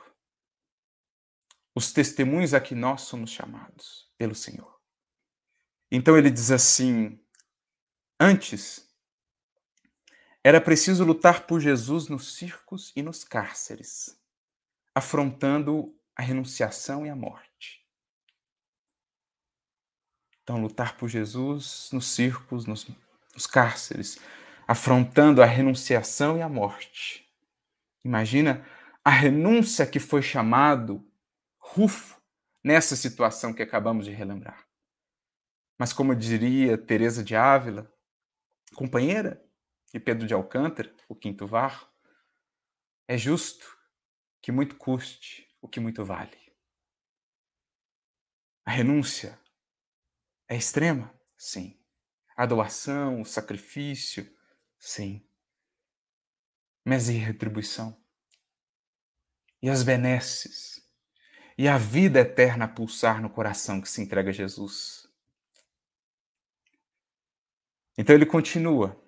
os 1.75 1.91
testemunhos 1.91 2.53
a 2.53 2.61
que 2.61 2.75
nós 2.75 3.01
somos 3.01 3.31
chamados 3.31 4.11
pelo 4.17 4.35
Senhor. 4.35 4.79
Então 5.91 6.17
ele 6.17 6.29
diz 6.29 6.51
assim: 6.51 7.19
antes 8.19 8.92
era 10.43 10.59
preciso 10.59 11.05
lutar 11.05 11.47
por 11.47 11.61
Jesus 11.61 12.09
nos 12.09 12.35
circos 12.35 12.91
e 12.95 13.01
nos 13.01 13.23
cárceres, 13.23 14.19
afrontando 14.93 15.97
a 16.15 16.21
renunciação 16.21 17.05
e 17.05 17.09
a 17.09 17.15
morte. 17.15 17.87
Então, 20.43 20.61
lutar 20.61 20.97
por 20.97 21.07
Jesus 21.07 21.89
nos 21.93 22.07
circos, 22.07 22.65
nos, 22.65 22.85
nos 23.33 23.47
cárceres, 23.47 24.19
afrontando 24.67 25.41
a 25.41 25.45
renunciação 25.45 26.37
e 26.37 26.41
a 26.41 26.49
morte. 26.49 27.25
Imagina 28.03 28.67
a 29.03 29.09
renúncia 29.09 29.87
que 29.87 29.99
foi 29.99 30.21
chamado 30.21 31.09
Rufo 31.57 32.21
nessa 32.61 32.97
situação 32.97 33.53
que 33.53 33.63
acabamos 33.63 34.05
de 34.05 34.11
relembrar. 34.11 34.67
Mas 35.79 35.93
como 35.93 36.13
diria 36.13 36.77
Teresa 36.77 37.23
de 37.23 37.35
Ávila, 37.35 37.89
companheira 38.75 39.41
de 39.93 39.99
Pedro 39.99 40.25
de 40.25 40.33
Alcântara, 40.33 40.93
o 41.07 41.15
quinto 41.15 41.45
var, 41.45 41.87
é 43.07 43.17
justo 43.17 43.77
que 44.41 44.51
muito 44.51 44.75
custe 44.75 45.47
o 45.61 45.67
que 45.67 45.79
muito 45.79 46.03
vale. 46.03 46.37
A 48.65 48.71
renúncia 48.71 49.39
é 50.47 50.55
extrema? 50.55 51.13
Sim. 51.37 51.79
A 52.35 52.45
doação, 52.45 53.21
o 53.21 53.25
sacrifício? 53.25 54.35
Sim. 54.79 55.23
Mas 56.83 57.07
e 57.07 57.17
a 57.17 57.25
retribuição? 57.25 57.95
E 59.61 59.69
as 59.69 59.83
benesses? 59.83 60.83
E 61.57 61.67
a 61.67 61.77
vida 61.77 62.19
eterna 62.19 62.65
a 62.65 62.67
pulsar 62.67 63.21
no 63.21 63.29
coração 63.29 63.79
que 63.79 63.87
se 63.87 64.01
entrega 64.01 64.31
a 64.31 64.33
Jesus? 64.33 65.07
Então 67.97 68.15
ele 68.15 68.25
continua. 68.25 69.02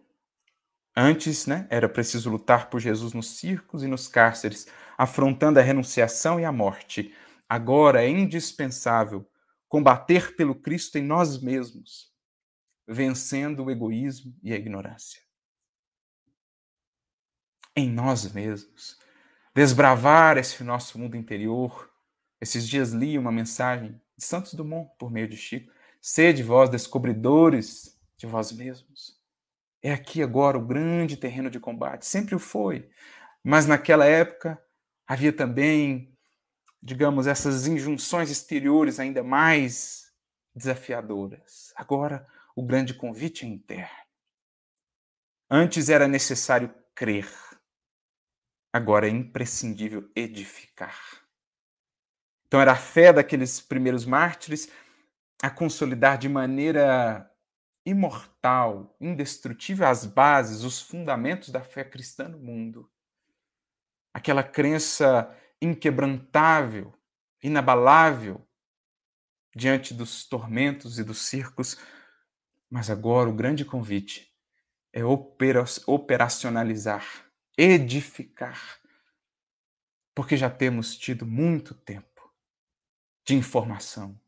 Antes, 0.96 1.46
né, 1.46 1.68
era 1.70 1.90
preciso 1.90 2.30
lutar 2.30 2.70
por 2.70 2.80
Jesus 2.80 3.12
nos 3.12 3.32
circos 3.38 3.84
e 3.84 3.88
nos 3.88 4.08
cárceres, 4.08 4.66
afrontando 4.98 5.60
a 5.60 5.62
renunciação 5.62 6.40
e 6.40 6.46
a 6.46 6.52
morte. 6.52 7.14
Agora 7.50 8.04
é 8.04 8.10
indispensável 8.10 9.30
combater 9.68 10.38
pelo 10.38 10.56
Cristo 10.56 10.98
em 10.98 11.04
nós 11.04 11.42
mesmos, 11.42 12.14
vencendo 12.88 13.66
o 13.66 13.72
egoísmo 13.72 14.34
e 14.42 14.54
a 14.54 14.56
ignorância. 14.56 15.22
Em 17.76 17.90
nós 17.90 18.32
mesmos. 18.32 18.98
Desbravar 19.54 20.38
esse 20.38 20.64
nosso 20.64 20.98
mundo 20.98 21.18
interior. 21.18 21.92
Esses 22.40 22.66
dias 22.66 22.92
li 22.92 23.18
uma 23.18 23.34
mensagem 23.34 24.00
de 24.18 24.24
Santos 24.24 24.54
Dumont 24.54 24.90
por 24.98 25.12
meio 25.12 25.28
de 25.28 25.36
Chico. 25.36 25.74
Sede 26.02 26.42
vós 26.42 26.70
descobridores 26.70 28.00
de 28.18 28.26
vós 28.28 28.54
mesmos. 28.54 29.15
É 29.86 29.92
aqui 29.92 30.24
agora 30.24 30.58
o 30.58 30.66
grande 30.66 31.16
terreno 31.16 31.50
de 31.50 31.60
combate. 31.60 32.06
Sempre 32.06 32.34
o 32.34 32.40
foi. 32.40 32.90
Mas 33.44 33.68
naquela 33.68 34.06
época 34.06 34.60
havia 35.08 35.32
também 35.32 36.16
digamos, 36.86 37.26
essas 37.26 37.66
injunções 37.66 38.30
exteriores 38.30 39.00
ainda 39.00 39.24
mais 39.24 40.14
desafiadoras. 40.54 41.74
Agora, 41.76 42.28
o 42.56 42.62
grande 42.64 42.94
convite 42.94 43.44
é 43.44 43.50
interno. 43.50 44.06
Antes 45.50 45.90
era 45.90 46.08
necessário 46.08 46.72
crer, 46.94 47.28
agora 48.72 49.08
é 49.08 49.10
imprescindível 49.10 50.08
edificar. 50.16 50.96
Então, 52.46 52.62
era 52.62 52.74
a 52.74 52.78
fé 52.78 53.12
daqueles 53.12 53.60
primeiros 53.60 54.06
mártires 54.06 54.70
a 55.42 55.50
consolidar 55.50 56.20
de 56.20 56.30
maneira 56.30 57.30
imortal, 57.86 58.96
indestrutível 59.00 59.88
as 59.88 60.06
bases, 60.06 60.64
os 60.64 60.82
fundamentos 60.82 61.50
da 61.50 61.62
fé 61.62 61.84
cristã 61.84 62.28
no 62.28 62.40
mundo. 62.40 62.90
Aquela 64.14 64.44
crença 64.44 65.34
inquebrantável, 65.62 66.94
inabalável 67.44 68.46
diante 69.56 69.94
dos 69.94 70.26
tormentos 70.26 70.98
e 70.98 71.04
dos 71.04 71.20
circos. 71.20 71.78
Mas 72.70 72.90
agora 72.90 73.30
o 73.30 73.36
grande 73.36 73.64
convite 73.64 74.34
é 74.92 75.04
operacionalizar, 75.06 77.06
edificar, 77.58 78.80
porque 80.16 80.36
já 80.36 80.50
temos 80.50 80.98
tido 80.98 81.26
muito 81.26 81.76
tempo 81.76 82.34
de 83.26 83.36
informação, 83.36 84.20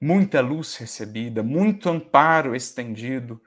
muita 0.00 0.40
luz 0.40 0.76
recebida, 0.76 1.42
muito 1.42 1.88
amparo 1.88 2.54
estendido, 2.54 3.42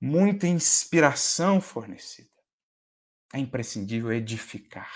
muita 0.00 0.46
inspiração 0.46 1.60
fornecida. 1.60 2.28
É 3.34 3.38
imprescindível 3.38 4.12
edificar 4.12 4.90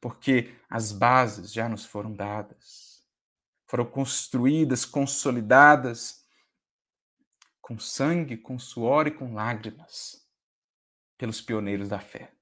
porque 0.00 0.56
as 0.68 0.92
bases 0.92 1.52
já 1.52 1.68
nos 1.68 1.84
foram 1.84 2.12
dadas, 2.12 3.04
foram 3.66 3.84
construídas, 3.84 4.84
consolidadas 4.84 6.24
com 7.60 7.78
sangue, 7.78 8.36
com 8.36 8.58
suor 8.58 9.06
e 9.06 9.10
com 9.10 9.34
lágrimas 9.34 10.26
pelos 11.16 11.40
pioneiros 11.40 11.88
da 11.88 12.00
fé. 12.00 12.32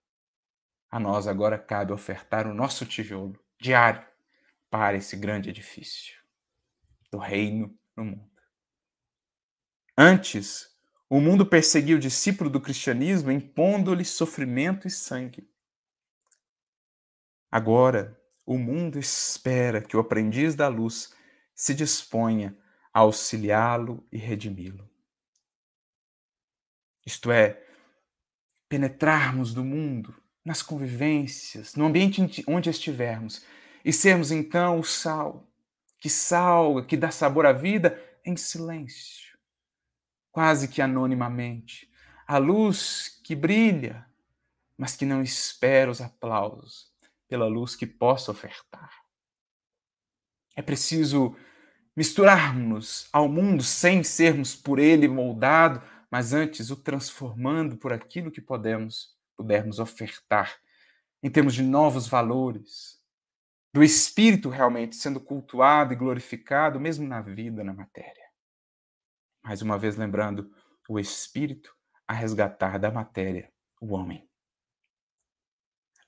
A 0.90 0.98
nós 0.98 1.26
agora 1.26 1.58
cabe 1.58 1.92
ofertar 1.92 2.46
o 2.46 2.54
nosso 2.54 2.86
tijolo 2.86 3.38
diário 3.60 4.06
para 4.70 4.96
esse 4.96 5.16
grande 5.16 5.50
edifício 5.50 6.16
do 7.10 7.18
reino 7.18 7.76
no 7.98 8.04
mundo. 8.04 8.30
Antes, 9.96 10.68
o 11.10 11.20
mundo 11.20 11.44
perseguia 11.44 11.96
o 11.96 12.00
discípulo 12.00 12.48
do 12.48 12.60
cristianismo 12.60 13.32
impondo-lhe 13.32 14.04
sofrimento 14.04 14.86
e 14.86 14.90
sangue. 14.90 15.50
Agora, 17.50 18.16
o 18.46 18.56
mundo 18.56 18.98
espera 18.98 19.82
que 19.82 19.96
o 19.96 20.00
aprendiz 20.00 20.54
da 20.54 20.68
luz 20.68 21.12
se 21.54 21.74
disponha 21.74 22.56
a 22.92 23.00
auxiliá-lo 23.00 24.06
e 24.12 24.18
redimi-lo. 24.18 24.88
Isto 27.04 27.32
é, 27.32 27.60
penetrarmos 28.68 29.54
no 29.54 29.64
mundo, 29.64 30.14
nas 30.44 30.62
convivências, 30.62 31.74
no 31.74 31.86
ambiente 31.86 32.44
onde 32.46 32.70
estivermos, 32.70 33.44
e 33.84 33.92
sermos 33.92 34.30
então 34.30 34.78
o 34.78 34.84
sal, 34.84 35.47
que 36.00 36.08
salga, 36.08 36.84
que 36.84 36.96
dá 36.96 37.10
sabor 37.10 37.46
à 37.46 37.52
vida 37.52 38.02
em 38.24 38.36
silêncio, 38.36 39.36
quase 40.30 40.68
que 40.68 40.80
anonimamente, 40.80 41.90
a 42.26 42.38
luz 42.38 43.20
que 43.24 43.34
brilha, 43.34 44.06
mas 44.76 44.94
que 44.94 45.06
não 45.06 45.22
espera 45.22 45.90
os 45.90 46.00
aplausos, 46.00 46.92
pela 47.26 47.46
luz 47.46 47.74
que 47.74 47.86
possa 47.86 48.30
ofertar. 48.30 48.92
É 50.54 50.62
preciso 50.62 51.36
misturarmos 51.96 53.08
ao 53.12 53.28
mundo 53.28 53.62
sem 53.62 54.02
sermos 54.04 54.54
por 54.54 54.78
ele 54.78 55.08
moldado, 55.08 55.82
mas 56.10 56.32
antes 56.32 56.70
o 56.70 56.76
transformando 56.76 57.76
por 57.76 57.92
aquilo 57.92 58.30
que 58.30 58.40
podemos, 58.40 59.16
pudermos 59.36 59.78
ofertar 59.78 60.56
em 61.22 61.30
termos 61.30 61.54
de 61.54 61.62
novos 61.62 62.06
valores, 62.06 62.97
do 63.72 63.82
espírito 63.82 64.48
realmente 64.48 64.96
sendo 64.96 65.20
cultuado 65.20 65.92
e 65.92 65.96
glorificado, 65.96 66.80
mesmo 66.80 67.06
na 67.06 67.20
vida, 67.20 67.62
na 67.62 67.72
matéria. 67.72 68.28
Mais 69.42 69.62
uma 69.62 69.78
vez 69.78 69.96
lembrando, 69.96 70.50
o 70.88 70.98
espírito 70.98 71.76
a 72.06 72.12
resgatar 72.12 72.78
da 72.78 72.90
matéria 72.90 73.52
o 73.80 73.94
homem. 73.94 74.28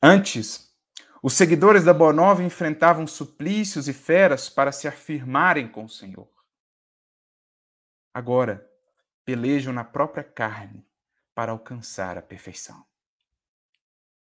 Antes, 0.03 0.75
os 1.23 1.35
seguidores 1.35 1.85
da 1.85 1.93
Boa 1.93 2.13
Nova 2.13 2.43
enfrentavam 2.43 3.07
suplícios 3.07 3.87
e 3.87 3.93
feras 3.93 4.49
para 4.49 4.73
se 4.73 4.89
afirmarem 4.89 5.71
com 5.71 5.85
o 5.85 5.89
Senhor. 5.89 6.31
Agora, 8.13 8.69
pelejam 9.25 9.73
na 9.73 9.85
própria 9.85 10.25
carne 10.25 10.85
para 11.35 11.53
alcançar 11.53 12.17
a 12.17 12.23
perfeição. 12.23 12.85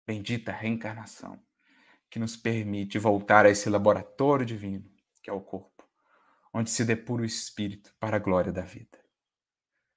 Bendita 0.05 0.51
reencarnação 0.51 1.39
que 2.10 2.20
nos 2.20 2.36
permite 2.36 2.97
voltar 2.97 3.45
a 3.45 3.49
esse 3.49 3.70
laboratório 3.70 4.45
divino, 4.45 4.89
que 5.22 5.30
é 5.30 5.34
o 5.34 5.41
corpo, 5.41 5.84
onde 6.53 6.70
se 6.70 6.84
depura 6.84 7.22
o 7.22 7.26
espírito 7.26 7.93
para 7.99 8.18
a 8.18 8.20
glória 8.20 8.51
da 8.51 8.62
vida. 8.62 8.97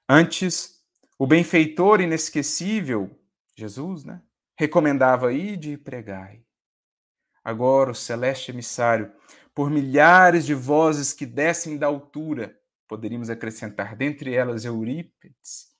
Antes, 0.08 0.84
o 1.18 1.26
benfeitor 1.26 2.00
inesquecível, 2.00 3.10
Jesus, 3.56 4.04
né, 4.04 4.22
recomendava 4.56 5.32
ide 5.32 5.72
e 5.72 5.78
pregai. 5.78 6.44
Agora 7.42 7.90
o 7.90 7.94
celeste 7.94 8.50
emissário, 8.50 9.12
por 9.54 9.70
milhares 9.70 10.44
de 10.44 10.54
vozes 10.54 11.12
que 11.12 11.26
descem 11.26 11.76
da 11.76 11.86
altura, 11.86 12.58
poderíamos 12.86 13.30
acrescentar 13.30 13.96
dentre 13.96 14.34
elas 14.34 14.64
Eurípides, 14.64 15.72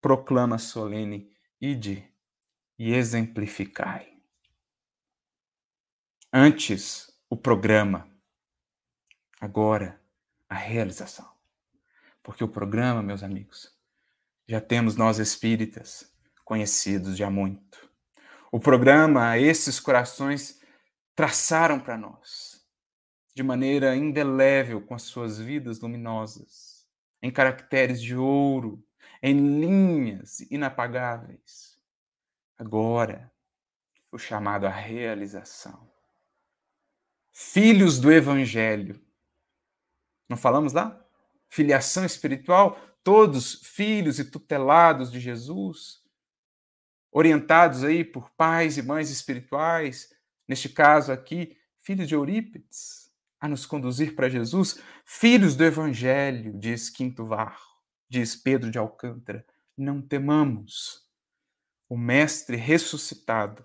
proclama 0.00 0.58
solene 0.58 1.30
ide 1.60 2.10
e 2.78 2.94
exemplificai. 2.94 4.09
Antes, 6.32 7.12
o 7.28 7.36
programa. 7.36 8.08
Agora, 9.40 10.00
a 10.48 10.54
realização. 10.54 11.28
Porque 12.22 12.44
o 12.44 12.48
programa, 12.48 13.02
meus 13.02 13.24
amigos, 13.24 13.76
já 14.46 14.60
temos 14.60 14.94
nós 14.94 15.18
espíritas 15.18 16.14
conhecidos 16.44 17.16
já 17.16 17.28
muito. 17.28 17.90
O 18.52 18.60
programa, 18.60 19.38
esses 19.38 19.80
corações 19.80 20.60
traçaram 21.16 21.80
para 21.80 21.98
nós, 21.98 22.64
de 23.34 23.42
maneira 23.42 23.96
indelével, 23.96 24.80
com 24.80 24.94
as 24.94 25.02
suas 25.02 25.36
vidas 25.36 25.80
luminosas, 25.80 26.86
em 27.20 27.32
caracteres 27.32 28.00
de 28.00 28.14
ouro, 28.14 28.80
em 29.20 29.34
linhas 29.58 30.38
inapagáveis. 30.48 31.76
Agora, 32.56 33.32
o 34.12 34.18
chamado 34.18 34.68
à 34.68 34.70
realização 34.70 35.90
filhos 37.32 37.98
do 37.98 38.12
Evangelho. 38.12 39.00
Não 40.28 40.36
falamos 40.36 40.72
lá? 40.72 41.04
Filiação 41.48 42.04
espiritual, 42.04 42.78
todos 43.02 43.54
filhos 43.62 44.18
e 44.18 44.24
tutelados 44.24 45.10
de 45.10 45.18
Jesus, 45.18 46.02
orientados 47.10 47.82
aí 47.82 48.04
por 48.04 48.30
pais 48.30 48.76
e 48.76 48.82
mães 48.82 49.10
espirituais, 49.10 50.12
neste 50.46 50.68
caso 50.68 51.10
aqui, 51.10 51.56
filhos 51.78 52.06
de 52.06 52.14
Eurípides, 52.14 53.10
a 53.40 53.48
nos 53.48 53.66
conduzir 53.66 54.14
para 54.14 54.28
Jesus, 54.28 54.80
filhos 55.04 55.56
do 55.56 55.64
Evangelho, 55.64 56.52
diz 56.58 56.90
Quinto 56.90 57.24
Varro, 57.24 57.58
diz 58.08 58.36
Pedro 58.36 58.70
de 58.70 58.78
Alcântara, 58.78 59.44
não 59.76 60.00
temamos. 60.00 61.08
O 61.88 61.96
Mestre 61.96 62.56
ressuscitado 62.56 63.64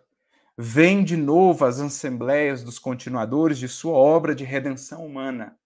vem 0.57 1.03
de 1.03 1.17
novo 1.17 1.65
às 1.65 1.79
assembleias 1.79 2.63
dos 2.63 2.79
continuadores 2.79 3.57
de 3.57 3.67
sua 3.67 3.93
obra 3.93 4.33
de 4.33 4.43
redenção 4.43 5.05
humana, 5.05 5.59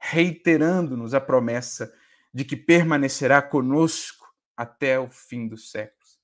reiterando-nos 0.00 1.14
a 1.14 1.20
promessa 1.20 1.92
de 2.32 2.44
que 2.44 2.56
permanecerá 2.56 3.42
conosco 3.42 4.26
até 4.56 4.98
o 4.98 5.10
fim 5.10 5.48
dos 5.48 5.70
séculos. 5.70 6.18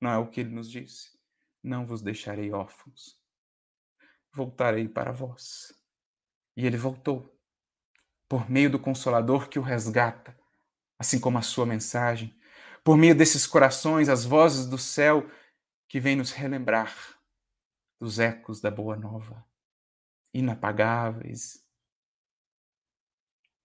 Não 0.00 0.10
é 0.10 0.18
o 0.18 0.28
que 0.28 0.40
ele 0.40 0.50
nos 0.50 0.70
disse? 0.70 1.18
Não 1.62 1.86
vos 1.86 2.02
deixarei 2.02 2.52
órfãos. 2.52 3.18
Voltarei 4.32 4.88
para 4.88 5.12
vós. 5.12 5.72
E 6.56 6.66
ele 6.66 6.76
voltou, 6.76 7.34
por 8.28 8.50
meio 8.50 8.70
do 8.70 8.78
Consolador 8.78 9.48
que 9.48 9.58
o 9.58 9.62
resgata, 9.62 10.38
assim 10.98 11.18
como 11.18 11.38
a 11.38 11.42
sua 11.42 11.64
mensagem, 11.64 12.36
por 12.84 12.96
meio 12.96 13.14
desses 13.14 13.46
corações, 13.46 14.08
as 14.08 14.24
vozes 14.24 14.66
do 14.66 14.78
céu 14.78 15.28
que 15.88 15.98
vem 15.98 16.14
nos 16.14 16.32
relembrar 16.32 17.18
dos 17.98 18.18
ecos 18.18 18.60
da 18.60 18.70
Boa 18.70 18.94
Nova, 18.94 19.44
inapagáveis. 20.32 21.66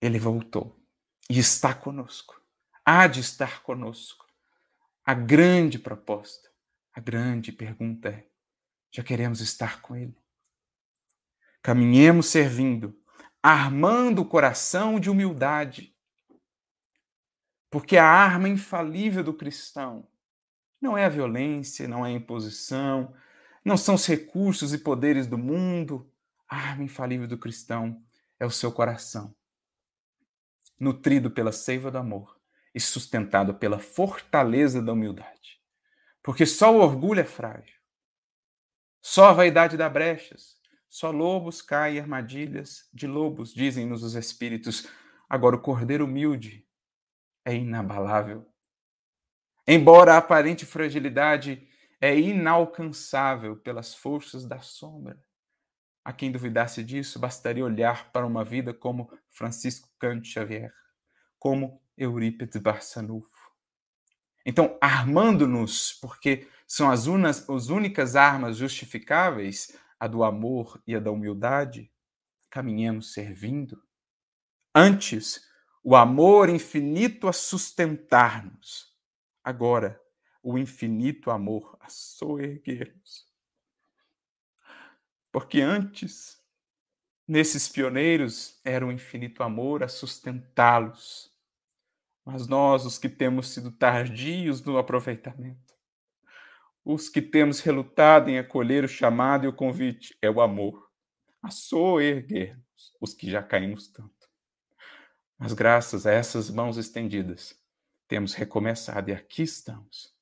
Ele 0.01 0.17
voltou 0.17 0.81
e 1.29 1.37
está 1.37 1.73
conosco, 1.73 2.41
há 2.85 3.07
de 3.07 3.19
estar 3.19 3.61
conosco. 3.61 4.25
A 5.05 5.13
grande 5.13 5.77
proposta, 5.77 6.49
a 6.93 7.01
grande 7.01 7.51
pergunta 7.51 8.09
é: 8.09 8.29
já 8.89 9.03
queremos 9.03 9.41
estar 9.41 9.81
com 9.81 9.95
Ele? 9.95 10.17
Caminhemos 11.61 12.27
servindo, 12.27 12.97
armando 13.41 14.21
o 14.21 14.27
coração 14.27 14.99
de 14.99 15.09
humildade, 15.09 15.93
porque 17.69 17.97
a 17.97 18.05
arma 18.05 18.47
infalível 18.47 19.23
do 19.23 19.33
cristão 19.33 20.07
não 20.83 20.97
é 20.97 21.05
a 21.05 21.09
violência, 21.09 21.87
não 21.87 22.05
é 22.05 22.09
a 22.09 22.11
imposição, 22.11 23.15
não 23.63 23.77
são 23.77 23.95
os 23.95 24.05
recursos 24.05 24.73
e 24.73 24.77
poderes 24.77 25.25
do 25.25 25.37
mundo. 25.37 26.11
A 26.45 26.57
arma 26.57 26.83
infalível 26.83 27.25
do 27.25 27.37
cristão 27.37 28.03
é 28.37 28.45
o 28.45 28.51
seu 28.51 28.69
coração, 28.69 29.33
nutrido 30.77 31.31
pela 31.31 31.53
seiva 31.53 31.89
do 31.89 31.97
amor 31.97 32.37
e 32.75 32.81
sustentado 32.81 33.53
pela 33.53 33.79
fortaleza 33.79 34.81
da 34.81 34.91
humildade. 34.91 35.61
Porque 36.21 36.45
só 36.45 36.75
o 36.75 36.81
orgulho 36.81 37.21
é 37.21 37.23
frágil, 37.23 37.79
só 39.01 39.29
a 39.29 39.33
vaidade 39.33 39.77
dá 39.77 39.87
brechas, 39.87 40.57
só 40.89 41.11
lobos 41.11 41.61
caem 41.61 41.97
armadilhas 41.97 42.89
de 42.93 43.07
lobos, 43.07 43.53
dizem-nos 43.53 44.03
os 44.03 44.15
espíritos. 44.15 44.85
Agora, 45.29 45.55
o 45.55 45.61
cordeiro 45.61 46.03
humilde 46.03 46.67
é 47.45 47.55
inabalável 47.55 48.52
Embora 49.65 50.15
a 50.15 50.17
aparente 50.17 50.65
fragilidade 50.65 51.65
é 52.01 52.19
inalcançável 52.19 53.55
pelas 53.55 53.95
forças 53.95 54.45
da 54.45 54.59
sombra. 54.59 55.17
A 56.03 56.11
quem 56.11 56.33
duvidasse 56.33 56.83
disso, 56.83 57.17
bastaria 57.17 57.63
olhar 57.63 58.11
para 58.11 58.27
uma 58.27 58.43
vida 58.43 58.73
como 58.73 59.09
Francisco 59.29 59.89
Cândido 59.97 60.27
Xavier, 60.27 60.73
como 61.39 61.81
Eurípides 61.97 62.61
Barçanufo. 62.61 63.31
Então, 64.45 64.77
armando-nos, 64.81 65.93
porque 65.93 66.45
são 66.67 66.91
as, 66.91 67.07
unas, 67.07 67.49
as 67.49 67.69
únicas 67.69 68.17
armas 68.17 68.57
justificáveis, 68.57 69.77
a 69.97 70.05
do 70.05 70.25
amor 70.25 70.83
e 70.85 70.93
a 70.93 70.99
da 70.99 71.09
humildade, 71.09 71.89
caminhemos 72.49 73.13
servindo. 73.13 73.81
Antes, 74.75 75.47
o 75.81 75.95
amor 75.95 76.49
infinito 76.49 77.29
a 77.29 77.31
sustentar-nos 77.31 78.92
agora 79.43 80.01
o 80.41 80.57
infinito 80.57 81.31
amor 81.31 81.77
a 81.79 81.89
soerguer-nos. 81.89 83.25
Porque 85.31 85.61
antes, 85.61 86.37
nesses 87.27 87.67
pioneiros, 87.67 88.59
era 88.63 88.85
o 88.85 88.91
infinito 88.91 89.41
amor 89.41 89.83
a 89.83 89.87
sustentá-los. 89.87 91.33
Mas 92.25 92.47
nós, 92.47 92.85
os 92.85 92.97
que 92.97 93.09
temos 93.09 93.49
sido 93.49 93.71
tardios 93.71 94.61
no 94.63 94.77
aproveitamento, 94.77 95.73
os 96.85 97.09
que 97.09 97.21
temos 97.21 97.61
relutado 97.61 98.29
em 98.29 98.37
acolher 98.37 98.83
o 98.83 98.87
chamado 98.87 99.45
e 99.45 99.47
o 99.47 99.53
convite, 99.53 100.17
é 100.21 100.29
o 100.29 100.41
amor 100.41 100.89
a 101.41 101.49
soerguer-nos, 101.49 102.95
os 103.01 103.13
que 103.13 103.29
já 103.29 103.41
caímos 103.41 103.87
tanto. 103.87 104.29
Mas 105.37 105.53
graças 105.53 106.05
a 106.05 106.11
essas 106.11 106.49
mãos 106.49 106.77
estendidas, 106.77 107.62
temos 108.13 108.35
recomeçado 108.35 109.09
e 109.09 109.13
aqui 109.15 109.41
estamos, 109.41 110.15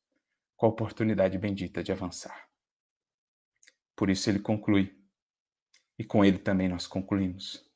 com 0.56 0.66
a 0.66 0.70
oportunidade 0.70 1.38
bendita 1.38 1.84
de 1.84 1.92
avançar. 1.92 2.50
Por 3.98 4.10
isso 4.10 4.30
ele 4.30 4.40
conclui, 4.40 4.98
e 6.00 6.06
com 6.06 6.24
ele 6.24 6.40
também 6.40 6.70
nós 6.70 6.88
concluímos. 6.88 7.70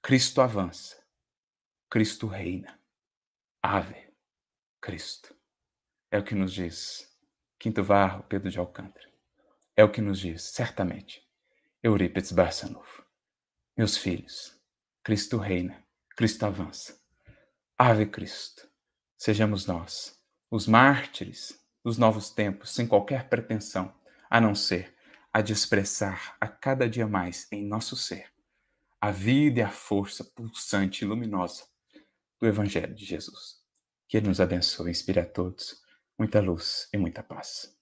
Cristo 0.00 0.40
avança, 0.40 1.04
Cristo 1.90 2.28
reina. 2.28 2.80
Ave, 3.60 4.14
Cristo. 4.80 5.36
É 6.12 6.18
o 6.20 6.24
que 6.24 6.36
nos 6.36 6.52
diz 6.52 7.12
Quinto 7.58 7.82
Varro, 7.82 8.22
Pedro 8.28 8.48
de 8.48 8.60
Alcântara. 8.60 9.12
É 9.74 9.82
o 9.82 9.90
que 9.90 10.00
nos 10.00 10.20
diz, 10.20 10.44
certamente, 10.44 11.28
Eurípides 11.82 12.30
Barçanufo. 12.30 13.04
Meus 13.76 13.96
filhos, 13.96 14.56
Cristo 15.02 15.38
reina, 15.38 15.84
Cristo 16.16 16.46
avança. 16.46 17.02
Ave 17.76 18.06
Cristo. 18.06 18.72
Sejamos 19.24 19.64
nós, 19.64 20.20
os 20.50 20.66
mártires 20.66 21.58
dos 21.82 21.96
novos 21.96 22.28
tempos, 22.28 22.74
sem 22.74 22.86
qualquer 22.86 23.30
pretensão, 23.30 23.90
a 24.28 24.38
não 24.38 24.54
ser 24.54 24.94
a 25.32 25.40
de 25.40 25.50
expressar 25.50 26.36
a 26.38 26.46
cada 26.46 26.86
dia 26.86 27.08
mais 27.08 27.50
em 27.50 27.66
nosso 27.66 27.96
ser 27.96 28.30
a 29.00 29.10
vida 29.10 29.60
e 29.60 29.62
a 29.62 29.70
força 29.70 30.22
pulsante 30.22 31.06
e 31.06 31.08
luminosa 31.08 31.64
do 32.38 32.46
Evangelho 32.46 32.94
de 32.94 33.06
Jesus. 33.06 33.62
Que 34.06 34.18
Ele 34.18 34.28
nos 34.28 34.42
abençoe 34.42 34.88
e 34.88 34.90
inspire 34.90 35.20
a 35.20 35.26
todos 35.26 35.82
muita 36.18 36.42
luz 36.42 36.90
e 36.92 36.98
muita 36.98 37.22
paz. 37.22 37.73